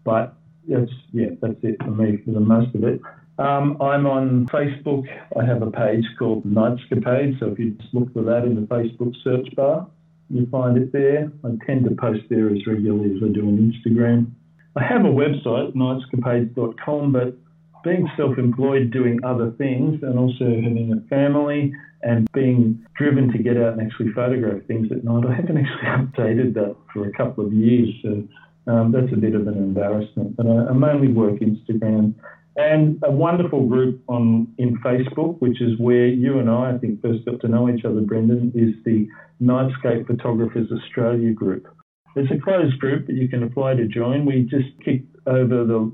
but 0.03 0.35
that's 0.67 0.91
yeah, 1.13 1.29
that's 1.41 1.59
it 1.63 1.77
for 1.79 1.91
me 1.91 2.17
for 2.25 2.31
the 2.31 2.39
most 2.39 2.75
of 2.75 2.83
it. 2.83 2.99
Um, 3.39 3.81
I'm 3.81 4.05
on 4.05 4.47
Facebook. 4.47 5.07
I 5.39 5.45
have 5.45 5.61
a 5.61 5.71
page 5.71 6.03
called 6.19 6.43
Nightscapade. 6.43 7.39
So 7.39 7.47
if 7.47 7.57
you 7.57 7.71
just 7.71 7.93
look 7.93 8.11
for 8.11 8.21
that 8.23 8.43
in 8.43 8.55
the 8.55 8.67
Facebook 8.67 9.15
search 9.23 9.47
bar, 9.55 9.87
you 10.29 10.45
find 10.51 10.77
it 10.77 10.91
there. 10.91 11.31
I 11.45 11.51
tend 11.65 11.85
to 11.85 11.95
post 11.95 12.23
there 12.29 12.49
as 12.49 12.67
regularly 12.67 13.15
as 13.15 13.23
I 13.23 13.31
do 13.31 13.47
on 13.47 13.71
Instagram. 13.71 14.31
I 14.75 14.83
have 14.83 15.05
a 15.05 15.09
website, 15.09 15.73
nightscapades.com, 15.73 17.13
but 17.13 17.37
being 17.81 18.09
self 18.17 18.37
employed, 18.37 18.91
doing 18.91 19.23
other 19.23 19.51
things, 19.51 20.03
and 20.03 20.19
also 20.19 20.43
having 20.43 20.91
a 20.91 21.07
family 21.07 21.71
and 22.03 22.29
being 22.33 22.85
driven 22.97 23.31
to 23.31 23.37
get 23.37 23.55
out 23.55 23.73
and 23.73 23.81
actually 23.81 24.11
photograph 24.11 24.65
things 24.67 24.91
at 24.91 25.05
night, 25.05 25.25
I 25.25 25.33
haven't 25.33 25.57
actually 25.65 25.87
updated 25.87 26.53
that 26.55 26.75
for 26.93 27.07
a 27.07 27.11
couple 27.13 27.45
of 27.45 27.53
years. 27.53 27.89
So 28.03 28.27
um, 28.67 28.91
that's 28.91 29.11
a 29.13 29.17
bit 29.17 29.33
of 29.33 29.47
an 29.47 29.57
embarrassment. 29.57 30.35
But 30.35 30.45
I, 30.45 30.67
I 30.67 30.73
mainly 30.73 31.07
work 31.07 31.39
Instagram 31.39 32.15
and 32.59 33.01
a 33.03 33.11
wonderful 33.11 33.67
group 33.67 34.01
on 34.07 34.53
in 34.57 34.77
Facebook, 34.79 35.39
which 35.39 35.61
is 35.61 35.79
where 35.79 36.07
you 36.07 36.39
and 36.39 36.49
I, 36.49 36.73
I 36.73 36.77
think, 36.77 37.01
first 37.01 37.25
got 37.25 37.39
to 37.41 37.47
know 37.47 37.69
each 37.69 37.85
other, 37.85 38.01
Brendan, 38.01 38.51
is 38.53 38.75
the 38.83 39.07
Nightscape 39.41 40.07
Photographers 40.07 40.69
Australia 40.69 41.31
group. 41.31 41.67
It's 42.15 42.31
a 42.31 42.43
closed 42.43 42.77
group 42.79 43.07
that 43.07 43.13
you 43.13 43.29
can 43.29 43.43
apply 43.43 43.75
to 43.75 43.87
join. 43.87 44.25
We 44.25 44.41
just 44.41 44.67
kicked 44.83 45.15
over 45.25 45.63
the 45.63 45.91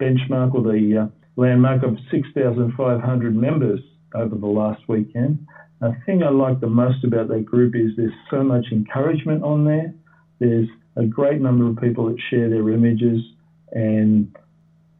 benchmark 0.00 0.54
or 0.54 0.62
the 0.62 1.02
uh, 1.02 1.06
landmark 1.36 1.84
of 1.84 1.96
6,500 2.10 3.36
members 3.36 3.80
over 4.14 4.34
the 4.34 4.46
last 4.46 4.82
weekend. 4.88 5.46
The 5.80 5.96
thing 6.06 6.24
I 6.24 6.30
like 6.30 6.60
the 6.60 6.66
most 6.66 7.04
about 7.04 7.28
that 7.28 7.44
group 7.44 7.76
is 7.76 7.92
there's 7.96 8.12
so 8.30 8.42
much 8.42 8.66
encouragement 8.72 9.44
on 9.44 9.64
there. 9.64 9.94
There's 10.40 10.68
a 10.96 11.04
great 11.04 11.40
number 11.40 11.68
of 11.68 11.76
people 11.76 12.06
that 12.06 12.18
share 12.30 12.50
their 12.50 12.68
images, 12.70 13.20
and 13.72 14.34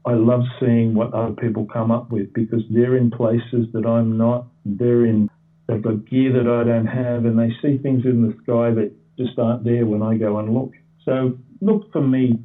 I 0.06 0.14
love 0.14 0.42
seeing 0.58 0.94
what 0.94 1.12
other 1.12 1.34
people 1.34 1.66
come 1.66 1.90
up 1.90 2.10
with 2.10 2.32
because 2.32 2.62
they're 2.70 2.96
in 2.96 3.10
places 3.10 3.66
that 3.72 3.84
I'm 3.86 4.16
not. 4.16 4.46
They're 4.64 5.04
in, 5.04 5.28
they've 5.68 5.82
got 5.82 6.08
gear 6.08 6.32
that 6.32 6.50
I 6.50 6.64
don't 6.64 6.86
have, 6.86 7.26
and 7.26 7.38
they 7.38 7.50
see 7.60 7.78
things 7.78 8.04
in 8.04 8.26
the 8.26 8.34
sky 8.42 8.70
that 8.72 8.92
just 9.18 9.38
aren't 9.38 9.64
there 9.64 9.84
when 9.84 10.02
I 10.02 10.16
go 10.16 10.38
and 10.38 10.54
look. 10.54 10.72
So 11.04 11.38
look 11.60 11.92
for 11.92 12.00
me 12.00 12.38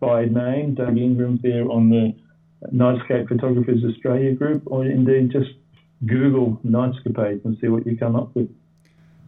by 0.00 0.24
name, 0.24 0.74
Doug 0.74 0.96
Ingram, 0.96 1.38
there 1.42 1.70
on 1.70 1.90
the 1.90 2.14
Nightscape 2.72 3.28
Photographers 3.28 3.84
Australia 3.84 4.32
group, 4.32 4.62
or 4.66 4.84
indeed 4.84 5.30
just 5.30 5.50
Google 6.06 6.58
Nightscapades 6.64 7.44
and 7.44 7.58
see 7.60 7.68
what 7.68 7.86
you 7.86 7.96
come 7.96 8.16
up 8.16 8.34
with. 8.34 8.48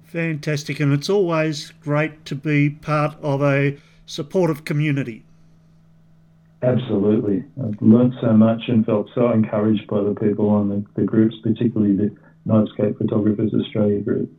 Fantastic, 0.05 0.81
and 0.81 0.93
it's 0.93 1.11
always 1.11 1.73
great 1.81 2.25
to 2.25 2.35
be 2.35 2.71
part 2.71 3.17
of 3.23 3.43
a 3.43 3.77
supportive 4.07 4.65
community. 4.65 5.25
Absolutely. 6.65 7.45
I've 7.63 7.81
learnt 7.81 8.15
so 8.21 8.33
much 8.33 8.63
and 8.69 8.87
felt 8.87 9.09
so 9.15 9.31
encouraged 9.31 9.87
by 9.87 10.03
the 10.03 10.15
people 10.15 10.49
on 10.49 10.69
the, 10.69 10.85
the 10.97 11.07
groups, 11.07 11.37
particularly 11.43 11.95
the 11.95 12.17
Nightscape 12.47 12.99
Photographers 12.99 13.53
Australia 13.55 14.01
group. 14.01 14.31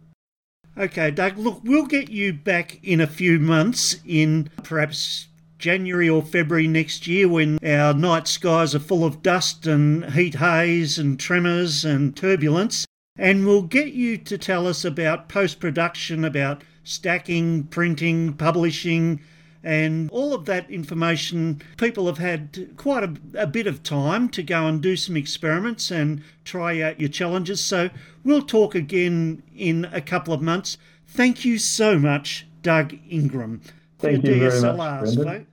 Okay, 0.77 1.11
Doug, 1.11 1.37
look, 1.37 1.61
we'll 1.63 1.85
get 1.85 2.09
you 2.09 2.33
back 2.33 2.83
in 2.83 2.99
a 2.99 3.07
few 3.07 3.39
months, 3.39 3.97
in 4.05 4.49
perhaps 4.63 5.27
January 5.57 6.09
or 6.09 6.21
February 6.21 6.67
next 6.67 7.07
year, 7.07 7.29
when 7.29 7.59
our 7.65 7.93
night 7.93 8.27
skies 8.27 8.75
are 8.75 8.79
full 8.79 9.05
of 9.05 9.21
dust 9.21 9.65
and 9.67 10.11
heat 10.13 10.35
haze 10.35 10.99
and 10.99 11.19
tremors 11.19 11.85
and 11.85 12.17
turbulence. 12.17 12.85
And 13.17 13.45
we'll 13.45 13.61
get 13.61 13.93
you 13.93 14.17
to 14.17 14.37
tell 14.37 14.67
us 14.67 14.83
about 14.83 15.29
post 15.29 15.61
production, 15.61 16.25
about 16.25 16.63
stacking, 16.83 17.63
printing, 17.63 18.33
publishing, 18.33 19.21
and 19.65 20.11
all 20.11 20.31
of 20.33 20.45
that 20.45 20.69
information. 20.69 21.59
People 21.77 22.05
have 22.05 22.19
had 22.19 22.69
quite 22.77 23.03
a, 23.03 23.13
a, 23.33 23.47
bit 23.47 23.65
of 23.65 23.81
time 23.81 24.29
to 24.29 24.43
go 24.43 24.67
and 24.67 24.79
do 24.79 24.95
some 24.95 25.17
experiments 25.17 25.89
and 25.89 26.23
try 26.45 26.79
out 26.81 26.99
your 26.99 27.09
challenges. 27.09 27.65
So 27.65 27.89
we'll 28.23 28.43
talk 28.43 28.75
again 28.75 29.41
in 29.57 29.85
a 29.91 30.01
couple 30.01 30.35
of 30.35 30.41
months. 30.41 30.77
Thank 31.07 31.43
you 31.43 31.57
so 31.57 31.97
much, 31.97 32.45
Doug 32.61 32.93
Ingram. 33.09 33.61
Thank 33.97 34.23
you 34.23 34.35
DSLRs, 34.35 35.15
very 35.15 35.39
folks. 35.39 35.51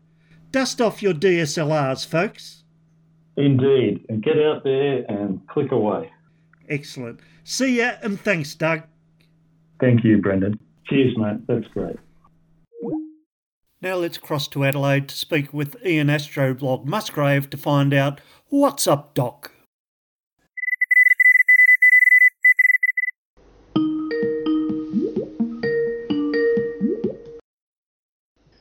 Dust 0.51 0.81
off 0.83 1.03
your 1.03 1.15
DSLRs, 1.15 2.07
folks. 2.07 2.65
Indeed, 3.39 4.05
and 4.11 4.23
get 4.23 4.39
out 4.39 4.63
there 4.63 5.07
and 5.09 5.47
click 5.49 5.73
away. 5.73 6.13
Excellent. 6.69 7.21
See 7.45 7.79
ya, 7.79 7.93
and 8.03 8.21
thanks, 8.21 8.55
Doug. 8.55 8.83
Thank 9.81 10.05
you, 10.05 10.19
Brendan. 10.19 10.59
Cheers, 10.87 11.17
mate. 11.17 11.47
That's 11.47 11.67
great. 11.69 11.97
Now 13.83 13.97
let's 13.97 14.17
cross 14.17 14.47
to 14.49 14.65
Adelaide 14.65 15.09
to 15.09 15.17
speak 15.17 15.53
with 15.53 15.75
Ian 15.85 16.07
Astroblog 16.07 16.85
Musgrave 16.85 17.51
to 17.51 17.57
find 17.57 17.93
out 17.93 18.21
what's 18.49 18.87
up, 18.87 19.13
Doc. 19.13 19.51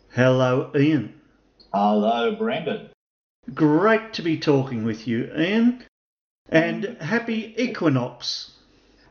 Hello, 0.10 0.72
Ian. 0.76 1.14
Hello, 1.72 2.36
Brendan. 2.36 2.90
Great 3.54 4.14
to 4.14 4.24
be 4.24 4.40
talking 4.40 4.84
with 4.84 5.08
you, 5.08 5.32
Ian. 5.38 5.84
And 6.50 6.98
happy 7.00 7.54
equinox. 7.60 8.54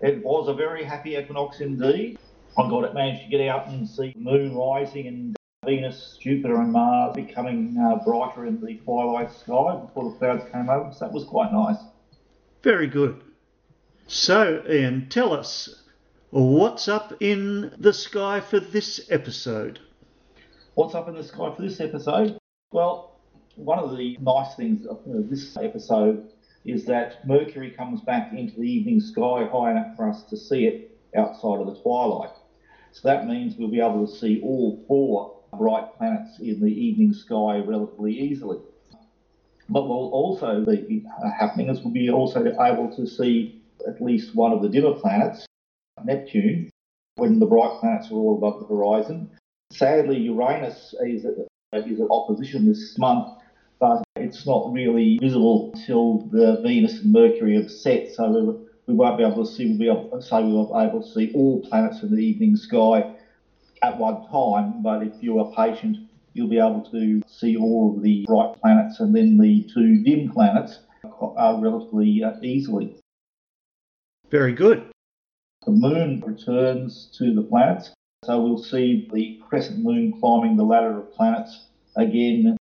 It 0.00 0.24
was 0.24 0.48
a 0.48 0.54
very 0.54 0.82
happy 0.82 1.14
equinox 1.14 1.61
indeed. 1.61 2.18
I 2.58 2.68
got 2.68 2.82
it 2.82 2.94
managed 2.94 3.22
to 3.22 3.30
get 3.30 3.48
out 3.48 3.68
and 3.68 3.88
see 3.88 4.12
the 4.12 4.20
moon 4.20 4.56
rising 4.56 5.06
and 5.06 5.36
Venus, 5.66 6.16
Jupiter, 6.18 6.58
and 6.58 6.72
Mars 6.72 7.14
becoming 7.14 7.76
uh, 7.76 8.02
brighter 8.02 8.46
in 8.46 8.58
the 8.62 8.76
twilight 8.76 9.30
sky 9.30 9.76
before 9.76 10.11
the 10.11 10.16
clouds 10.16 10.50
came 10.50 10.70
over. 10.70 10.90
So 10.90 11.04
that 11.04 11.12
was 11.12 11.24
quite 11.24 11.52
nice. 11.52 11.76
Very 12.62 12.86
good. 12.86 13.22
So, 14.06 14.62
Ian, 14.66 15.11
tell 15.11 15.34
us 15.34 15.82
what's 16.30 16.88
up 16.88 17.12
in 17.20 17.74
the 17.76 17.92
sky 17.92 18.40
for 18.40 18.58
this 18.58 19.06
episode? 19.11 19.80
What's 20.76 20.94
up 20.94 21.08
in 21.08 21.14
the 21.14 21.22
sky 21.22 21.54
for 21.54 21.61
this 21.61 21.78
episode? 21.78 22.38
Well, 22.72 23.20
one 23.56 23.80
of 23.80 23.98
the 23.98 24.16
nice 24.18 24.54
things 24.54 24.86
of 24.86 25.02
this 25.04 25.58
episode 25.58 26.26
is 26.64 26.86
that 26.86 27.28
Mercury 27.28 27.72
comes 27.72 28.00
back 28.00 28.32
into 28.32 28.54
the 28.54 28.66
evening 28.66 29.02
sky 29.02 29.46
high 29.52 29.72
enough 29.72 29.94
for 29.94 30.08
us 30.08 30.22
to 30.30 30.38
see 30.38 30.64
it 30.64 30.98
outside 31.14 31.61
of 31.61 31.66
the 31.66 31.78
twilight. 31.82 32.30
So 32.92 33.08
that 33.08 33.26
means 33.26 33.56
we'll 33.58 33.68
be 33.68 33.80
able 33.80 34.06
to 34.06 34.12
see 34.12 34.40
all 34.42 34.82
four 34.88 35.39
bright 35.61 35.94
planets 35.98 36.38
in 36.40 36.58
the 36.58 36.72
evening 36.72 37.12
sky 37.12 37.58
relatively 37.58 38.18
easily. 38.18 38.56
But 39.68 39.86
what 39.86 39.98
will 40.00 40.11
also 40.11 40.64
be 40.64 41.04
uh, 41.22 41.30
happening 41.38 41.68
is 41.68 41.82
we'll 41.82 41.92
be 41.92 42.11
also 42.11 42.40
able 42.40 42.90
to 42.96 43.06
see 43.06 43.62
at 43.86 44.00
least 44.00 44.34
one 44.34 44.52
of 44.52 44.62
the 44.62 44.70
dimmer 44.70 44.94
planets, 44.94 45.44
Neptune, 46.02 46.70
when 47.16 47.38
the 47.38 47.44
bright 47.44 47.78
planets 47.78 48.11
are 48.11 48.14
all 48.14 48.38
above 48.38 48.61
the 48.61 48.74
horizon. 48.74 49.30
Sadly, 49.70 50.16
Uranus 50.16 50.94
is 51.06 51.26
at, 51.26 51.86
is 51.86 52.00
at 52.00 52.08
opposition 52.11 52.66
this 52.66 52.96
month, 52.98 53.28
but 53.78 54.02
it's 54.16 54.46
not 54.46 54.72
really 54.72 55.18
visible 55.20 55.72
until 55.74 56.20
the 56.32 56.58
Venus 56.62 57.02
and 57.02 57.12
Mercury 57.12 57.56
have 57.56 57.70
set, 57.70 58.14
so 58.14 58.64
we 58.86 58.94
won't 58.94 59.18
be 59.18 59.24
able 59.24 59.44
to 59.44 59.52
see, 59.52 59.66
we'll 59.66 59.78
be 59.78 59.88
able, 59.88 60.22
say 60.22 60.42
we 60.42 60.52
will 60.52 60.72
be 60.72 60.88
able 60.88 61.02
to 61.02 61.12
see 61.12 61.30
all 61.34 61.61
planets 61.68 62.02
in 62.02 62.11
the 62.11 62.22
evening 62.22 62.56
sky 62.56 63.14
at 63.83 63.99
one 63.99 64.26
time, 64.28 64.83
but 64.83 65.03
if 65.03 65.14
you 65.22 65.39
are 65.39 65.53
patient, 65.55 65.97
you'll 66.33 66.49
be 66.49 66.59
able 66.59 66.87
to 66.91 67.22
see 67.26 67.57
all 67.57 67.95
of 67.97 68.03
the 68.03 68.24
bright 68.26 68.55
planets 68.61 69.01
and 69.01 69.14
then 69.14 69.39
the 69.39 69.68
two 69.72 70.03
dim 70.03 70.31
planets 70.31 70.81
uh, 71.05 71.59
relatively 71.61 72.22
uh, 72.22 72.33
easily. 72.43 72.97
Very 74.31 74.53
good. 74.53 74.91
The 75.66 75.72
moon 75.72 76.22
returns 76.24 77.11
to 77.18 77.35
the 77.35 77.43
planets, 77.43 77.91
so 78.24 78.41
we'll 78.41 78.62
see 78.62 79.09
the 79.12 79.41
crescent 79.47 79.81
moon 79.83 80.18
climbing 80.20 80.57
the 80.57 80.64
ladder 80.64 81.01
of 81.01 81.12
planets 81.12 81.66
again 81.97 82.57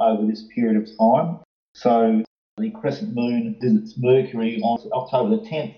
over 0.00 0.26
this 0.26 0.46
period 0.54 0.76
of 0.76 0.88
time. 0.98 1.38
So 1.74 2.24
the 2.56 2.70
crescent 2.70 3.14
moon 3.14 3.56
visits 3.60 3.94
Mercury 3.98 4.60
on 4.62 4.78
October 4.92 5.36
the 5.36 5.42
10th, 5.42 5.74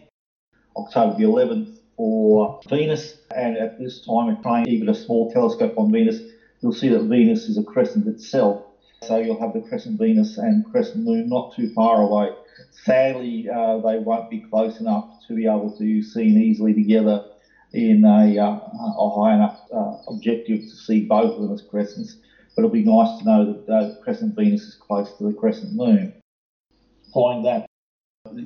October 0.76 1.16
the 1.18 1.24
11th, 1.24 1.78
for 2.02 2.60
Venus. 2.68 3.18
And 3.32 3.56
at 3.56 3.78
this 3.78 4.04
time, 4.04 4.26
we're 4.26 4.42
trying 4.42 4.66
even 4.66 4.88
a 4.88 4.94
small 4.94 5.30
telescope 5.30 5.74
on 5.76 5.92
Venus, 5.92 6.20
you'll 6.60 6.72
see 6.72 6.88
that 6.88 7.04
Venus 7.04 7.48
is 7.48 7.56
a 7.56 7.62
crescent 7.62 8.08
itself. 8.08 8.64
So 9.04 9.18
you'll 9.18 9.40
have 9.40 9.52
the 9.52 9.60
crescent 9.60 10.00
Venus 10.00 10.36
and 10.36 10.64
crescent 10.68 11.04
moon 11.04 11.28
not 11.28 11.54
too 11.54 11.72
far 11.74 12.02
away. 12.02 12.30
Sadly, 12.72 13.48
uh, 13.48 13.78
they 13.78 13.98
won't 13.98 14.30
be 14.30 14.40
close 14.40 14.80
enough 14.80 15.10
to 15.28 15.36
be 15.36 15.46
able 15.46 15.76
to 15.78 16.02
seen 16.02 16.42
easily 16.42 16.74
together 16.74 17.24
in 17.72 18.04
a, 18.04 18.36
uh, 18.36 18.58
a 18.98 19.22
high 19.22 19.36
enough 19.36 19.60
uh, 19.72 19.98
objective 20.08 20.58
to 20.58 20.70
see 20.70 21.04
both 21.04 21.36
of 21.36 21.42
them 21.42 21.52
as 21.52 21.62
crescents. 21.62 22.16
But 22.56 22.64
it'll 22.64 22.70
be 22.70 22.82
nice 22.82 23.20
to 23.20 23.24
know 23.24 23.44
that 23.46 23.66
the 23.68 24.00
crescent 24.02 24.34
Venus 24.34 24.62
is 24.62 24.74
close 24.74 25.16
to 25.18 25.24
the 25.24 25.34
crescent 25.34 25.72
moon. 25.74 26.14
Following 27.14 27.44
that, 27.44 27.66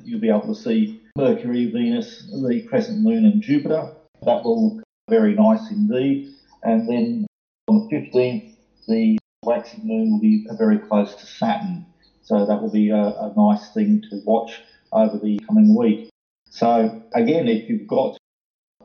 you'll 0.03 0.21
be 0.21 0.29
able 0.29 0.53
to 0.53 0.55
see 0.55 1.01
Mercury, 1.17 1.65
Venus, 1.71 2.29
the 2.29 2.61
crescent 2.69 2.99
moon, 2.99 3.25
and 3.25 3.41
Jupiter. 3.41 3.91
That 4.21 4.43
will 4.43 4.75
look 4.75 4.83
very 5.09 5.33
nice 5.33 5.71
indeed. 5.71 6.31
And 6.61 6.87
then 6.87 7.25
on 7.67 7.87
the 7.89 7.95
15th, 7.95 8.53
the 8.87 9.17
waxing 9.43 9.87
moon 9.87 10.11
will 10.11 10.19
be 10.19 10.45
very 10.59 10.77
close 10.77 11.15
to 11.15 11.25
Saturn. 11.25 11.87
So 12.21 12.45
that 12.45 12.61
will 12.61 12.71
be 12.71 12.91
a, 12.91 13.01
a 13.01 13.33
nice 13.35 13.73
thing 13.73 14.03
to 14.11 14.21
watch 14.25 14.61
over 14.91 15.17
the 15.17 15.39
coming 15.47 15.75
week. 15.75 16.11
So 16.51 17.01
again, 17.15 17.47
if 17.47 17.67
you've 17.67 17.87
got 17.87 18.17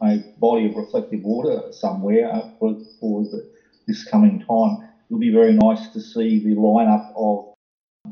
a 0.03 0.25
body 0.39 0.71
of 0.71 0.77
reflective 0.77 1.23
water 1.23 1.71
somewhere 1.71 2.31
for, 2.59 2.79
for 2.99 3.25
the, 3.25 3.53
this 3.87 4.05
coming 4.05 4.39
time, 4.39 4.89
it'll 5.11 5.21
be 5.21 5.33
very 5.33 5.53
nice 5.53 5.89
to 5.89 6.01
see 6.01 6.43
the 6.43 6.55
lineup 6.55 7.13
of 7.15 7.53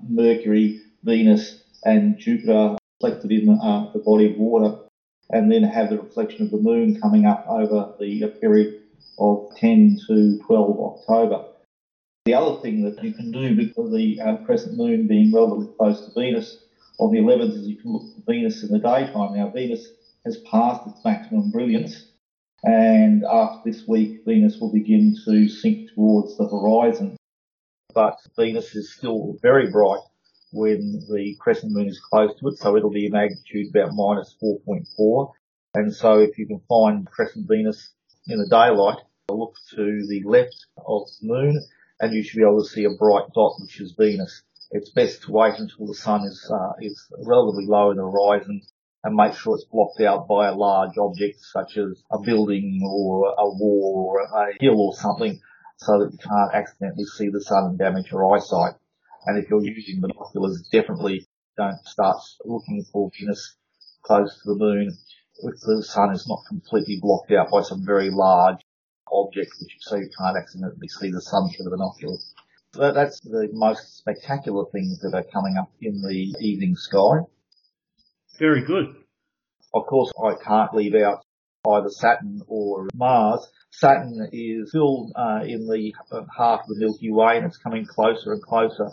Mercury, 0.07 0.83
Venus, 1.05 1.63
and 1.85 2.19
Jupiter 2.19 2.77
reflected 3.03 3.31
in 3.33 3.49
uh, 3.49 3.91
the 3.93 3.99
body 3.99 4.31
of 4.31 4.37
water, 4.37 4.79
and 5.31 5.51
then 5.51 5.63
have 5.63 5.91
the 5.91 5.99
reflection 5.99 6.45
of 6.45 6.51
the 6.51 6.59
moon 6.59 7.01
coming 7.01 7.25
up 7.25 7.45
over 7.49 7.95
the 7.99 8.27
period 8.41 8.83
of 9.19 9.49
10 9.57 9.99
to 10.07 10.39
12 10.47 10.81
October. 10.81 11.45
The 12.25 12.35
other 12.35 12.61
thing 12.61 12.83
that 12.85 13.03
you 13.03 13.13
can 13.15 13.31
do 13.31 13.57
because 13.57 13.93
the 13.93 14.21
uh, 14.21 14.37
crescent 14.45 14.77
moon 14.77 15.07
being 15.07 15.33
relatively 15.33 15.73
close 15.79 16.07
to 16.07 16.21
Venus 16.21 16.65
on 16.99 17.13
the 17.13 17.19
11th 17.19 17.61
is 17.61 17.67
you 17.67 17.77
can 17.77 17.93
look 17.93 18.03
at 18.03 18.27
Venus 18.27 18.63
in 18.63 18.71
the 18.71 18.79
daytime. 18.79 19.35
Now, 19.35 19.51
Venus 19.51 19.87
has 20.27 20.39
passed 20.51 20.87
its 20.87 21.05
maximum 21.05 21.51
brilliance, 21.51 22.13
and 22.63 23.25
after 23.25 23.71
this 23.71 23.89
week, 23.89 24.21
Venus 24.27 24.59
will 24.61 24.73
begin 24.73 25.17
to 25.25 25.49
sink 25.49 25.91
towards 25.95 26.37
the 26.37 26.47
horizon. 26.47 27.17
But 27.95 28.19
Venus 28.37 28.75
is 28.77 28.95
still 28.95 29.37
very 29.43 29.71
bright 29.71 30.01
when 30.53 31.05
the 31.11 31.37
crescent 31.41 31.73
moon 31.73 31.89
is 31.89 32.01
close 32.01 32.35
to 32.39 32.49
it. 32.49 32.59
So 32.59 32.77
it'll 32.77 32.91
be 32.91 33.07
a 33.07 33.11
magnitude 33.11 33.69
about 33.71 33.95
minus 33.95 34.37
4.4. 34.43 35.33
And 35.75 35.95
so 35.95 36.19
if 36.19 36.37
you 36.39 36.47
can 36.47 36.61
find 36.69 37.07
crescent 37.07 37.49
Venus 37.49 37.93
in 38.27 38.39
the 38.39 38.49
daylight, 38.49 38.99
look 39.29 39.55
to 39.71 40.07
the 40.09 40.23
left 40.25 40.67
of 40.87 41.03
the 41.21 41.29
moon 41.29 41.61
and 42.01 42.15
you 42.15 42.23
should 42.23 42.39
be 42.39 42.43
able 42.43 42.63
to 42.63 42.69
see 42.69 42.85
a 42.85 42.91
bright 42.91 43.27
dot, 43.35 43.53
which 43.61 43.81
is 43.81 43.93
Venus. 43.93 44.43
It's 44.73 44.91
best 44.91 45.23
to 45.23 45.33
wait 45.33 45.59
until 45.59 45.87
the 45.87 45.95
sun 45.95 46.23
is, 46.25 46.51
uh, 46.53 46.73
is 46.81 47.07
relatively 47.27 47.67
low 47.67 47.91
in 47.91 47.97
the 47.97 48.05
horizon 48.05 48.63
and 49.05 49.15
make 49.15 49.35
sure 49.35 49.55
it's 49.55 49.65
blocked 49.65 50.01
out 50.01 50.29
by 50.29 50.49
a 50.49 50.55
large 50.55 50.97
object 50.99 51.41
such 51.41 51.77
as 51.77 52.03
a 52.11 52.21
building 52.21 52.81
or 52.85 53.35
a 53.39 53.49
wall 53.49 54.07
or 54.09 54.21
a 54.21 54.53
hill 54.61 54.81
or 54.81 54.95
something 54.95 55.41
so 55.79 55.99
that 55.99 56.13
you 56.13 56.19
can't 56.19 56.55
accidentally 56.55 57.05
see 57.05 57.29
the 57.29 57.41
sun 57.41 57.65
and 57.65 57.79
damage 57.79 58.11
your 58.11 58.35
eyesight. 58.35 58.75
And 59.27 59.39
if 59.43 59.51
you're 59.51 59.63
using 59.63 60.01
binoculars, 60.01 60.69
definitely 60.73 61.27
don't 61.57 61.79
start 61.85 62.17
looking 62.45 62.85
for 62.93 63.11
Venus 63.19 63.57
close 64.03 64.35
to 64.43 64.53
the 64.53 64.57
moon 64.57 64.97
if 65.43 65.61
the 65.61 65.83
sun 65.83 66.13
is 66.13 66.27
not 66.29 66.41
completely 66.49 66.99
blocked 67.01 67.31
out 67.33 67.51
by 67.51 67.63
some 67.63 67.85
very 67.85 68.11
large 68.11 68.61
object, 69.13 69.51
which 69.61 69.77
so 69.81 69.97
you 69.97 70.09
can't 70.19 70.37
accidentally 70.37 70.89
see 70.89 71.11
the 71.11 71.21
sun 71.21 71.49
through 71.51 71.65
the 71.65 71.71
binoculars. 71.71 72.35
So 72.75 72.93
that's 72.93 73.21
the 73.21 73.49
most 73.53 73.99
spectacular 73.99 74.65
things 74.73 75.01
that 75.01 75.15
are 75.15 75.25
coming 75.25 75.57
up 75.59 75.73
in 75.81 76.01
the 76.03 76.35
evening 76.41 76.77
sky. 76.77 77.21
Very 78.39 78.65
good. 78.65 78.95
Of 79.75 79.87
course, 79.87 80.13
I 80.23 80.35
can't 80.43 80.75
leave 80.75 80.95
out 80.95 81.25
either 81.67 81.91
Saturn 81.91 82.43
or 82.47 82.89
Mars. 82.95 83.47
Saturn 83.71 84.29
is 84.33 84.71
still 84.71 85.13
uh, 85.15 85.41
in 85.45 85.67
the 85.67 85.93
half 86.37 86.61
of 86.61 86.69
the 86.69 86.77
Milky 86.79 87.11
Way 87.11 87.37
and 87.37 87.47
it's 87.47 87.59
coming 87.59 87.85
closer 87.85 88.33
and 88.33 88.43
closer 88.43 88.91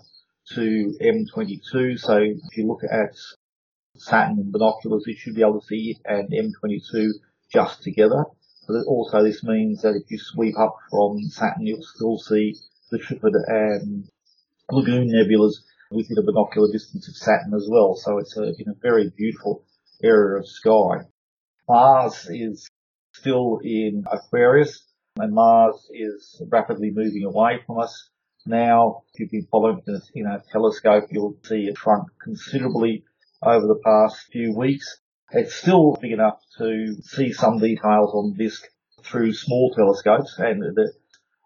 to 0.55 0.97
M22. 1.01 1.99
So 1.99 2.17
if 2.17 2.57
you 2.57 2.67
look 2.67 2.81
at 2.83 3.15
Saturn 3.95 4.39
in 4.39 4.51
binoculars, 4.51 5.03
you 5.07 5.15
should 5.15 5.35
be 5.35 5.41
able 5.41 5.61
to 5.61 5.67
see 5.67 5.95
it 5.95 5.97
and 6.05 6.29
M22 6.29 7.09
just 7.51 7.83
together. 7.83 8.25
But 8.67 8.85
also 8.85 9.23
this 9.23 9.43
means 9.43 9.81
that 9.81 9.95
if 9.95 10.11
you 10.11 10.17
sweep 10.19 10.57
up 10.59 10.75
from 10.91 11.21
Saturn, 11.29 11.65
you'll 11.65 11.81
still 11.81 12.17
see 12.17 12.55
the 12.91 12.99
Trifid 12.99 13.33
and 13.47 14.03
um, 14.03 14.09
Lagoon 14.71 15.09
nebulas 15.09 15.53
within 15.91 16.17
a 16.17 16.23
binocular 16.23 16.71
distance 16.71 17.07
of 17.07 17.15
Saturn 17.15 17.53
as 17.55 17.67
well. 17.69 17.95
So 17.95 18.17
it's 18.17 18.35
a, 18.37 18.43
in 18.43 18.69
a 18.69 18.75
very 18.81 19.09
beautiful 19.15 19.63
area 20.03 20.39
of 20.39 20.47
sky. 20.47 21.05
Mars 21.67 22.27
is 22.29 22.69
still 23.13 23.59
in 23.63 24.05
Aquarius 24.11 24.83
and 25.17 25.33
Mars 25.33 25.89
is 25.93 26.41
rapidly 26.49 26.91
moving 26.93 27.23
away 27.23 27.59
from 27.65 27.79
us. 27.79 28.09
Now, 28.47 29.03
if 29.13 29.19
you've 29.19 29.31
been 29.31 29.47
following 29.51 29.81
this 29.85 30.09
in 30.15 30.25
a 30.25 30.41
telescope, 30.53 31.09
you'll 31.11 31.35
see 31.43 31.67
it 31.67 31.77
shrunk 31.77 32.07
considerably 32.23 33.03
over 33.43 33.67
the 33.67 33.81
past 33.83 34.27
few 34.31 34.55
weeks. 34.55 35.01
It's 35.31 35.53
still 35.53 35.97
big 36.01 36.13
enough 36.13 36.39
to 36.57 36.95
see 37.01 37.33
some 37.33 37.59
details 37.59 38.13
on 38.13 38.31
the 38.31 38.45
disk 38.45 38.63
through 39.03 39.33
small 39.33 39.73
telescopes 39.75 40.39
and 40.39 40.61
the, 40.61 40.93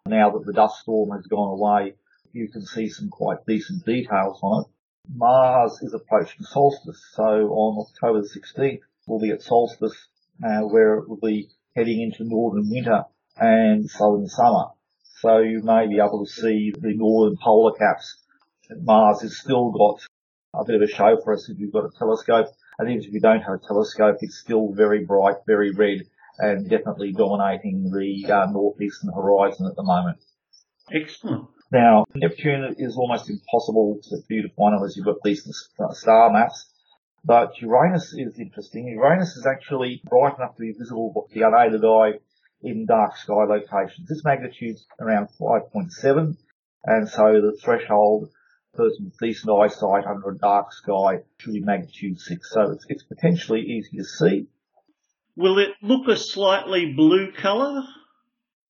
now 0.06 0.30
that 0.30 0.46
the 0.46 0.54
dust 0.54 0.82
storm 0.82 1.10
has 1.18 1.26
gone 1.26 1.50
away, 1.50 1.96
you 2.34 2.50
can 2.50 2.64
see 2.64 2.88
some 2.88 3.10
quite 3.10 3.40
decent 3.48 3.84
details 3.84 4.40
on 4.44 4.62
it. 4.62 4.68
Mars 5.12 5.80
is 5.82 5.96
approaching 5.96 6.44
solstice, 6.44 7.04
so 7.16 7.24
on 7.24 7.84
October 7.88 8.22
16th 8.22 8.82
we'll 9.08 9.20
be 9.20 9.32
at 9.32 9.42
solstice 9.42 10.08
uh, 10.44 10.62
where 10.62 11.00
it 11.00 11.10
will 11.10 11.18
be 11.18 11.50
heading 11.76 12.00
into 12.00 12.30
northern 12.30 12.70
winter 12.70 13.06
and 13.38 13.90
southern 13.90 14.28
summer. 14.28 14.66
So 15.22 15.38
you 15.38 15.62
may 15.62 15.88
be 15.88 16.00
able 16.00 16.26
to 16.26 16.32
see 16.32 16.74
the 16.76 16.96
northern 16.96 17.38
polar 17.38 17.74
caps. 17.74 18.18
Mars 18.82 19.22
has 19.22 19.38
still 19.38 19.70
got 19.70 20.02
a 20.56 20.66
bit 20.66 20.76
of 20.76 20.82
a 20.82 20.88
show 20.88 21.16
for 21.24 21.34
us 21.34 21.48
if 21.48 21.60
you've 21.60 21.72
got 21.72 21.86
a 21.86 21.92
telescope. 21.96 22.48
And 22.80 22.90
even 22.90 23.04
if 23.04 23.14
you 23.14 23.20
don't 23.20 23.42
have 23.42 23.54
a 23.54 23.68
telescope, 23.68 24.18
it's 24.22 24.40
still 24.40 24.74
very 24.74 25.06
bright, 25.06 25.36
very 25.46 25.72
red, 25.72 26.08
and 26.40 26.68
definitely 26.68 27.12
dominating 27.12 27.92
the 27.92 28.34
uh, 28.34 28.48
northeastern 28.52 29.14
horizon 29.14 29.68
at 29.68 29.76
the 29.76 29.84
moment. 29.84 30.18
Excellent. 30.92 31.48
Now, 31.72 32.06
Neptune 32.16 32.76
is 32.80 32.98
almost 32.98 33.30
impossible 33.30 34.00
to, 34.02 34.22
for 34.24 34.34
you 34.34 34.42
to 34.42 34.50
find 34.56 34.74
unless 34.76 34.98
you've 34.98 35.06
got 35.06 35.18
decent 35.24 35.54
star 35.92 36.34
maps. 36.34 36.66
But 37.24 37.62
Uranus 37.62 38.14
is 38.14 38.40
interesting. 38.40 38.88
Uranus 38.88 39.38
is 39.38 39.46
actually 39.46 40.02
bright 40.04 40.36
enough 40.38 40.56
to 40.56 40.62
be 40.62 40.72
visible 40.72 41.28
the 41.32 41.44
unaided 41.44 41.86
eye 41.86 42.14
in 42.64 42.86
dark 42.86 43.18
sky 43.18 43.44
locations. 43.44 44.08
This 44.08 44.24
magnitude's 44.24 44.86
around 45.00 45.30
5.7, 45.40 46.38
and 46.86 47.10
so 47.10 47.42
the 47.42 47.58
threshold 47.62 48.30
person 48.74 49.06
with 49.06 49.18
decent 49.20 49.52
eyesight 49.52 50.06
under 50.06 50.30
a 50.30 50.38
dark 50.38 50.72
sky 50.72 51.20
should 51.38 51.54
be 51.54 51.62
magnitude 51.62 52.20
6. 52.20 52.54
So 52.54 52.72
it's, 52.72 52.86
it's 52.88 53.04
potentially 53.04 53.62
easy 53.62 53.98
to 53.98 54.04
see. 54.04 54.48
Will 55.36 55.60
it 55.60 55.72
look 55.82 56.08
a 56.08 56.18
slightly 56.18 56.94
blue 56.94 57.32
colour? 57.32 57.84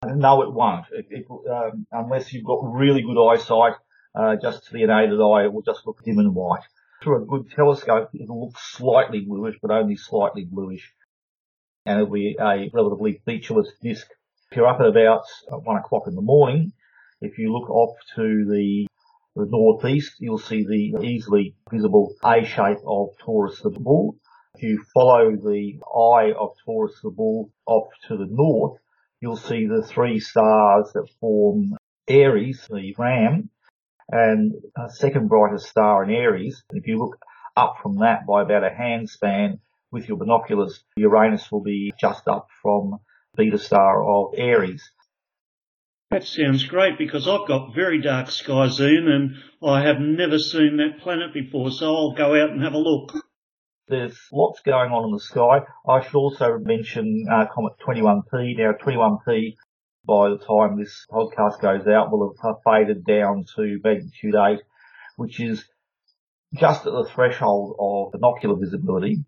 No, 0.05 0.41
it 0.41 0.51
won't. 0.51 0.85
It, 0.91 1.05
it, 1.09 1.25
um, 1.29 1.85
unless 1.91 2.33
you've 2.33 2.45
got 2.45 2.61
really 2.63 3.01
good 3.01 3.21
eyesight, 3.23 3.73
uh, 4.15 4.35
just 4.41 4.65
to 4.65 4.73
the 4.73 4.83
unaided 4.83 5.21
eye, 5.21 5.45
it 5.45 5.53
will 5.53 5.61
just 5.61 5.85
look 5.85 6.03
dim 6.03 6.19
and 6.19 6.33
white. 6.33 6.63
Through 7.03 7.23
a 7.23 7.25
good 7.25 7.51
telescope, 7.51 8.09
it'll 8.13 8.47
look 8.47 8.57
slightly 8.57 9.21
bluish, 9.21 9.57
but 9.61 9.71
only 9.71 9.95
slightly 9.95 10.45
bluish. 10.45 10.91
And 11.85 11.99
it'll 11.99 12.13
be 12.13 12.35
a 12.39 12.69
relatively 12.73 13.21
featureless 13.25 13.71
disk. 13.81 14.07
If 14.51 14.57
you're 14.57 14.67
up 14.67 14.79
at 14.79 14.87
about 14.87 15.23
one 15.49 15.77
o'clock 15.77 16.03
in 16.07 16.15
the 16.15 16.21
morning, 16.21 16.73
if 17.21 17.37
you 17.37 17.51
look 17.51 17.69
off 17.69 17.95
to 18.15 18.45
the, 18.45 18.87
the 19.35 19.47
northeast, 19.47 20.13
you'll 20.19 20.37
see 20.37 20.63
the 20.63 21.05
easily 21.05 21.55
visible 21.71 22.13
A 22.23 22.43
shape 22.45 22.79
of 22.85 23.09
Taurus 23.19 23.61
the 23.61 23.69
Bull. 23.69 24.15
If 24.55 24.63
you 24.63 24.83
follow 24.93 25.31
the 25.31 25.79
eye 25.95 26.33
of 26.37 26.49
Taurus 26.65 26.99
the 27.01 27.09
Bull 27.09 27.51
off 27.65 27.87
to 28.07 28.17
the 28.17 28.27
north, 28.29 28.79
you'll 29.21 29.37
see 29.37 29.65
the 29.65 29.83
three 29.83 30.19
stars 30.19 30.91
that 30.93 31.07
form 31.19 31.77
Aries, 32.07 32.67
the 32.69 32.93
ram, 32.97 33.49
and 34.09 34.53
a 34.77 34.89
second 34.89 35.29
brightest 35.29 35.67
star 35.67 36.03
in 36.03 36.11
Aries. 36.11 36.63
If 36.71 36.85
you 36.85 36.99
look 36.99 37.17
up 37.55 37.75
from 37.81 37.99
that 37.99 38.25
by 38.27 38.41
about 38.41 38.63
a 38.63 38.69
handspan 38.69 39.59
with 39.91 40.07
your 40.07 40.17
binoculars, 40.17 40.83
Uranus 40.95 41.51
will 41.51 41.61
be 41.61 41.93
just 41.99 42.27
up 42.27 42.47
from 42.61 42.99
Beta 43.35 43.57
star 43.57 44.03
of 44.03 44.33
Aries. 44.37 44.91
That 46.11 46.25
sounds 46.25 46.65
great 46.65 46.97
because 46.97 47.27
I've 47.27 47.47
got 47.47 47.73
very 47.73 48.01
dark 48.01 48.29
skies, 48.29 48.81
Ian, 48.81 49.07
and 49.07 49.35
I 49.63 49.83
have 49.83 49.99
never 49.99 50.39
seen 50.39 50.77
that 50.77 51.01
planet 51.01 51.33
before, 51.33 51.71
so 51.71 51.95
I'll 51.95 52.13
go 52.13 52.35
out 52.35 52.49
and 52.49 52.61
have 52.61 52.73
a 52.73 52.77
look. 52.77 53.13
There's 53.87 54.19
lots 54.31 54.59
going 54.61 54.91
on 54.91 55.05
in 55.05 55.11
the 55.11 55.19
sky. 55.19 55.61
I 55.87 56.01
should 56.03 56.15
also 56.15 56.57
mention 56.59 57.25
uh, 57.31 57.45
Comet 57.53 57.73
21P. 57.85 58.57
Now, 58.57 58.73
21P, 58.73 59.55
by 60.05 60.29
the 60.29 60.37
time 60.37 60.77
this 60.77 61.05
podcast 61.09 61.61
goes 61.61 61.87
out, 61.87 62.11
will 62.11 62.35
have 62.43 62.55
faded 62.65 63.05
down 63.05 63.45
to 63.55 63.79
magnitude 63.83 64.35
8, 64.35 64.59
which 65.15 65.39
is 65.39 65.63
just 66.53 66.85
at 66.85 66.91
the 66.91 67.05
threshold 67.05 67.77
of 67.79 68.11
binocular 68.11 68.57
visibility. 68.57 69.23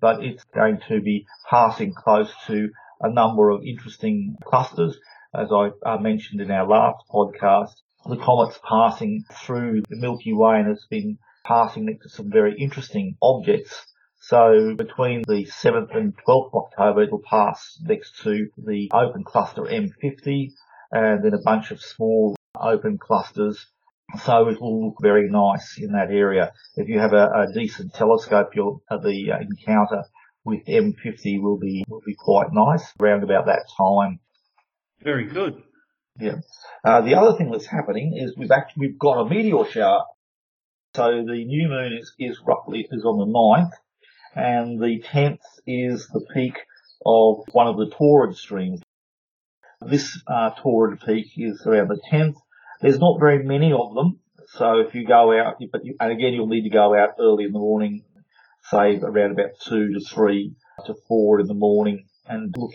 But 0.00 0.24
it's 0.24 0.44
going 0.54 0.80
to 0.88 1.00
be 1.00 1.26
passing 1.48 1.92
close 1.94 2.32
to 2.46 2.68
a 3.00 3.10
number 3.10 3.50
of 3.50 3.62
interesting 3.64 4.36
clusters 4.44 4.98
as 5.34 5.48
I 5.52 5.70
uh, 5.86 5.98
mentioned 5.98 6.40
in 6.40 6.50
our 6.50 6.66
last 6.66 7.04
podcast, 7.08 7.74
the 8.04 8.16
comet's 8.16 8.58
passing 8.68 9.24
through 9.32 9.82
the 9.88 9.96
Milky 9.96 10.32
Way 10.32 10.58
and 10.58 10.68
has 10.68 10.86
been 10.90 11.18
passing 11.44 11.86
next 11.86 12.02
to 12.02 12.08
some 12.08 12.30
very 12.30 12.56
interesting 12.58 13.16
objects. 13.22 13.86
So 14.18 14.74
between 14.76 15.22
the 15.28 15.46
7th 15.46 15.96
and 15.96 16.14
12th 16.26 16.48
of 16.48 16.54
October, 16.54 17.02
it 17.04 17.12
will 17.12 17.22
pass 17.22 17.78
next 17.82 18.22
to 18.22 18.48
the 18.58 18.90
open 18.92 19.22
cluster 19.24 19.62
M50 19.62 20.52
and 20.90 21.24
then 21.24 21.34
a 21.34 21.42
bunch 21.42 21.70
of 21.70 21.80
small 21.80 22.34
open 22.60 22.98
clusters. 22.98 23.66
So 24.24 24.48
it 24.48 24.60
will 24.60 24.86
look 24.86 24.96
very 25.00 25.28
nice 25.30 25.78
in 25.78 25.92
that 25.92 26.10
area. 26.10 26.52
If 26.76 26.88
you 26.88 26.98
have 26.98 27.12
a, 27.12 27.26
a 27.26 27.52
decent 27.54 27.94
telescope, 27.94 28.50
you'll, 28.54 28.82
uh, 28.90 28.98
the 28.98 29.32
uh, 29.32 29.38
encounter 29.40 30.04
with 30.44 30.64
M50 30.66 31.40
will 31.40 31.58
be, 31.58 31.84
will 31.88 32.02
be 32.04 32.14
quite 32.14 32.48
nice 32.52 32.92
around 33.00 33.22
about 33.22 33.46
that 33.46 33.66
time. 33.76 34.20
Very 35.02 35.26
good. 35.26 35.62
Yeah. 36.18 36.36
Uh, 36.84 37.02
the 37.02 37.14
other 37.14 37.36
thing 37.36 37.50
that's 37.50 37.66
happening 37.66 38.16
is 38.16 38.36
we've 38.36 38.50
actually 38.50 38.88
we've 38.88 38.98
got 38.98 39.20
a 39.20 39.28
meteor 39.28 39.64
shower. 39.70 40.04
So 40.94 41.24
the 41.24 41.44
new 41.44 41.68
moon 41.68 41.92
is, 42.00 42.12
is 42.18 42.40
roughly 42.44 42.86
is 42.90 43.04
on 43.04 43.18
the 43.18 43.26
9th 43.26 43.70
and 44.34 44.80
the 44.80 45.02
10th 45.02 45.38
is 45.66 46.08
the 46.08 46.24
peak 46.34 46.58
of 47.04 47.44
one 47.52 47.68
of 47.68 47.76
the 47.76 47.90
Taurid 47.90 48.36
streams. 48.36 48.80
This 49.80 50.20
uh, 50.26 50.50
Taurid 50.62 51.04
peak 51.04 51.28
is 51.36 51.62
around 51.66 51.88
the 51.88 52.00
10th. 52.12 52.36
There's 52.80 52.98
not 52.98 53.20
very 53.20 53.44
many 53.44 53.72
of 53.72 53.94
them. 53.94 54.20
So 54.54 54.80
if 54.80 54.94
you 54.94 55.06
go 55.06 55.38
out, 55.38 55.56
but 55.70 55.84
you, 55.84 55.94
and 56.00 56.12
again, 56.12 56.32
you'll 56.32 56.48
need 56.48 56.64
to 56.64 56.70
go 56.70 56.94
out 56.94 57.10
early 57.18 57.44
in 57.44 57.52
the 57.52 57.58
morning, 57.58 58.04
say 58.70 58.98
around 58.98 59.32
about 59.32 59.50
two 59.64 59.92
to 59.92 60.00
three 60.00 60.54
to 60.86 60.94
four 61.06 61.40
in 61.40 61.46
the 61.46 61.54
morning 61.54 62.06
and 62.26 62.54
look 62.56 62.72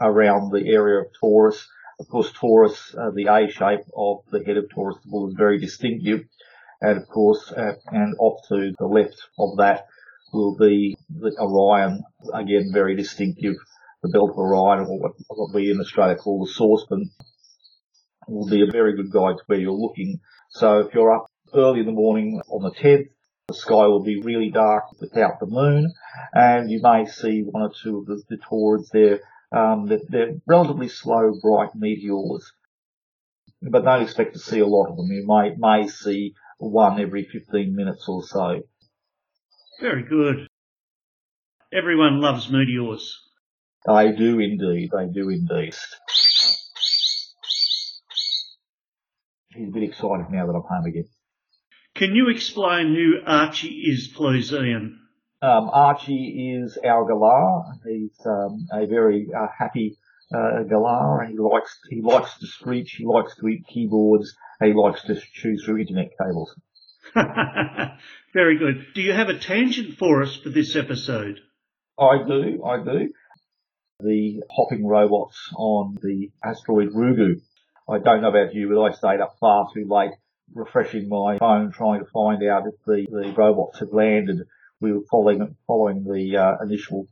around 0.00 0.52
the 0.52 0.68
area 0.68 1.00
of 1.00 1.06
Taurus. 1.20 1.66
Of 1.98 2.08
course, 2.08 2.30
Taurus, 2.32 2.94
uh, 2.96 3.10
the 3.10 3.26
A 3.26 3.50
shape 3.50 3.84
of 3.96 4.18
the 4.30 4.44
head 4.44 4.56
of 4.56 4.70
Taurus 4.70 4.98
the 5.02 5.10
bull 5.10 5.28
is 5.28 5.34
very 5.36 5.58
distinctive. 5.58 6.20
And 6.80 6.96
of 6.96 7.08
course, 7.08 7.50
uh, 7.50 7.74
and 7.88 8.14
off 8.20 8.40
to 8.48 8.72
the 8.78 8.86
left 8.86 9.16
of 9.38 9.56
that 9.56 9.86
will 10.32 10.56
be 10.56 10.96
the 11.10 11.34
Orion, 11.40 12.04
again 12.32 12.70
very 12.72 12.94
distinctive, 12.94 13.56
the 14.02 14.10
belt 14.10 14.30
of 14.30 14.38
Orion, 14.38 14.86
or 14.86 15.00
what, 15.00 15.12
what 15.28 15.52
we 15.52 15.72
in 15.72 15.80
Australia 15.80 16.14
call 16.14 16.44
the 16.44 16.52
saucepan, 16.52 17.10
will 18.28 18.48
be 18.48 18.62
a 18.62 18.70
very 18.70 18.96
good 18.96 19.10
guide 19.10 19.36
to 19.38 19.42
where 19.46 19.58
you're 19.58 19.72
looking. 19.72 20.20
So 20.50 20.80
if 20.80 20.94
you're 20.94 21.14
up 21.14 21.30
early 21.54 21.80
in 21.80 21.86
the 21.86 21.92
morning 21.92 22.40
on 22.48 22.62
the 22.62 22.70
10th, 22.70 23.08
the 23.48 23.54
sky 23.54 23.86
will 23.86 24.02
be 24.02 24.20
really 24.20 24.50
dark 24.50 24.84
without 25.00 25.40
the 25.40 25.46
moon, 25.46 25.92
and 26.34 26.70
you 26.70 26.80
may 26.82 27.06
see 27.06 27.40
one 27.40 27.62
or 27.62 27.72
two 27.82 27.98
of 27.98 28.06
the, 28.06 28.22
the 28.28 28.36
Taurids 28.36 28.90
there. 28.92 29.20
Um, 29.50 29.86
they're, 29.86 30.00
they're 30.06 30.34
relatively 30.46 30.88
slow, 30.88 31.32
bright 31.40 31.74
meteors, 31.74 32.52
but 33.62 33.84
don't 33.84 34.02
expect 34.02 34.34
to 34.34 34.38
see 34.38 34.58
a 34.58 34.66
lot 34.66 34.90
of 34.90 34.98
them. 34.98 35.06
You 35.06 35.26
may 35.26 35.54
may 35.56 35.88
see 35.88 36.34
one 36.58 37.00
every 37.00 37.24
15 37.24 37.74
minutes 37.74 38.04
or 38.06 38.22
so. 38.22 38.62
Very 39.80 40.02
good. 40.02 40.46
Everyone 41.72 42.20
loves 42.20 42.50
meteors. 42.50 43.18
They 43.86 44.12
do 44.12 44.40
indeed. 44.40 44.90
They 44.92 45.06
do 45.06 45.30
indeed. 45.30 45.74
He's 49.54 49.68
a 49.68 49.72
bit 49.72 49.82
excited 49.82 50.26
now 50.30 50.46
that 50.46 50.52
I'm 50.52 50.62
home 50.62 50.86
again. 50.86 51.08
Can 51.94 52.14
you 52.14 52.28
explain 52.28 52.94
who 52.94 53.14
Archie 53.26 53.68
is, 53.68 54.08
please, 54.08 54.52
Ian? 54.52 55.00
Um, 55.40 55.70
Archie 55.72 56.60
is 56.62 56.78
our 56.84 57.04
galah. 57.04 57.78
He's 57.86 58.18
um, 58.26 58.66
a 58.72 58.86
very 58.86 59.28
uh, 59.36 59.46
happy 59.56 59.96
uh, 60.32 60.64
galah. 60.70 61.28
He 61.28 61.38
likes 61.38 61.78
he 61.88 62.02
likes 62.02 62.38
to 62.38 62.46
screech. 62.46 62.96
He 62.98 63.06
likes 63.06 63.34
to 63.36 63.48
eat 63.48 63.66
keyboards. 63.66 64.34
He 64.60 64.72
likes 64.74 65.02
to 65.04 65.20
chew 65.34 65.56
through 65.58 65.78
internet 65.78 66.10
cables. 66.20 66.54
Very 68.34 68.58
good. 68.58 68.86
Do 68.94 69.00
you 69.00 69.12
have 69.12 69.28
a 69.28 69.38
tangent 69.38 69.96
for 69.96 70.22
us 70.22 70.36
for 70.36 70.50
this 70.50 70.76
episode? 70.76 71.40
I 71.98 72.18
do. 72.26 72.62
I 72.64 72.84
do. 72.84 73.12
The 74.00 74.42
hopping 74.50 74.86
robots 74.86 75.36
on 75.56 75.98
the 76.02 76.30
asteroid 76.44 76.90
Ryugu. 76.90 77.40
I 77.90 77.98
don't 77.98 78.22
know 78.22 78.28
about 78.28 78.54
you, 78.54 78.68
but 78.68 78.82
I 78.82 78.92
stayed 78.92 79.20
up 79.20 79.36
far 79.40 79.68
too 79.74 79.86
late 79.88 80.12
refreshing 80.54 81.08
my 81.08 81.38
phone 81.38 81.72
trying 81.72 82.00
to 82.00 82.10
find 82.10 82.42
out 82.44 82.64
if 82.66 82.74
the, 82.86 83.06
the 83.10 83.32
robots 83.36 83.78
had 83.78 83.92
landed. 83.92 84.38
We 84.80 84.92
were 84.92 85.04
following 85.10 85.56
following 85.66 86.04
the 86.04 86.36
uh, 86.36 86.64
initial 86.64 87.06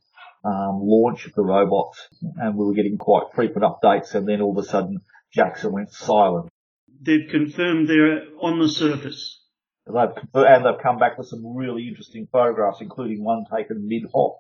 um, 0.45 0.81
launch 0.83 1.27
of 1.27 1.33
the 1.35 1.43
robots, 1.43 2.07
and 2.37 2.57
we 2.57 2.64
were 2.64 2.74
getting 2.74 2.99
quite 2.99 3.24
frequent 3.35 3.64
updates. 3.64 4.14
And 4.14 4.29
then 4.29 4.41
all 4.41 4.57
of 4.57 4.64
a 4.64 4.68
sudden, 4.68 5.01
JAXA 5.37 5.70
went 5.70 5.91
silent. 5.91 6.51
They've 7.03 7.29
confirmed 7.29 7.89
they're 7.89 8.22
on 8.41 8.61
the 8.61 8.68
surface. 8.68 9.43
They've 9.87 9.95
and 10.35 10.64
they've 10.64 10.83
come 10.83 10.99
back 10.99 11.18
with 11.18 11.29
some 11.29 11.57
really 11.57 11.89
interesting 11.89 12.29
photographs, 12.31 12.79
including 12.81 13.24
one 13.24 13.45
taken 13.53 13.89
mid-hop. 13.89 14.39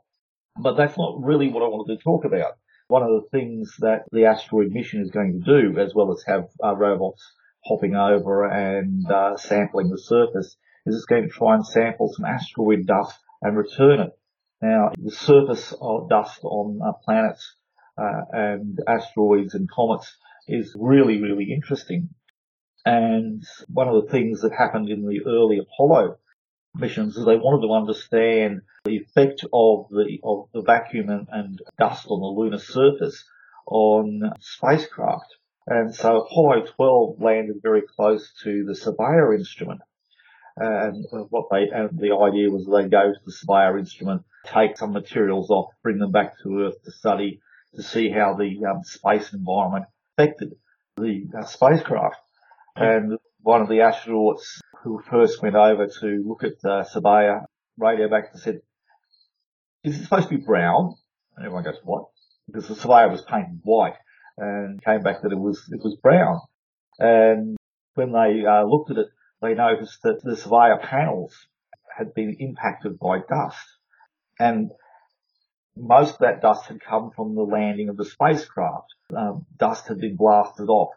But 0.58 0.76
that's 0.76 0.96
not 0.96 1.22
really 1.22 1.48
what 1.48 1.62
I 1.62 1.68
wanted 1.68 1.96
to 1.96 2.02
talk 2.02 2.24
about. 2.24 2.54
One 2.88 3.02
of 3.02 3.08
the 3.08 3.28
things 3.32 3.74
that 3.80 4.04
the 4.12 4.26
asteroid 4.26 4.70
mission 4.70 5.02
is 5.02 5.10
going 5.10 5.42
to 5.42 5.60
do, 5.60 5.78
as 5.80 5.92
well 5.94 6.12
as 6.12 6.22
have 6.26 6.48
uh, 6.62 6.76
robots 6.76 7.22
hopping 7.64 7.96
over 7.96 8.44
and 8.44 9.10
uh, 9.10 9.36
sampling 9.36 9.90
the 9.90 9.98
surface, 9.98 10.56
is 10.86 10.94
it's 10.94 11.04
going 11.04 11.24
to 11.24 11.28
try 11.28 11.54
and 11.54 11.66
sample 11.66 12.12
some 12.14 12.24
asteroid 12.24 12.86
dust 12.86 13.18
and 13.42 13.56
return 13.56 14.00
it. 14.00 14.18
Now, 14.62 14.90
the 14.96 15.10
surface 15.10 15.74
of 15.80 16.08
dust 16.08 16.40
on 16.44 16.80
uh, 16.80 16.92
planets 17.04 17.56
uh, 17.98 18.22
and 18.32 18.78
asteroids 18.86 19.54
and 19.54 19.68
comets 19.70 20.16
is 20.46 20.74
really, 20.78 21.20
really 21.20 21.52
interesting. 21.52 22.10
And 22.84 23.42
one 23.66 23.88
of 23.88 24.04
the 24.04 24.10
things 24.12 24.42
that 24.42 24.52
happened 24.52 24.88
in 24.88 25.04
the 25.04 25.22
early 25.26 25.58
Apollo 25.58 26.18
missions 26.78 27.16
is 27.16 27.24
they 27.24 27.36
wanted 27.36 27.66
to 27.66 27.72
understand 27.72 28.62
the 28.84 28.96
effect 28.96 29.44
of 29.52 29.88
the 29.90 30.18
of 30.22 30.48
the 30.52 30.62
vacuum 30.62 31.08
and, 31.08 31.26
and 31.30 31.60
dust 31.78 32.06
on 32.08 32.20
the 32.20 32.40
lunar 32.40 32.58
surface 32.58 33.24
on 33.66 34.32
spacecraft. 34.40 35.34
And 35.66 35.94
so 35.94 36.22
Apollo 36.22 36.66
12 36.76 37.20
landed 37.20 37.56
very 37.60 37.82
close 37.82 38.32
to 38.44 38.64
the 38.64 38.74
Surveyor 38.74 39.34
instrument. 39.34 39.80
And 40.56 41.04
what 41.30 41.48
they, 41.50 41.68
and 41.72 41.98
the 41.98 42.14
idea 42.14 42.50
was 42.50 42.66
they 42.66 42.88
go 42.88 43.12
to 43.12 43.20
the 43.24 43.32
Surveyor 43.32 43.78
instrument, 43.78 44.22
take 44.44 44.78
some 44.78 44.92
materials 44.92 45.50
off, 45.50 45.72
bring 45.82 45.98
them 45.98 46.12
back 46.12 46.34
to 46.42 46.60
Earth 46.60 46.82
to 46.84 46.92
study, 46.92 47.40
to 47.74 47.82
see 47.82 48.10
how 48.10 48.34
the 48.34 48.64
um, 48.64 48.82
space 48.84 49.32
environment 49.32 49.86
affected 50.16 50.54
the 50.96 51.26
uh, 51.36 51.44
spacecraft. 51.44 52.16
And 52.76 53.18
one 53.42 53.60
of 53.60 53.68
the 53.68 53.78
astronauts 53.78 54.60
who 54.86 55.02
first 55.10 55.42
went 55.42 55.56
over 55.56 55.88
to 55.88 56.24
look 56.24 56.44
at 56.44 56.60
the 56.62 56.84
Surveyor 56.84 57.44
radio 57.76 58.08
back 58.08 58.26
and 58.32 58.40
said, 58.40 58.60
is 59.82 59.98
it 59.98 60.04
supposed 60.04 60.28
to 60.28 60.38
be 60.38 60.44
brown? 60.44 60.94
And 61.36 61.44
everyone 61.44 61.64
goes, 61.64 61.80
what? 61.82 62.04
Because 62.46 62.68
the 62.68 62.76
Surveyor 62.76 63.10
was 63.10 63.22
painted 63.22 63.60
white 63.64 63.96
and 64.38 64.82
came 64.84 65.02
back 65.02 65.22
that 65.22 65.32
it 65.32 65.38
was 65.38 65.60
it 65.72 65.80
was 65.82 65.96
brown. 66.00 66.40
And 67.00 67.56
when 67.94 68.12
they 68.12 68.44
uh, 68.46 68.62
looked 68.62 68.92
at 68.92 68.98
it, 68.98 69.08
they 69.42 69.54
noticed 69.54 70.02
that 70.04 70.22
the 70.22 70.36
surveyor 70.36 70.78
panels 70.82 71.34
had 71.96 72.14
been 72.14 72.36
impacted 72.38 72.98
by 72.98 73.18
dust, 73.28 73.66
and 74.38 74.70
most 75.76 76.14
of 76.14 76.18
that 76.20 76.42
dust 76.42 76.66
had 76.66 76.80
come 76.80 77.10
from 77.10 77.34
the 77.34 77.42
landing 77.42 77.88
of 77.88 77.96
the 77.96 78.04
spacecraft. 78.04 78.94
Um, 79.14 79.46
dust 79.58 79.88
had 79.88 79.98
been 79.98 80.16
blasted 80.16 80.68
off 80.68 80.94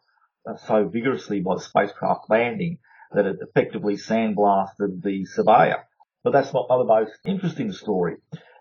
uh, 0.47 0.57
so 0.67 0.87
vigorously 0.87 1.39
by 1.39 1.55
the 1.55 1.61
spacecraft 1.61 2.29
landing 2.29 2.79
that 3.11 3.25
it 3.25 3.37
effectively 3.41 3.95
sandblasted 3.95 5.01
the 5.03 5.25
surveyor. 5.25 5.83
But 6.23 6.33
that's 6.33 6.53
not 6.53 6.67
the 6.67 6.83
most 6.83 7.11
interesting 7.25 7.71
story. 7.71 8.17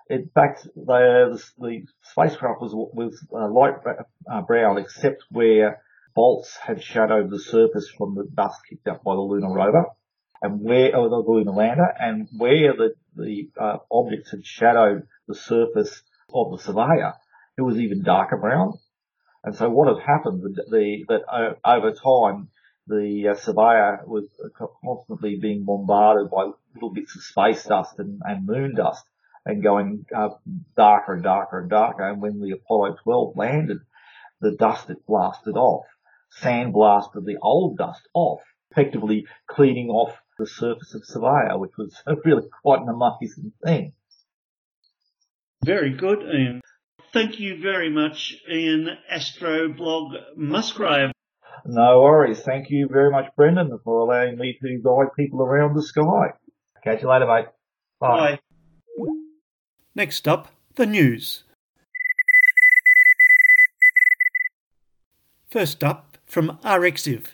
In 0.09 0.31
fact, 0.35 0.67
the, 0.75 1.41
the 1.59 1.83
spacecraft 2.03 2.63
was, 2.63 2.73
was 2.73 3.27
uh, 3.33 3.51
light 3.51 3.75
uh, 4.31 4.41
brown 4.43 4.79
except 4.79 5.25
where 5.31 5.83
bolts 6.15 6.57
had 6.57 6.83
shadowed 6.83 7.31
the 7.31 7.39
surface 7.39 7.89
from 7.97 8.15
the 8.15 8.25
dust 8.35 8.59
kicked 8.69 8.89
up 8.89 9.05
by 9.05 9.15
the 9.15 9.21
lunar 9.21 9.53
rover 9.53 9.85
and 10.41 10.61
where, 10.61 10.97
or 10.97 11.09
the 11.09 11.17
lunar 11.17 11.53
lander, 11.53 11.93
and 11.99 12.29
where 12.37 12.73
the, 12.73 12.95
the 13.17 13.51
uh, 13.61 13.79
objects 13.91 14.31
had 14.31 14.45
shadowed 14.45 15.07
the 15.27 15.35
surface 15.35 16.03
of 16.33 16.53
the 16.53 16.59
surveyor, 16.59 17.15
it 17.57 17.63
was 17.63 17.77
even 17.77 18.03
darker 18.03 18.37
brown. 18.37 18.79
And 19.45 19.55
so 19.57 19.69
what 19.69 19.89
had 19.89 20.05
happened, 20.07 20.43
the, 20.43 20.65
the 20.71 21.05
that 21.09 21.23
uh, 21.29 21.55
over 21.65 21.93
time, 21.93 22.49
the 22.89 23.29
uh, 23.29 23.35
surveyor 23.35 24.01
was 24.07 24.25
constantly 24.83 25.37
being 25.37 25.65
bombarded 25.65 26.31
by 26.31 26.51
little 26.75 26.93
bits 26.93 27.15
of 27.17 27.23
space 27.23 27.65
dust 27.65 27.99
and, 27.99 28.21
and 28.25 28.47
moon 28.47 28.75
dust 28.75 29.05
and 29.45 29.63
going 29.63 30.05
uh, 30.15 30.31
darker 30.77 31.15
and 31.15 31.23
darker 31.23 31.61
and 31.61 31.71
darker. 31.71 32.09
And 32.09 32.21
when 32.21 32.41
the 32.41 32.53
Apollo 32.53 32.97
12 33.03 33.37
landed, 33.37 33.79
the 34.41 34.53
dust 34.53 34.91
it 34.91 35.07
blasted 35.07 35.57
off, 35.57 35.87
sand 36.31 36.73
blasted 36.73 37.25
the 37.25 37.39
old 37.43 37.79
dust 37.79 38.09
off, 38.15 38.41
effectively 38.71 39.27
cleaning 39.47 39.89
off 39.89 40.17
the 40.39 40.47
surface 40.47 40.95
of 40.95 41.05
Surveyor, 41.05 41.59
which 41.59 41.77
was 41.77 42.01
really 42.25 42.49
quite 42.63 42.81
an 42.81 42.89
amazing 42.89 43.53
thing. 43.65 43.93
Very 45.65 45.93
good, 45.95 46.21
Ian. 46.23 46.61
Thank 47.13 47.41
you 47.41 47.61
very 47.61 47.91
much, 47.91 48.37
Ian 48.49 48.91
Astroblog 49.11 50.37
Musgrave. 50.37 51.11
No 51.65 52.01
worries. 52.01 52.41
Thank 52.41 52.71
you 52.71 52.89
very 52.91 53.11
much, 53.11 53.27
Brendan, 53.37 53.79
for 53.85 54.01
allowing 54.01 54.39
me 54.39 54.59
to 54.63 54.79
guide 54.79 55.15
people 55.17 55.43
around 55.43 55.75
the 55.75 55.83
sky. 55.83 56.33
Catch 56.85 57.03
you 57.03 57.09
later, 57.09 57.27
mate. 57.27 57.47
Bye. 58.01 58.39
Bye. 58.99 59.13
Next 59.95 60.29
up, 60.29 60.49
the 60.77 60.87
news. 60.87 61.45
First 65.51 65.83
up, 65.83 66.19
from 66.27 66.59
arXiv. 66.63 67.29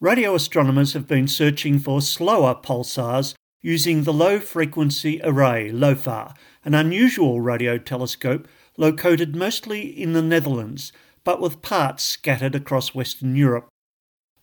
Radio 0.00 0.34
astronomers 0.34 0.94
have 0.94 1.06
been 1.06 1.28
searching 1.28 1.78
for 1.78 2.00
slower 2.00 2.54
pulsars 2.54 3.34
using 3.60 4.02
the 4.02 4.12
Low 4.12 4.40
Frequency 4.40 5.20
Array, 5.22 5.70
LOFAR, 5.70 6.34
an 6.64 6.74
unusual 6.74 7.40
radio 7.40 7.78
telescope 7.78 8.48
located 8.76 9.36
mostly 9.36 9.82
in 9.82 10.12
the 10.12 10.22
Netherlands, 10.22 10.92
but 11.24 11.40
with 11.40 11.62
parts 11.62 12.02
scattered 12.02 12.54
across 12.54 12.94
Western 12.94 13.36
Europe. 13.36 13.68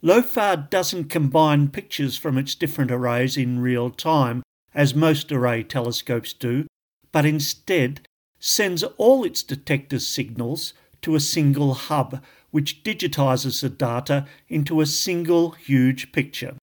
LOFAR 0.01 0.69
doesn't 0.69 1.09
combine 1.09 1.67
pictures 1.67 2.15
from 2.15 2.38
its 2.38 2.55
different 2.55 2.89
arrays 2.89 3.36
in 3.36 3.59
real 3.59 3.89
time, 3.89 4.41
as 4.73 4.95
most 4.95 5.32
array 5.32 5.61
telescopes 5.61 6.32
do, 6.32 6.65
but 7.11 7.25
instead 7.25 8.01
sends 8.39 8.84
all 8.84 9.25
its 9.25 9.43
detector 9.43 9.99
signals 9.99 10.73
to 11.01 11.15
a 11.15 11.19
single 11.19 11.73
hub, 11.73 12.23
which 12.51 12.84
digitizes 12.84 13.61
the 13.61 13.69
data 13.69 14.25
into 14.47 14.80
a 14.80 14.86
single 14.86 15.51
huge 15.51 16.11
picture. 16.11 16.55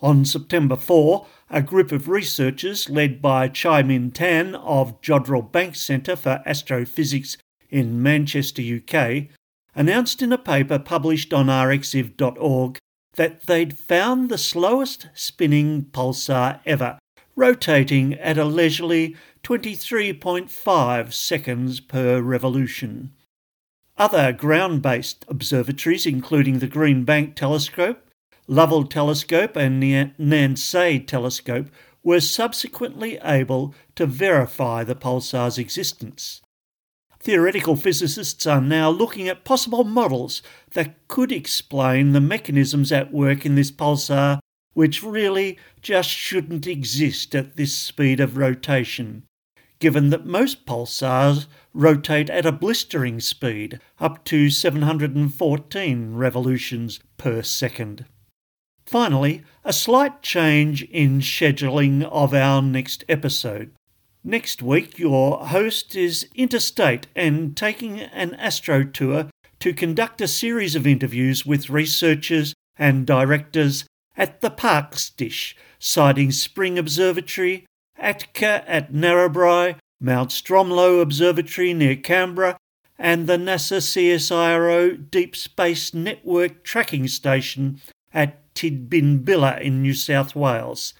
On 0.00 0.24
September 0.24 0.76
4, 0.76 1.26
a 1.48 1.62
group 1.62 1.90
of 1.90 2.08
researchers 2.08 2.90
led 2.90 3.22
by 3.22 3.48
Chia 3.48 3.82
Min 3.82 4.10
Tan 4.10 4.54
of 4.56 5.00
Jodrell 5.00 5.50
Bank 5.50 5.74
Centre 5.74 6.16
for 6.16 6.42
Astrophysics 6.44 7.38
in 7.70 8.02
Manchester, 8.02 8.62
UK, 8.62 9.28
announced 9.74 10.22
in 10.22 10.32
a 10.32 10.38
paper 10.38 10.78
published 10.78 11.32
on 11.32 11.46
arxiv.org 11.46 12.78
that 13.14 13.46
they'd 13.46 13.78
found 13.78 14.28
the 14.28 14.38
slowest 14.38 15.08
spinning 15.14 15.84
pulsar 15.84 16.60
ever, 16.66 16.98
rotating 17.36 18.14
at 18.14 18.38
a 18.38 18.44
leisurely 18.44 19.16
23.5 19.42 21.12
seconds 21.12 21.80
per 21.80 22.20
revolution. 22.20 23.12
Other 23.96 24.32
ground 24.32 24.82
based 24.82 25.24
observatories, 25.28 26.06
including 26.06 26.58
the 26.58 26.66
Green 26.66 27.04
Bank 27.04 27.36
Telescope, 27.36 28.00
Lovell 28.48 28.84
Telescope, 28.84 29.56
and 29.56 29.82
Nançay 29.82 31.06
Telescope, 31.06 31.68
were 32.02 32.20
subsequently 32.20 33.18
able 33.24 33.74
to 33.94 34.06
verify 34.06 34.84
the 34.84 34.96
pulsar's 34.96 35.58
existence. 35.58 36.42
Theoretical 37.24 37.74
physicists 37.74 38.46
are 38.46 38.60
now 38.60 38.90
looking 38.90 39.28
at 39.28 39.46
possible 39.46 39.82
models 39.82 40.42
that 40.72 41.08
could 41.08 41.32
explain 41.32 42.12
the 42.12 42.20
mechanisms 42.20 42.92
at 42.92 43.14
work 43.14 43.46
in 43.46 43.54
this 43.54 43.70
pulsar, 43.70 44.40
which 44.74 45.02
really 45.02 45.58
just 45.80 46.10
shouldn't 46.10 46.66
exist 46.66 47.34
at 47.34 47.56
this 47.56 47.74
speed 47.74 48.20
of 48.20 48.36
rotation, 48.36 49.22
given 49.78 50.10
that 50.10 50.26
most 50.26 50.66
pulsars 50.66 51.46
rotate 51.72 52.28
at 52.28 52.44
a 52.44 52.52
blistering 52.52 53.20
speed, 53.20 53.80
up 53.98 54.22
to 54.26 54.50
714 54.50 56.14
revolutions 56.14 57.00
per 57.16 57.40
second. 57.40 58.04
Finally, 58.84 59.42
a 59.64 59.72
slight 59.72 60.20
change 60.20 60.82
in 60.82 61.20
scheduling 61.20 62.02
of 62.02 62.34
our 62.34 62.60
next 62.60 63.02
episode. 63.08 63.72
Next 64.26 64.62
week, 64.62 64.98
your 64.98 65.48
host 65.48 65.94
is 65.94 66.26
interstate 66.34 67.08
and 67.14 67.54
taking 67.54 68.00
an 68.00 68.32
astro 68.36 68.82
tour 68.82 69.28
to 69.60 69.74
conduct 69.74 70.22
a 70.22 70.28
series 70.28 70.74
of 70.74 70.86
interviews 70.86 71.44
with 71.44 71.68
researchers 71.68 72.54
and 72.78 73.06
directors 73.06 73.84
at 74.16 74.40
the 74.40 74.48
Parkes 74.48 75.10
Dish, 75.10 75.54
Siding 75.78 76.32
Spring 76.32 76.78
Observatory, 76.78 77.66
ATCA 78.00 78.64
at 78.66 78.94
Narrabri, 78.94 79.76
Mount 80.00 80.30
Stromlo 80.30 81.02
Observatory 81.02 81.74
near 81.74 81.94
Canberra, 81.94 82.56
and 82.98 83.26
the 83.26 83.36
NASA 83.36 83.82
CSIRO 83.82 85.10
Deep 85.10 85.36
Space 85.36 85.92
Network 85.92 86.64
Tracking 86.64 87.08
Station 87.08 87.78
at 88.14 88.54
Tidbinbilla 88.54 89.60
in 89.60 89.82
New 89.82 89.92
South 89.92 90.34
Wales. 90.34 90.94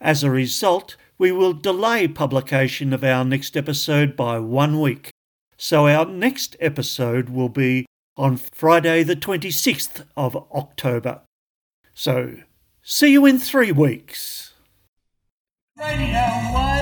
As 0.00 0.22
a 0.22 0.30
result, 0.30 0.96
we 1.18 1.32
will 1.32 1.52
delay 1.52 2.08
publication 2.08 2.92
of 2.92 3.04
our 3.04 3.24
next 3.24 3.56
episode 3.56 4.16
by 4.16 4.38
one 4.38 4.80
week. 4.80 5.10
So 5.56 5.86
our 5.86 6.06
next 6.06 6.56
episode 6.60 7.28
will 7.28 7.48
be 7.48 7.86
on 8.16 8.36
Friday, 8.36 9.02
the 9.02 9.16
26th 9.16 10.04
of 10.16 10.36
October. 10.52 11.22
So, 11.94 12.36
see 12.82 13.12
you 13.12 13.26
in 13.26 13.38
three 13.38 13.72
weeks. 13.72 14.52
Radio. 15.78 16.73